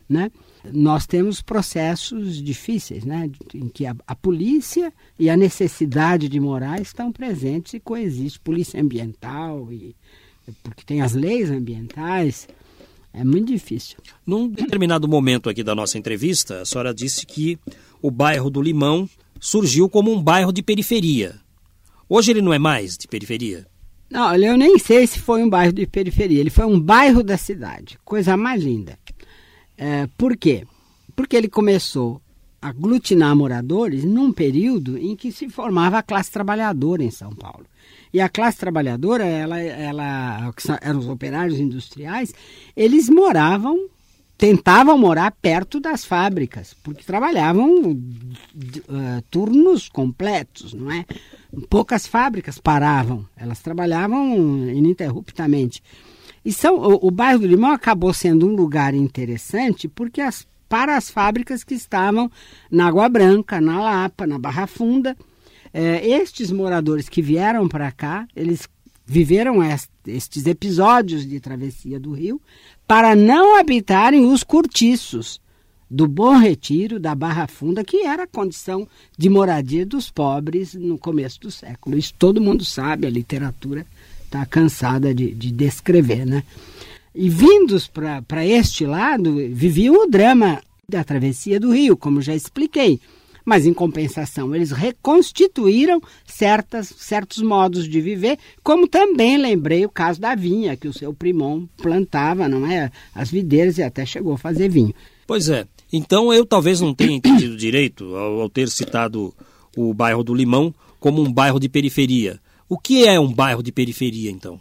né, 0.07 0.29
nós 0.73 1.07
temos 1.07 1.41
processos 1.41 2.41
difíceis, 2.41 3.05
né, 3.05 3.31
em 3.53 3.69
que 3.69 3.85
a, 3.85 3.95
a 4.05 4.13
polícia 4.13 4.91
e 5.17 5.29
a 5.29 5.37
necessidade 5.37 6.27
de 6.27 6.39
morar 6.39 6.81
estão 6.81 7.11
presentes 7.11 7.73
e 7.73 7.79
coexiste 7.79 8.39
polícia 8.39 8.81
ambiental 8.81 9.71
e 9.71 9.95
porque 10.63 10.83
tem 10.83 11.01
as 11.01 11.13
leis 11.13 11.49
ambientais. 11.49 12.47
É 13.13 13.23
muito 13.23 13.51
difícil. 13.51 13.97
Num 14.25 14.47
determinado 14.47 15.07
momento 15.07 15.49
aqui 15.49 15.63
da 15.63 15.75
nossa 15.75 15.97
entrevista, 15.97 16.61
a 16.61 16.65
senhora 16.65 16.93
disse 16.93 17.25
que 17.25 17.57
o 18.01 18.09
bairro 18.09 18.49
do 18.49 18.61
Limão 18.61 19.09
surgiu 19.39 19.89
como 19.89 20.11
um 20.11 20.21
bairro 20.21 20.51
de 20.51 20.61
periferia. 20.61 21.39
Hoje 22.07 22.31
ele 22.31 22.41
não 22.41 22.53
é 22.53 22.59
mais 22.59 22.97
de 22.97 23.07
periferia. 23.07 23.70
Não, 24.11 24.35
eu 24.35 24.57
nem 24.57 24.77
sei 24.77 25.07
se 25.07 25.19
foi 25.19 25.41
um 25.41 25.49
bairro 25.49 25.71
de 25.71 25.87
periferia. 25.87 26.41
Ele 26.41 26.49
foi 26.49 26.65
um 26.65 26.77
bairro 26.77 27.23
da 27.23 27.37
cidade. 27.37 27.97
Coisa 28.03 28.35
mais 28.35 28.61
linda. 28.61 28.99
É, 29.77 30.07
por 30.17 30.35
quê? 30.35 30.67
Porque 31.15 31.35
ele 31.35 31.47
começou 31.47 32.21
a 32.61 32.67
aglutinar 32.67 33.33
moradores 33.35 34.03
num 34.03 34.33
período 34.33 34.97
em 34.97 35.15
que 35.15 35.31
se 35.31 35.49
formava 35.49 35.97
a 35.97 36.03
classe 36.03 36.29
trabalhadora 36.29 37.01
em 37.01 37.09
São 37.09 37.33
Paulo. 37.33 37.65
E 38.13 38.19
a 38.19 38.27
classe 38.27 38.57
trabalhadora, 38.57 39.25
ela, 39.25 39.59
ela 39.59 40.53
eram 40.81 40.99
os 40.99 41.07
operários 41.07 41.57
industriais, 41.57 42.33
eles 42.75 43.07
moravam, 43.09 43.87
tentavam 44.41 44.97
morar 44.97 45.31
perto 45.39 45.79
das 45.79 46.03
fábricas, 46.03 46.73
porque 46.81 47.03
trabalhavam 47.03 47.95
eh, 48.89 49.21
turnos 49.29 49.87
completos, 49.87 50.73
não 50.73 50.91
é? 50.91 51.05
Poucas 51.69 52.07
fábricas 52.07 52.57
paravam, 52.57 53.23
elas 53.37 53.59
trabalhavam 53.59 54.35
ininterruptamente. 54.67 55.83
E 56.43 56.51
são, 56.51 56.75
o, 56.75 57.07
o 57.07 57.11
bairro 57.11 57.41
do 57.41 57.45
Limão 57.45 57.71
acabou 57.71 58.11
sendo 58.15 58.47
um 58.47 58.55
lugar 58.55 58.95
interessante 58.95 59.87
porque 59.87 60.19
as, 60.21 60.47
para 60.67 60.97
as 60.97 61.11
fábricas 61.11 61.63
que 61.63 61.75
estavam 61.75 62.31
na 62.71 62.87
Água 62.87 63.07
Branca, 63.07 63.61
na 63.61 63.79
Lapa, 63.79 64.25
na 64.25 64.39
Barra 64.39 64.65
Funda, 64.65 65.15
eh, 65.71 66.01
estes 66.07 66.49
moradores 66.49 67.07
que 67.07 67.21
vieram 67.21 67.67
para 67.67 67.91
cá, 67.91 68.27
eles 68.35 68.67
viveram 69.05 69.61
est- 69.61 69.91
estes 70.07 70.47
episódios 70.47 71.27
de 71.27 71.39
travessia 71.39 71.99
do 71.99 72.11
rio 72.13 72.41
para 72.87 73.15
não 73.15 73.59
habitarem 73.59 74.25
os 74.25 74.43
cortiços 74.43 75.39
do 75.89 76.07
Bom 76.07 76.37
Retiro, 76.37 76.99
da 76.99 77.13
Barra 77.13 77.47
Funda, 77.47 77.83
que 77.83 78.03
era 78.05 78.23
a 78.23 78.27
condição 78.27 78.87
de 79.17 79.29
moradia 79.29 79.85
dos 79.85 80.09
pobres 80.09 80.73
no 80.73 80.97
começo 80.97 81.41
do 81.41 81.51
século. 81.51 81.97
Isso 81.97 82.13
todo 82.17 82.39
mundo 82.39 82.63
sabe, 82.63 83.05
a 83.05 83.09
literatura 83.09 83.85
está 84.23 84.45
cansada 84.45 85.13
de, 85.13 85.33
de 85.33 85.51
descrever, 85.51 86.25
né? 86.25 86.43
E 87.13 87.29
vindos 87.29 87.87
para 87.87 88.45
este 88.45 88.85
lado, 88.85 89.35
viviam 89.49 90.05
o 90.05 90.09
drama 90.09 90.61
da 90.87 91.03
travessia 91.03 91.59
do 91.59 91.73
rio, 91.73 91.97
como 91.97 92.21
já 92.21 92.33
expliquei. 92.33 93.01
Mas, 93.45 93.65
em 93.65 93.73
compensação, 93.73 94.55
eles 94.55 94.71
reconstituíram 94.71 96.01
certas, 96.25 96.93
certos 96.97 97.41
modos 97.41 97.87
de 97.87 97.99
viver, 98.01 98.37
como 98.63 98.87
também 98.87 99.37
lembrei 99.37 99.85
o 99.85 99.89
caso 99.89 100.19
da 100.19 100.35
vinha, 100.35 100.77
que 100.77 100.87
o 100.87 100.93
seu 100.93 101.13
primão 101.13 101.67
plantava, 101.77 102.47
não 102.47 102.65
é? 102.65 102.91
As 103.13 103.31
videiras 103.31 103.77
e 103.77 103.83
até 103.83 104.05
chegou 104.05 104.33
a 104.33 104.37
fazer 104.37 104.69
vinho. 104.69 104.93
Pois 105.25 105.49
é. 105.49 105.65
Então 105.91 106.33
eu 106.33 106.45
talvez 106.45 106.81
não 106.81 106.93
tenha 106.93 107.15
entendido 107.15 107.57
direito 107.57 108.15
ao, 108.15 108.41
ao 108.41 108.49
ter 108.49 108.69
citado 108.69 109.33
o 109.75 109.93
bairro 109.93 110.23
do 110.23 110.33
Limão 110.33 110.73
como 110.99 111.21
um 111.21 111.31
bairro 111.31 111.59
de 111.59 111.67
periferia. 111.67 112.39
O 112.69 112.77
que 112.77 113.05
é 113.05 113.19
um 113.19 113.33
bairro 113.33 113.61
de 113.61 113.71
periferia, 113.71 114.31
então? 114.31 114.59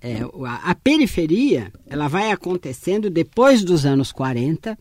É, 0.00 0.20
a, 0.46 0.70
a 0.70 0.74
periferia 0.74 1.72
ela 1.86 2.08
vai 2.08 2.30
acontecendo 2.30 3.10
depois 3.10 3.62
dos 3.62 3.84
anos 3.84 4.10
40, 4.10 4.78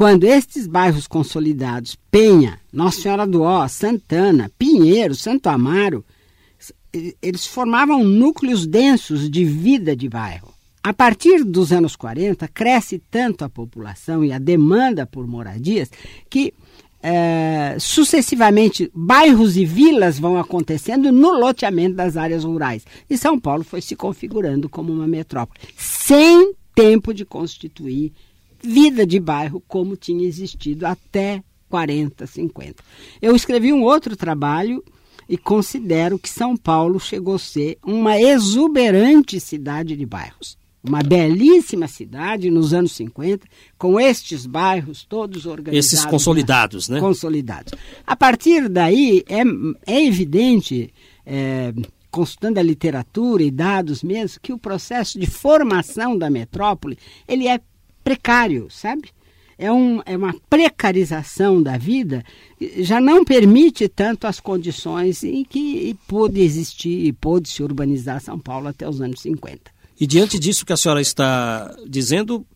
quando 0.00 0.24
estes 0.24 0.66
bairros 0.66 1.06
consolidados, 1.06 1.94
Penha, 2.10 2.58
Nossa 2.72 3.02
Senhora 3.02 3.26
do 3.26 3.42
Ó, 3.42 3.68
Santana, 3.68 4.50
Pinheiro, 4.58 5.14
Santo 5.14 5.48
Amaro, 5.48 6.02
eles 7.20 7.46
formavam 7.46 8.02
núcleos 8.02 8.66
densos 8.66 9.28
de 9.28 9.44
vida 9.44 9.94
de 9.94 10.08
bairro. 10.08 10.54
A 10.82 10.94
partir 10.94 11.44
dos 11.44 11.70
anos 11.70 11.96
40, 11.96 12.48
cresce 12.48 12.98
tanto 13.10 13.44
a 13.44 13.50
população 13.50 14.24
e 14.24 14.32
a 14.32 14.38
demanda 14.38 15.04
por 15.04 15.26
moradias 15.26 15.90
que 16.30 16.54
eh, 17.02 17.76
sucessivamente 17.78 18.90
bairros 18.94 19.58
e 19.58 19.66
vilas 19.66 20.18
vão 20.18 20.38
acontecendo 20.38 21.12
no 21.12 21.38
loteamento 21.38 21.96
das 21.96 22.16
áreas 22.16 22.42
rurais. 22.42 22.86
E 23.10 23.18
São 23.18 23.38
Paulo 23.38 23.64
foi 23.64 23.82
se 23.82 23.94
configurando 23.94 24.66
como 24.66 24.94
uma 24.94 25.06
metrópole, 25.06 25.60
sem 25.76 26.54
tempo 26.74 27.12
de 27.12 27.26
constituir 27.26 28.14
vida 28.62 29.06
de 29.06 29.18
bairro 29.18 29.62
como 29.66 29.96
tinha 29.96 30.26
existido 30.26 30.86
até 30.86 31.42
40, 31.68 32.26
50. 32.26 32.82
Eu 33.22 33.34
escrevi 33.34 33.72
um 33.72 33.82
outro 33.82 34.16
trabalho 34.16 34.84
e 35.28 35.38
considero 35.38 36.18
que 36.18 36.28
São 36.28 36.56
Paulo 36.56 36.98
chegou 36.98 37.36
a 37.36 37.38
ser 37.38 37.78
uma 37.84 38.20
exuberante 38.20 39.38
cidade 39.38 39.96
de 39.96 40.04
bairros. 40.04 40.58
Uma 40.82 41.02
belíssima 41.02 41.86
cidade 41.86 42.50
nos 42.50 42.72
anos 42.72 42.92
50, 42.92 43.46
com 43.78 44.00
estes 44.00 44.46
bairros 44.46 45.04
todos 45.04 45.44
organizados. 45.46 45.92
Esses 45.92 46.04
consolidados, 46.06 46.88
né? 46.88 46.98
Consolidados. 46.98 47.74
A 48.06 48.16
partir 48.16 48.66
daí, 48.68 49.22
é, 49.28 49.42
é 49.86 50.04
evidente, 50.04 50.92
é, 51.24 51.74
consultando 52.10 52.58
a 52.58 52.62
literatura 52.62 53.42
e 53.42 53.50
dados 53.50 54.02
mesmo, 54.02 54.40
que 54.42 54.54
o 54.54 54.58
processo 54.58 55.20
de 55.20 55.26
formação 55.26 56.16
da 56.16 56.30
metrópole 56.30 56.98
ele 57.28 57.46
é 57.46 57.60
precário, 58.10 58.68
sabe? 58.70 59.10
é, 59.60 59.70
um, 59.70 60.00
é 60.06 60.16
uma 60.16 60.34
precarização 60.48 61.62
da 61.62 61.76
vida, 61.76 62.24
já 62.78 62.98
não 62.98 63.22
permite 63.22 63.86
tanto 63.88 64.26
as 64.26 64.40
condições 64.40 65.22
em 65.22 65.44
que 65.44 65.94
pôde 66.08 66.40
existir 66.40 67.04
e 67.04 67.12
pôde 67.12 67.50
se 67.50 67.62
urbanizar 67.62 68.22
São 68.22 68.38
Paulo 68.38 68.68
até 68.68 68.88
os 68.88 69.02
anos 69.02 69.20
50. 69.20 69.70
E 70.00 70.06
diante 70.06 70.38
disso 70.38 70.64
que 70.64 70.72
a 70.72 70.78
senhora 70.78 71.02
está 71.02 71.76
dizendo, 71.86 72.46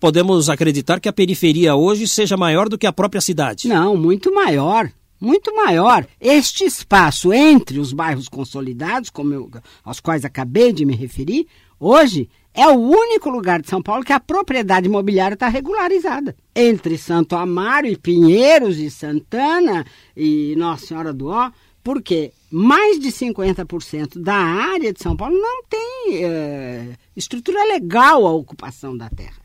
podemos 0.00 0.50
acreditar 0.50 0.98
que 0.98 1.08
a 1.08 1.12
periferia 1.12 1.76
hoje 1.76 2.08
seja 2.08 2.36
maior 2.36 2.68
do 2.68 2.76
que 2.76 2.86
a 2.86 2.92
própria 2.92 3.20
cidade? 3.20 3.68
Não, 3.68 3.96
muito 3.96 4.34
maior. 4.34 4.90
Muito 5.20 5.54
maior. 5.54 6.04
Este 6.20 6.64
espaço 6.64 7.32
entre 7.32 7.78
os 7.78 7.92
bairros 7.92 8.28
consolidados, 8.28 9.08
como 9.08 9.32
eu, 9.32 9.50
aos 9.84 10.00
quais 10.00 10.24
acabei 10.24 10.72
de 10.72 10.84
me 10.84 10.96
referir, 10.96 11.46
hoje 11.78 12.28
é 12.54 12.66
o 12.68 12.74
único 12.74 13.30
lugar 13.30 13.62
de 13.62 13.68
São 13.68 13.82
Paulo 13.82 14.04
que 14.04 14.12
a 14.12 14.20
propriedade 14.20 14.86
imobiliária 14.86 15.34
está 15.34 15.48
regularizada. 15.48 16.34
Entre 16.54 16.98
Santo 16.98 17.36
Amaro 17.36 17.86
e 17.86 17.96
Pinheiros 17.96 18.78
e 18.78 18.90
Santana 18.90 19.86
e 20.16 20.54
Nossa 20.56 20.86
Senhora 20.86 21.12
do 21.12 21.28
Ó, 21.28 21.50
porque 21.82 22.32
mais 22.50 22.98
de 22.98 23.08
50% 23.08 24.20
da 24.20 24.34
área 24.34 24.92
de 24.92 25.00
São 25.00 25.16
Paulo 25.16 25.38
não 25.38 25.62
tem 25.64 26.24
é, 26.24 26.88
estrutura 27.16 27.64
legal 27.64 28.26
à 28.26 28.32
ocupação 28.32 28.96
da 28.96 29.08
terra. 29.08 29.40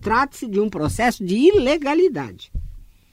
Trata-se 0.00 0.46
de 0.46 0.60
um 0.60 0.68
processo 0.68 1.24
de 1.24 1.34
ilegalidade. 1.34 2.52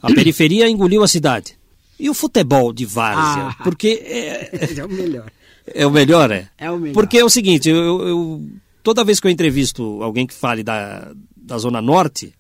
A 0.02 0.14
periferia 0.14 0.70
engoliu 0.70 1.02
a 1.02 1.08
cidade. 1.08 1.58
E 2.00 2.10
o 2.10 2.14
futebol 2.14 2.74
de 2.74 2.86
várzea? 2.86 3.48
Ah, 3.48 3.56
porque. 3.64 4.04
É, 4.06 4.80
é 4.80 4.86
o 4.86 4.90
melhor. 4.90 5.32
É 5.66 5.88
o 5.88 5.92
melhor, 5.92 6.30
é? 6.32 6.50
É 6.58 6.70
o 6.70 6.78
melhor. 6.78 6.94
Porque 6.94 7.18
é 7.18 7.24
o 7.24 7.30
seguinte, 7.30 7.70
eu, 7.70 8.02
eu 8.06 8.42
toda 8.84 9.04
vez 9.04 9.20
que 9.20 9.28
eu 9.28 9.32
entrevisto 9.32 10.04
alguém 10.04 10.28
que 10.28 10.34
fale 10.34 10.62
da, 10.62 11.12
da 11.36 11.58
Zona 11.58 11.82
Norte, 11.82 12.34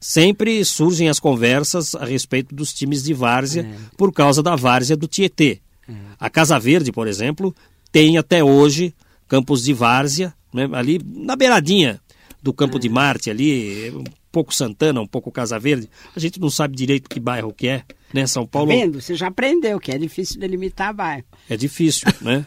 sempre 0.00 0.64
surgem 0.64 1.08
as 1.08 1.20
conversas 1.20 1.94
a 1.94 2.04
respeito 2.04 2.54
dos 2.54 2.72
times 2.72 3.02
de 3.04 3.12
várzea 3.12 3.62
é. 3.62 3.96
por 3.96 4.10
causa 4.10 4.42
da 4.42 4.56
várzea 4.56 4.96
do 4.96 5.06
Tietê. 5.06 5.60
É. 5.86 5.92
A 6.18 6.30
Casa 6.30 6.58
Verde, 6.58 6.90
por 6.90 7.06
exemplo, 7.06 7.54
tem 7.92 8.16
até 8.16 8.42
hoje 8.42 8.94
campos 9.28 9.62
de 9.62 9.74
várzea, 9.74 10.32
né, 10.52 10.68
ali 10.72 11.00
na 11.04 11.36
beiradinha 11.36 12.00
do 12.42 12.52
Campo 12.52 12.78
é. 12.78 12.80
de 12.80 12.88
Marte, 12.88 13.30
ali, 13.30 13.90
um 13.90 14.04
pouco 14.32 14.54
Santana, 14.54 15.00
um 15.00 15.06
pouco 15.06 15.30
Casa 15.30 15.58
Verde. 15.58 15.88
A 16.16 16.18
gente 16.18 16.40
não 16.40 16.48
sabe 16.48 16.74
direito 16.74 17.08
que 17.08 17.20
bairro 17.20 17.52
que 17.52 17.68
é, 17.68 17.84
né? 18.14 18.26
São 18.26 18.44
tá 18.44 18.52
Paulo. 18.52 18.70
Tá 18.70 18.74
vendo? 18.74 19.00
Você 19.00 19.14
já 19.14 19.26
aprendeu 19.26 19.78
que 19.78 19.92
é 19.92 19.98
difícil 19.98 20.40
delimitar 20.40 20.94
bairro. 20.94 21.24
É 21.48 21.56
difícil, 21.56 22.08
né? 22.22 22.46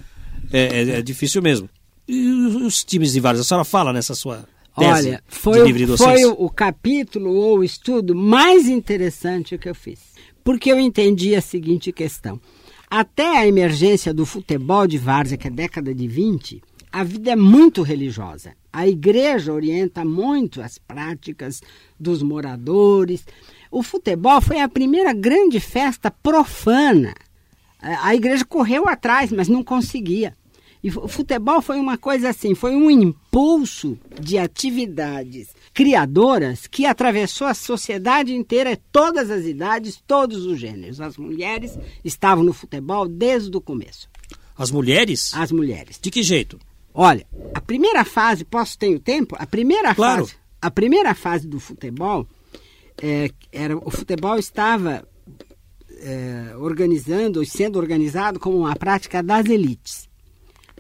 É, 0.52 0.62
é, 0.62 0.90
é 0.98 1.02
difícil 1.02 1.42
mesmo. 1.42 1.70
E 2.08 2.28
os 2.28 2.84
times 2.84 3.14
de 3.14 3.20
vários? 3.20 3.42
A 3.42 3.44
senhora 3.44 3.66
fala 3.66 3.94
nessa 3.94 4.14
sua 4.14 4.46
tese 4.78 5.10
Olha, 5.10 5.24
foi, 5.28 5.64
de 5.64 5.72
livre 5.72 5.98
foi 5.98 6.26
o, 6.26 6.32
o 6.34 6.50
capítulo 6.50 7.32
ou 7.34 7.60
o 7.60 7.64
estudo 7.64 8.16
mais 8.16 8.68
interessante 8.68 9.58
que 9.58 9.70
eu 9.70 9.76
fiz. 9.76 10.00
Porque 10.44 10.72
eu 10.72 10.80
entendi 10.80 11.36
a 11.36 11.42
seguinte 11.42 11.92
questão. 11.92 12.40
Até 12.90 13.38
a 13.38 13.48
emergência 13.48 14.14
do 14.14 14.26
futebol 14.26 14.86
de 14.86 14.98
várzea, 14.98 15.38
que 15.38 15.48
é 15.48 15.52
década 15.52 15.96
de 15.96 16.08
20, 16.08 16.62
a 16.92 17.04
vida 17.04 17.32
é 17.32 17.36
muito 17.36 17.82
religiosa. 17.82 18.54
A 18.72 18.88
igreja 18.88 19.52
orienta 19.52 20.06
muito 20.06 20.62
as 20.62 20.78
práticas 20.78 21.62
dos 22.00 22.22
moradores. 22.22 23.26
O 23.72 23.82
futebol 23.82 24.40
foi 24.42 24.60
a 24.60 24.70
primeira 24.70 25.14
grande 25.14 25.60
festa 25.60 26.12
profana. 26.12 27.16
A 27.82 28.14
igreja 28.14 28.46
correu 28.46 28.88
atrás, 28.88 29.32
mas 29.32 29.48
não 29.48 29.64
conseguia. 29.64 30.36
E 30.84 30.90
o 30.90 31.08
futebol 31.08 31.62
foi 31.62 31.80
uma 31.80 31.98
coisa 31.98 32.30
assim, 32.30 32.54
foi 32.54 32.76
um 32.76 32.92
impulso 32.92 33.98
de 34.20 34.38
atividades 34.38 35.56
criadoras 35.74 36.68
que 36.68 36.86
atravessou 36.86 37.48
a 37.48 37.54
sociedade 37.54 38.36
inteira, 38.36 38.78
todas 38.92 39.32
as 39.32 39.46
idades, 39.46 40.04
todos 40.06 40.46
os 40.46 40.60
gêneros. 40.60 41.00
As 41.00 41.16
mulheres 41.16 41.80
estavam 42.04 42.44
no 42.44 42.52
futebol 42.52 43.08
desde 43.08 43.56
o 43.56 43.62
começo. 43.62 44.10
As 44.58 44.72
mulheres? 44.72 45.34
As 45.34 45.54
mulheres. 45.54 45.98
De 46.02 46.12
que 46.12 46.22
jeito? 46.22 46.60
Olha, 46.94 47.26
a 47.54 47.62
primeira 47.62 48.04
fase, 48.04 48.44
posso 48.44 48.78
ter 48.78 48.94
o 48.94 49.00
tempo? 49.00 49.38
A 49.40 49.48
primeira 49.48 49.96
claro. 49.96 50.26
fase, 50.26 50.36
a 50.62 50.70
primeira 50.70 51.16
fase 51.16 51.48
do 51.48 51.62
futebol 51.62 52.28
é, 53.02 53.32
era 53.54 53.78
o 53.78 53.90
futebol 53.90 54.38
estava 54.38 55.08
é, 56.02 56.54
organizando, 56.58 57.44
sendo 57.46 57.80
organizado 57.80 58.38
como 58.38 58.58
uma 58.58 58.76
prática 58.76 59.24
das 59.24 59.46
elites 59.46 60.12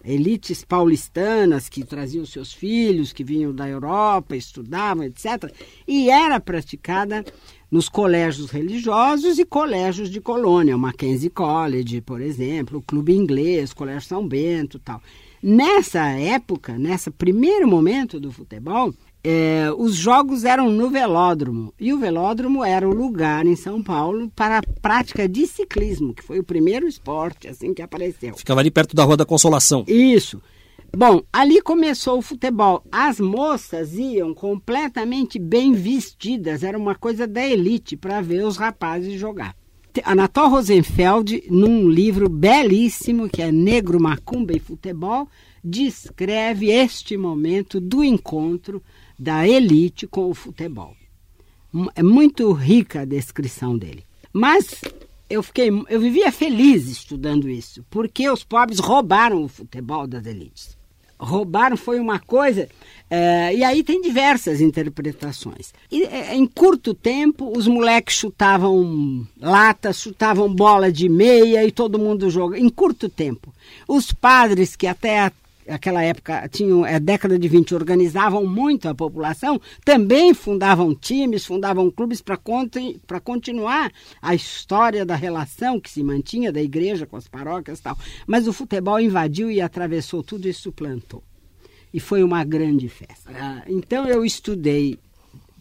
elites 0.03 0.63
paulistanas 0.63 1.69
que 1.69 1.83
traziam 1.83 2.25
seus 2.25 2.53
filhos, 2.53 3.13
que 3.13 3.23
vinham 3.23 3.53
da 3.53 3.67
Europa, 3.67 4.35
estudavam, 4.35 5.03
etc. 5.03 5.51
E 5.87 6.09
era 6.09 6.39
praticada 6.39 7.23
nos 7.71 7.89
colégios 7.89 8.51
religiosos 8.51 9.39
e 9.39 9.45
colégios 9.45 10.09
de 10.09 10.21
colônia, 10.21 10.75
o 10.75 10.79
Mackenzie 10.79 11.29
College, 11.29 12.01
por 12.01 12.21
exemplo, 12.21 12.79
o 12.79 12.81
Clube 12.83 13.15
Inglês, 13.15 13.71
o 13.71 13.75
Colégio 13.75 14.07
São 14.07 14.27
Bento 14.27 14.77
tal. 14.77 15.01
Nessa 15.43 16.07
época, 16.07 16.77
nesse 16.77 17.11
primeiro 17.11 17.67
momento 17.67 18.17
do 18.17 18.31
futebol, 18.31 18.93
é, 19.21 19.69
os 19.77 19.93
jogos 19.93 20.45
eram 20.45 20.69
no 20.69 20.89
velódromo 20.89 21.73
e 21.77 21.91
o 21.91 21.99
velódromo 21.99 22.63
era 22.63 22.87
o 22.87 22.93
lugar 22.93 23.45
em 23.45 23.57
São 23.57 23.83
Paulo 23.83 24.31
para 24.33 24.59
a 24.59 24.63
prática 24.81 25.27
de 25.27 25.45
ciclismo, 25.45 26.13
que 26.13 26.23
foi 26.23 26.39
o 26.39 26.45
primeiro 26.45 26.87
esporte 26.87 27.49
assim 27.49 27.73
que 27.73 27.81
apareceu. 27.81 28.33
Ficava 28.37 28.61
ali 28.61 28.71
perto 28.71 28.95
da 28.95 29.03
Rua 29.03 29.17
da 29.17 29.25
Consolação. 29.25 29.83
Isso. 29.85 30.41
Bom, 30.95 31.21
ali 31.33 31.61
começou 31.61 32.19
o 32.19 32.21
futebol. 32.21 32.81
As 32.89 33.19
moças 33.19 33.95
iam 33.95 34.33
completamente 34.33 35.37
bem 35.37 35.73
vestidas, 35.73 36.63
era 36.63 36.77
uma 36.77 36.95
coisa 36.95 37.27
da 37.27 37.45
elite 37.45 37.97
para 37.97 38.21
ver 38.21 38.45
os 38.45 38.55
rapazes 38.55 39.19
jogar. 39.19 39.53
Anatol 40.03 40.49
Rosenfeld, 40.49 41.43
num 41.49 41.89
livro 41.89 42.29
belíssimo 42.29 43.29
que 43.29 43.41
é 43.41 43.51
Negro, 43.51 44.01
Macumba 44.01 44.53
e 44.53 44.59
Futebol, 44.59 45.27
descreve 45.63 46.71
este 46.71 47.15
momento 47.15 47.79
do 47.79 48.03
encontro 48.03 48.81
da 49.17 49.47
elite 49.47 50.07
com 50.07 50.29
o 50.29 50.33
futebol. 50.33 50.95
É 51.95 52.03
muito 52.03 52.51
rica 52.51 53.01
a 53.01 53.05
descrição 53.05 53.77
dele. 53.77 54.03
Mas 54.31 54.81
eu 55.29 55.41
fiquei, 55.41 55.69
eu 55.89 55.99
vivia 55.99 56.31
feliz 56.31 56.87
estudando 56.87 57.49
isso, 57.49 57.85
porque 57.89 58.29
os 58.29 58.43
pobres 58.43 58.79
roubaram 58.79 59.43
o 59.43 59.47
futebol 59.47 60.07
das 60.07 60.25
elites. 60.25 60.77
Roubaram 61.23 61.77
foi 61.77 61.99
uma 61.99 62.19
coisa, 62.19 62.67
é, 63.09 63.55
e 63.55 63.63
aí 63.63 63.83
tem 63.83 64.01
diversas 64.01 64.59
interpretações. 64.59 65.73
E, 65.91 66.03
é, 66.03 66.35
em 66.35 66.45
curto 66.45 66.93
tempo, 66.93 67.55
os 67.55 67.67
moleques 67.67 68.15
chutavam 68.15 69.25
lata, 69.39 69.93
chutavam 69.93 70.53
bola 70.53 70.91
de 70.91 71.07
meia 71.07 71.65
e 71.65 71.71
todo 71.71 71.99
mundo 71.99 72.29
joga. 72.29 72.57
Em 72.57 72.69
curto 72.69 73.07
tempo. 73.07 73.53
Os 73.87 74.11
padres, 74.11 74.75
que 74.75 74.87
até 74.87 75.31
aquela 75.67 76.03
época 76.03 76.47
tinham 76.49 76.85
é, 76.85 76.99
década 76.99 77.37
de 77.37 77.47
20 77.47 77.75
organizavam 77.75 78.45
muito 78.45 78.87
a 78.87 78.95
população, 78.95 79.59
também 79.83 80.33
fundavam 80.33 80.93
times, 80.93 81.45
fundavam 81.45 81.89
clubes 81.89 82.21
para 82.21 82.39
para 83.07 83.19
continuar 83.19 83.91
a 84.21 84.35
história 84.35 85.05
da 85.05 85.15
relação 85.15 85.79
que 85.79 85.89
se 85.89 86.03
mantinha 86.03 86.51
da 86.51 86.61
igreja 86.61 87.05
com 87.05 87.15
as 87.15 87.27
paróquias 87.27 87.79
e 87.79 87.83
tal. 87.83 87.97
Mas 88.27 88.47
o 88.47 88.53
futebol 88.53 88.99
invadiu 88.99 89.49
e 89.49 89.61
atravessou 89.61 90.23
tudo 90.23 90.47
e 90.47 90.53
suplantou. 90.53 91.23
E 91.93 91.99
foi 91.99 92.23
uma 92.23 92.43
grande 92.43 92.89
festa. 92.89 93.31
Ah, 93.35 93.63
então 93.67 94.07
eu 94.07 94.25
estudei 94.25 94.97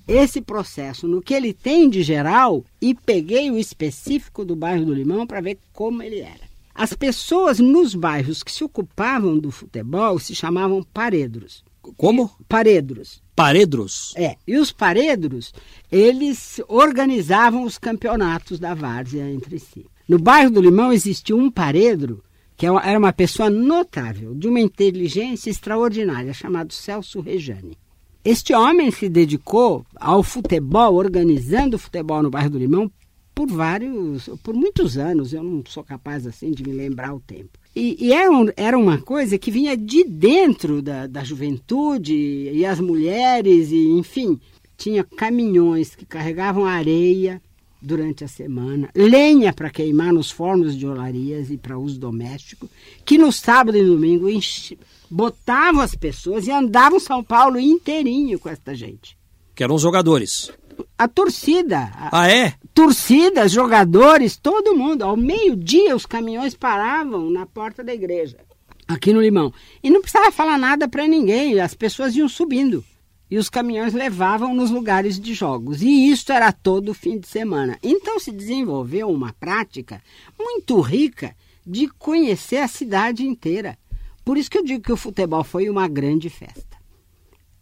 esse 0.09 0.41
processo 0.41 1.07
no 1.07 1.23
que 1.23 1.35
ele 1.35 1.53
tem 1.53 1.89
de 1.89 2.03
geral 2.03 2.65
e 2.81 2.95
peguei 2.95 3.51
o 3.51 3.59
específico 3.59 4.45
do 4.45 4.57
bairro 4.57 4.87
do 4.87 4.95
Limão 4.95 5.27
para 5.27 5.41
ver 5.41 5.59
como 5.73 6.03
ele 6.03 6.21
era. 6.21 6.52
As 6.75 6.93
pessoas 6.93 7.59
nos 7.59 7.95
bairros 7.95 8.43
que 8.43 8.53
se 8.53 8.65
ocupavam 8.65 9.39
do 9.39 9.51
futebol 9.51 10.19
se 10.19 10.35
chamavam 10.35 10.83
paredros. 10.83 11.65
Como? 11.97 12.31
Paredros. 12.49 13.23
Paredros? 13.35 14.15
É. 14.17 14.37
E 14.47 14.57
os 14.57 14.71
paredros, 14.73 15.53
eles 15.91 16.61
organizavam 16.69 17.65
os 17.65 17.77
campeonatos 17.77 18.59
da 18.59 18.73
várzea 18.73 19.29
entre 19.31 19.59
si. 19.59 19.87
No 20.09 20.19
bairro 20.19 20.51
do 20.51 20.61
Limão 20.61 20.93
existia 20.93 21.37
um 21.37 21.51
paredro 21.51 22.23
que 22.63 22.67
é 22.67 22.71
era 22.71 22.99
uma 22.99 23.13
pessoa 23.13 23.51
notável, 23.51 24.37
de 24.37 24.47
uma 24.47 24.61
inteligência 24.61 25.51
extraordinária, 25.51 26.33
chamado 26.33 26.73
Celso 26.73 27.21
Rejane. 27.21 27.77
Este 28.25 28.55
homem 28.55 28.89
se 28.93 29.09
dedicou 29.09 29.85
ao 29.97 30.23
futebol, 30.23 30.95
organizando 30.95 31.75
o 31.75 31.79
futebol 31.79 32.23
no 32.23 32.31
bairro 32.31 32.51
do 32.51 32.59
Limão 32.59 32.89
por 33.35 33.51
vários, 33.51 34.29
por 34.43 34.55
muitos 34.55 34.99
anos, 34.99 35.33
eu 35.33 35.43
não 35.43 35.63
sou 35.67 35.83
capaz 35.83 36.27
assim 36.27 36.51
de 36.51 36.63
me 36.63 36.73
lembrar 36.73 37.15
o 37.15 37.21
tempo. 37.21 37.59
E, 37.75 37.97
e 37.99 38.13
era, 38.13 38.31
um, 38.31 38.49
era, 38.57 38.79
uma 38.79 38.99
coisa 38.99 39.39
que 39.39 39.51
vinha 39.51 39.77
de 39.77 40.05
dentro 40.05 40.83
da, 40.83 41.07
da 41.07 41.25
juventude 41.25 42.15
e 42.15 42.67
as 42.67 42.79
mulheres, 42.79 43.71
e 43.71 43.89
enfim, 43.91 44.39
tinha 44.77 45.03
caminhões 45.03 45.95
que 45.95 46.05
carregavam 46.05 46.67
areia 46.67 47.41
durante 47.81 48.23
a 48.23 48.29
semana, 48.29 48.91
lenha 48.95 49.53
para 49.53 49.71
queimar 49.71 50.13
nos 50.13 50.31
fornos 50.31 50.77
de 50.77 50.87
olarias 50.87 51.51
e 51.51 51.57
para 51.57 51.79
uso 51.79 51.99
doméstico, 51.99 52.69
que 53.05 53.19
no 53.19 53.33
sábado 53.33 53.77
e 53.77 53.85
domingo 53.85 54.29
enche, 54.29 54.79
botavam 55.11 55.81
as 55.81 55.95
pessoas 55.95 56.47
e 56.47 56.53
andavam 56.53 57.01
São 57.01 57.25
Paulo 57.25 57.59
inteirinho 57.59 58.39
com 58.39 58.49
esta 58.49 58.75
gente. 58.75 59.17
Que 59.55 59.65
eram 59.65 59.75
os 59.75 59.83
jogadores. 59.83 60.51
A 60.97 61.09
torcida. 61.09 61.91
Ah, 62.13 62.31
é? 62.31 62.55
Torcidas, 62.73 63.53
jogadores, 63.53 64.37
todo 64.37 64.77
mundo. 64.77 65.03
Ao 65.03 65.17
meio-dia 65.17 65.97
os 65.97 66.07
caminhões 66.07 66.55
paravam 66.55 67.31
na 67.31 67.47
porta 67.47 67.83
da 67.83 67.93
igreja, 67.93 68.39
aqui 68.87 69.13
no 69.13 69.21
Limão. 69.21 69.53
E 69.83 69.91
não 69.91 70.01
precisava 70.01 70.31
falar 70.31 70.59
nada 70.59 70.89
para 70.89 71.07
ninguém, 71.07 71.61
as 71.61 71.75
pessoas 71.75 72.15
iam 72.17 72.29
subindo 72.29 72.85
e 73.33 73.39
os 73.39 73.49
caminhões 73.49 73.95
levavam 73.95 74.55
nos 74.55 74.71
lugares 74.71 75.19
de 75.19 75.33
jogos. 75.33 75.81
E 75.81 76.11
isso 76.11 76.31
era 76.31 76.53
todo 76.53 76.93
fim 76.93 77.19
de 77.19 77.27
semana. 77.27 77.79
Então 77.83 78.21
se 78.21 78.31
desenvolveu 78.31 79.09
uma 79.09 79.33
prática 79.33 80.03
muito 80.39 80.79
rica 80.83 81.35
de 81.67 81.89
conhecer 81.89 82.59
a 82.59 82.69
cidade 82.69 83.27
inteira. 83.27 83.79
Por 84.23 84.37
isso 84.37 84.51
que 84.51 84.59
eu 84.59 84.63
digo 84.63 84.83
que 84.83 84.93
o 84.93 84.99
futebol 84.99 85.43
foi 85.43 85.71
uma 85.71 85.89
grande 85.89 86.29
festa. 86.29 86.77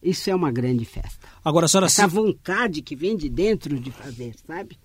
Isso 0.03 0.31
é 0.31 0.35
uma 0.35 0.51
grande 0.51 0.85
festa. 0.85 1.29
Agora, 1.45 1.67
a 1.67 1.69
senhora 1.69 1.87
Essa 1.87 2.07
vontade 2.07 2.81
que 2.81 2.97
vem 2.97 3.17
de 3.17 3.29
dentro 3.29 3.79
de 3.79 3.91
fazer, 3.91 4.35
sabe? 4.47 4.79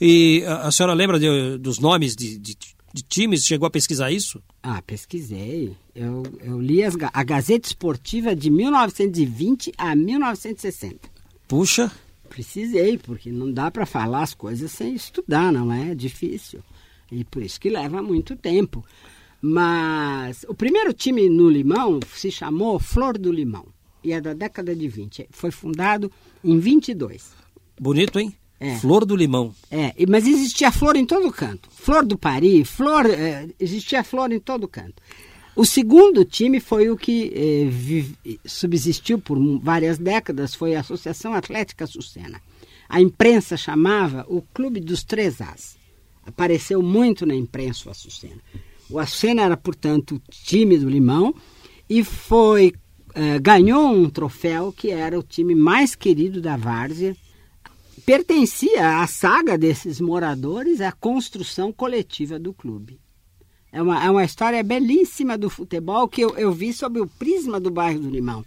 E 0.00 0.42
a, 0.46 0.68
a 0.68 0.72
senhora 0.72 0.94
lembra 0.94 1.18
de, 1.18 1.58
dos 1.58 1.78
nomes 1.78 2.16
de, 2.16 2.38
de, 2.38 2.56
de, 2.92 3.02
times? 3.02 3.44
Chegou 3.44 3.66
a 3.66 3.70
pesquisar 3.70 4.10
isso? 4.10 4.42
Ah, 4.62 4.82
pesquisei. 4.82 5.76
Eu, 5.94 6.22
eu 6.40 6.60
li 6.60 6.82
as, 6.82 6.94
a 7.12 7.22
Gazeta 7.22 7.68
Esportiva 7.68 8.34
de 8.34 8.50
1920 8.50 9.72
a 9.76 9.94
1960. 9.94 11.08
Puxa. 11.46 11.92
Precisei, 12.28 12.98
porque 12.98 13.30
não 13.30 13.52
dá 13.52 13.70
para 13.70 13.86
falar 13.86 14.22
as 14.22 14.34
coisas 14.34 14.72
sem 14.72 14.94
estudar, 14.94 15.52
não 15.52 15.70
é? 15.70 15.90
é? 15.90 15.94
Difícil. 15.94 16.60
E 17.12 17.22
por 17.22 17.42
isso 17.42 17.60
que 17.60 17.68
leva 17.68 18.02
muito 18.02 18.34
tempo. 18.34 18.84
Mas 19.40 20.44
o 20.48 20.54
primeiro 20.54 20.94
time 20.94 21.28
no 21.28 21.50
Limão 21.50 22.00
se 22.14 22.30
chamou 22.30 22.80
Flor 22.80 23.18
do 23.18 23.30
Limão. 23.30 23.73
E 24.04 24.12
é 24.12 24.20
da 24.20 24.34
década 24.34 24.74
de 24.76 24.86
20. 24.86 25.28
Foi 25.30 25.50
fundado 25.50 26.12
em 26.44 26.58
22. 26.58 27.32
Bonito, 27.80 28.18
hein? 28.18 28.34
É. 28.60 28.76
Flor 28.76 29.04
do 29.04 29.16
limão. 29.16 29.54
É, 29.70 29.94
mas 30.08 30.26
existia 30.26 30.70
flor 30.70 30.94
em 30.94 31.04
todo 31.04 31.32
canto. 31.32 31.68
Flor 31.72 32.04
do 32.04 32.16
Pari, 32.16 32.64
flor, 32.64 33.06
é, 33.06 33.48
existia 33.58 34.04
flor 34.04 34.30
em 34.30 34.38
todo 34.38 34.68
canto. 34.68 35.02
O 35.56 35.64
segundo 35.64 36.24
time 36.24 36.60
foi 36.60 36.90
o 36.90 36.96
que 36.96 37.32
é, 37.34 37.68
vive, 37.68 38.16
subsistiu 38.44 39.18
por 39.18 39.38
várias 39.60 39.98
décadas, 39.98 40.54
foi 40.54 40.74
a 40.74 40.80
Associação 40.80 41.32
Atlética 41.32 41.86
Sucena. 41.86 42.40
A 42.88 43.00
imprensa 43.00 43.56
chamava 43.56 44.24
o 44.28 44.42
Clube 44.42 44.80
dos 44.80 45.02
Três 45.02 45.40
As. 45.40 45.76
Apareceu 46.26 46.82
muito 46.82 47.26
na 47.26 47.34
imprensa 47.34 47.88
o 47.88 47.90
Açucena. 47.90 48.40
O 48.88 48.98
Açucena 48.98 49.42
era, 49.42 49.56
portanto, 49.56 50.16
o 50.16 50.22
time 50.30 50.78
do 50.78 50.88
Limão 50.88 51.34
e 51.88 52.02
foi 52.02 52.72
é, 53.14 53.38
ganhou 53.38 53.92
um 53.92 54.10
troféu 54.10 54.72
que 54.72 54.90
era 54.90 55.18
o 55.18 55.22
time 55.22 55.54
mais 55.54 55.94
querido 55.94 56.40
da 56.40 56.56
Várzea 56.56 57.16
pertencia 58.04 59.00
à 59.00 59.06
saga 59.06 59.56
desses 59.56 60.00
moradores 60.00 60.80
a 60.80 60.92
construção 60.92 61.72
coletiva 61.72 62.38
do 62.38 62.52
clube. 62.52 63.00
É 63.72 63.82
uma, 63.82 64.04
é 64.04 64.10
uma 64.10 64.24
história 64.24 64.62
belíssima 64.62 65.36
do 65.36 65.50
futebol 65.50 66.06
que 66.06 66.20
eu, 66.20 66.36
eu 66.36 66.52
vi 66.52 66.72
sob 66.72 67.00
o 67.00 67.06
prisma 67.06 67.58
do 67.58 67.70
bairro 67.70 68.00
do 68.00 68.10
Limão. 68.10 68.44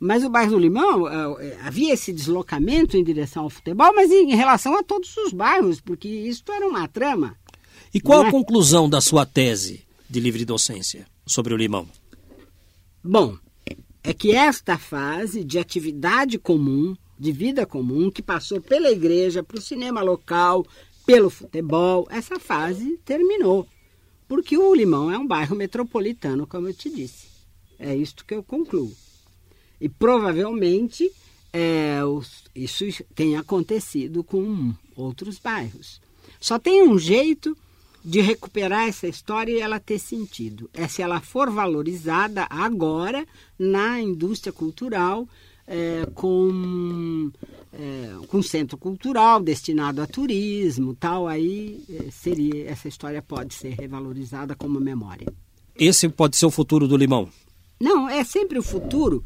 Mas 0.00 0.24
o 0.24 0.30
bairro 0.30 0.52
do 0.52 0.58
Limão, 0.58 1.02
uh, 1.02 1.36
havia 1.64 1.94
esse 1.94 2.12
deslocamento 2.12 2.96
em 2.96 3.02
direção 3.02 3.44
ao 3.44 3.50
futebol, 3.50 3.92
mas 3.94 4.10
em, 4.10 4.32
em, 4.32 4.36
relação 4.36 4.76
a 4.76 4.82
todos 4.82 5.16
os 5.16 5.32
bairros, 5.32 5.80
porque 5.80 6.08
isso 6.08 6.44
era 6.50 6.68
uma 6.68 6.86
trama. 6.86 7.36
E 7.92 8.00
qual 8.00 8.24
é? 8.24 8.28
a 8.28 8.30
conclusão 8.30 8.88
da 8.88 9.00
sua 9.00 9.24
tese 9.24 9.82
de 10.08 10.20
livre 10.20 10.44
docência 10.44 11.06
sobre 11.26 11.54
o 11.54 11.56
Limão? 11.56 11.88
Bom, 13.02 13.36
é 14.08 14.14
que 14.14 14.34
esta 14.34 14.78
fase 14.78 15.44
de 15.44 15.58
atividade 15.58 16.38
comum 16.38 16.96
de 17.18 17.30
vida 17.30 17.66
comum 17.66 18.10
que 18.10 18.22
passou 18.22 18.58
pela 18.58 18.90
igreja, 18.90 19.42
para 19.42 19.58
o 19.58 19.60
cinema 19.60 20.00
local, 20.00 20.64
pelo 21.04 21.28
futebol, 21.28 22.08
essa 22.10 22.40
fase 22.40 22.98
terminou. 23.04 23.68
Porque 24.26 24.56
o 24.56 24.74
Limão 24.74 25.10
é 25.10 25.18
um 25.18 25.26
bairro 25.26 25.54
metropolitano, 25.54 26.46
como 26.46 26.68
eu 26.68 26.72
te 26.72 26.88
disse. 26.88 27.26
É 27.78 27.94
isto 27.94 28.24
que 28.24 28.34
eu 28.34 28.42
concluo. 28.42 28.90
E 29.78 29.90
provavelmente 29.90 31.12
é, 31.52 31.98
isso 32.54 32.86
tem 33.14 33.36
acontecido 33.36 34.24
com 34.24 34.72
outros 34.96 35.38
bairros. 35.38 36.00
Só 36.40 36.58
tem 36.58 36.82
um 36.82 36.98
jeito 36.98 37.54
de 38.04 38.20
recuperar 38.20 38.88
essa 38.88 39.06
história 39.06 39.52
e 39.52 39.60
ela 39.60 39.80
ter 39.80 39.98
sentido. 39.98 40.70
É 40.72 40.86
se 40.88 41.02
ela 41.02 41.20
for 41.20 41.50
valorizada 41.50 42.46
agora 42.48 43.26
na 43.58 44.00
indústria 44.00 44.52
cultural 44.52 45.28
é, 45.66 46.06
com, 46.14 47.30
é, 47.72 48.26
com 48.28 48.42
centro 48.42 48.78
cultural 48.78 49.40
destinado 49.40 50.00
a 50.00 50.06
turismo, 50.06 50.94
tal, 50.94 51.28
aí 51.28 51.84
é, 51.90 52.10
seria 52.10 52.70
essa 52.70 52.88
história 52.88 53.20
pode 53.20 53.54
ser 53.54 53.74
revalorizada 53.74 54.54
como 54.54 54.80
memória. 54.80 55.26
Esse 55.76 56.08
pode 56.08 56.36
ser 56.36 56.46
o 56.46 56.50
futuro 56.50 56.88
do 56.88 56.96
Limão? 56.96 57.28
Não, 57.78 58.08
é 58.08 58.24
sempre 58.24 58.58
o 58.58 58.62
futuro 58.62 59.22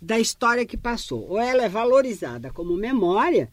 da 0.00 0.20
história 0.20 0.64
que 0.64 0.76
passou. 0.76 1.26
Ou 1.28 1.40
ela 1.40 1.64
é 1.64 1.68
valorizada 1.68 2.52
como 2.52 2.76
memória, 2.76 3.50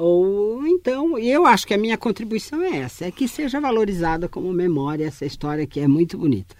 ou 0.00 0.66
então, 0.66 1.18
e 1.18 1.30
eu 1.30 1.44
acho 1.44 1.66
que 1.66 1.74
a 1.74 1.78
minha 1.78 1.98
contribuição 1.98 2.62
é 2.62 2.78
essa, 2.78 3.04
é 3.04 3.10
que 3.10 3.28
seja 3.28 3.60
valorizada 3.60 4.30
como 4.30 4.50
memória 4.50 5.04
essa 5.04 5.26
história 5.26 5.66
que 5.66 5.78
é 5.78 5.86
muito 5.86 6.16
bonita. 6.16 6.56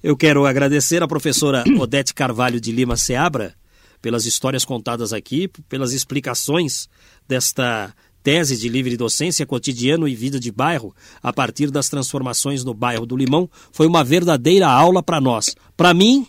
Eu 0.00 0.16
quero 0.16 0.46
agradecer 0.46 1.02
a 1.02 1.08
professora 1.08 1.64
Odete 1.76 2.14
Carvalho 2.14 2.60
de 2.60 2.70
Lima 2.70 2.96
Seabra 2.96 3.56
pelas 4.00 4.26
histórias 4.26 4.64
contadas 4.64 5.12
aqui, 5.12 5.48
pelas 5.68 5.92
explicações 5.92 6.88
desta 7.26 7.92
tese 8.22 8.56
de 8.56 8.68
livre 8.68 8.96
docência, 8.96 9.44
cotidiano 9.44 10.06
e 10.06 10.14
vida 10.14 10.38
de 10.38 10.52
bairro, 10.52 10.94
a 11.20 11.32
partir 11.32 11.72
das 11.72 11.88
transformações 11.88 12.62
no 12.62 12.74
bairro 12.74 13.04
do 13.04 13.16
Limão, 13.16 13.50
foi 13.72 13.88
uma 13.88 14.04
verdadeira 14.04 14.68
aula 14.68 15.02
para 15.02 15.20
nós, 15.20 15.56
para 15.76 15.92
mim 15.92 16.28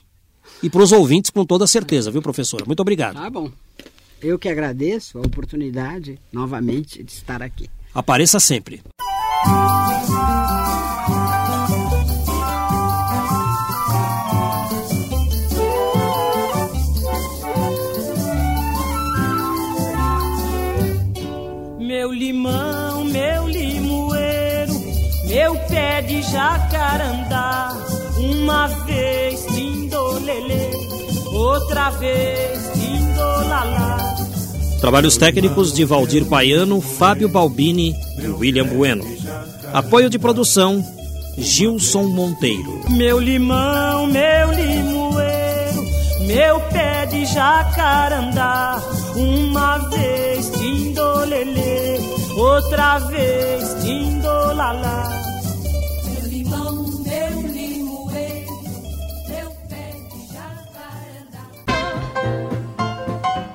e 0.64 0.70
para 0.70 0.82
os 0.82 0.91
ouvintes, 0.91 1.30
com 1.30 1.45
toda 1.45 1.68
certeza, 1.68 2.10
viu, 2.10 2.24
professora? 2.24 2.66
Muito 2.66 2.80
obrigado. 2.80 3.16
Tá 3.18 3.30
bom. 3.30 3.52
Eu 4.22 4.38
que 4.38 4.50
agradeço 4.50 5.18
a 5.18 5.22
oportunidade, 5.22 6.20
novamente, 6.32 7.04
de 7.04 7.12
estar 7.12 7.42
aqui. 7.42 7.70
Apareça 7.94 8.40
sempre. 8.40 8.82
meu 22.00 22.14
limão, 22.14 23.04
meu 23.04 23.48
limoeiro, 23.48 24.74
meu 25.26 25.56
pé 25.68 26.02
de 26.02 26.22
jacarandá. 26.22 27.72
Uma 28.18 28.68
vez 28.86 29.46
tindolelê, 29.48 30.70
outra 31.34 31.90
vez 31.90 32.72
tindolalá. 32.74 33.89
Trabalhos 34.80 35.18
técnicos 35.18 35.74
de 35.74 35.84
Valdir 35.84 36.26
Paiano, 36.26 36.80
Fábio 36.80 37.28
Balbini 37.28 37.96
e 38.18 38.28
William 38.28 38.66
Bueno. 38.66 39.04
Apoio 39.74 40.10
de 40.10 40.18
produção, 40.18 40.84
Gilson 41.38 42.04
Monteiro. 42.08 42.82
Meu 42.90 43.20
limão, 43.20 44.08
meu 44.08 44.52
limoeiro, 44.54 45.84
meu 46.22 46.60
pé 46.72 47.06
de 47.08 47.26
jacarandá. 47.26 48.82
Uma 49.16 49.78
vez 49.90 50.50
tindolelê, 50.50 52.00
outra 52.38 53.00
vez 53.00 53.76
tindolala. 53.84 55.29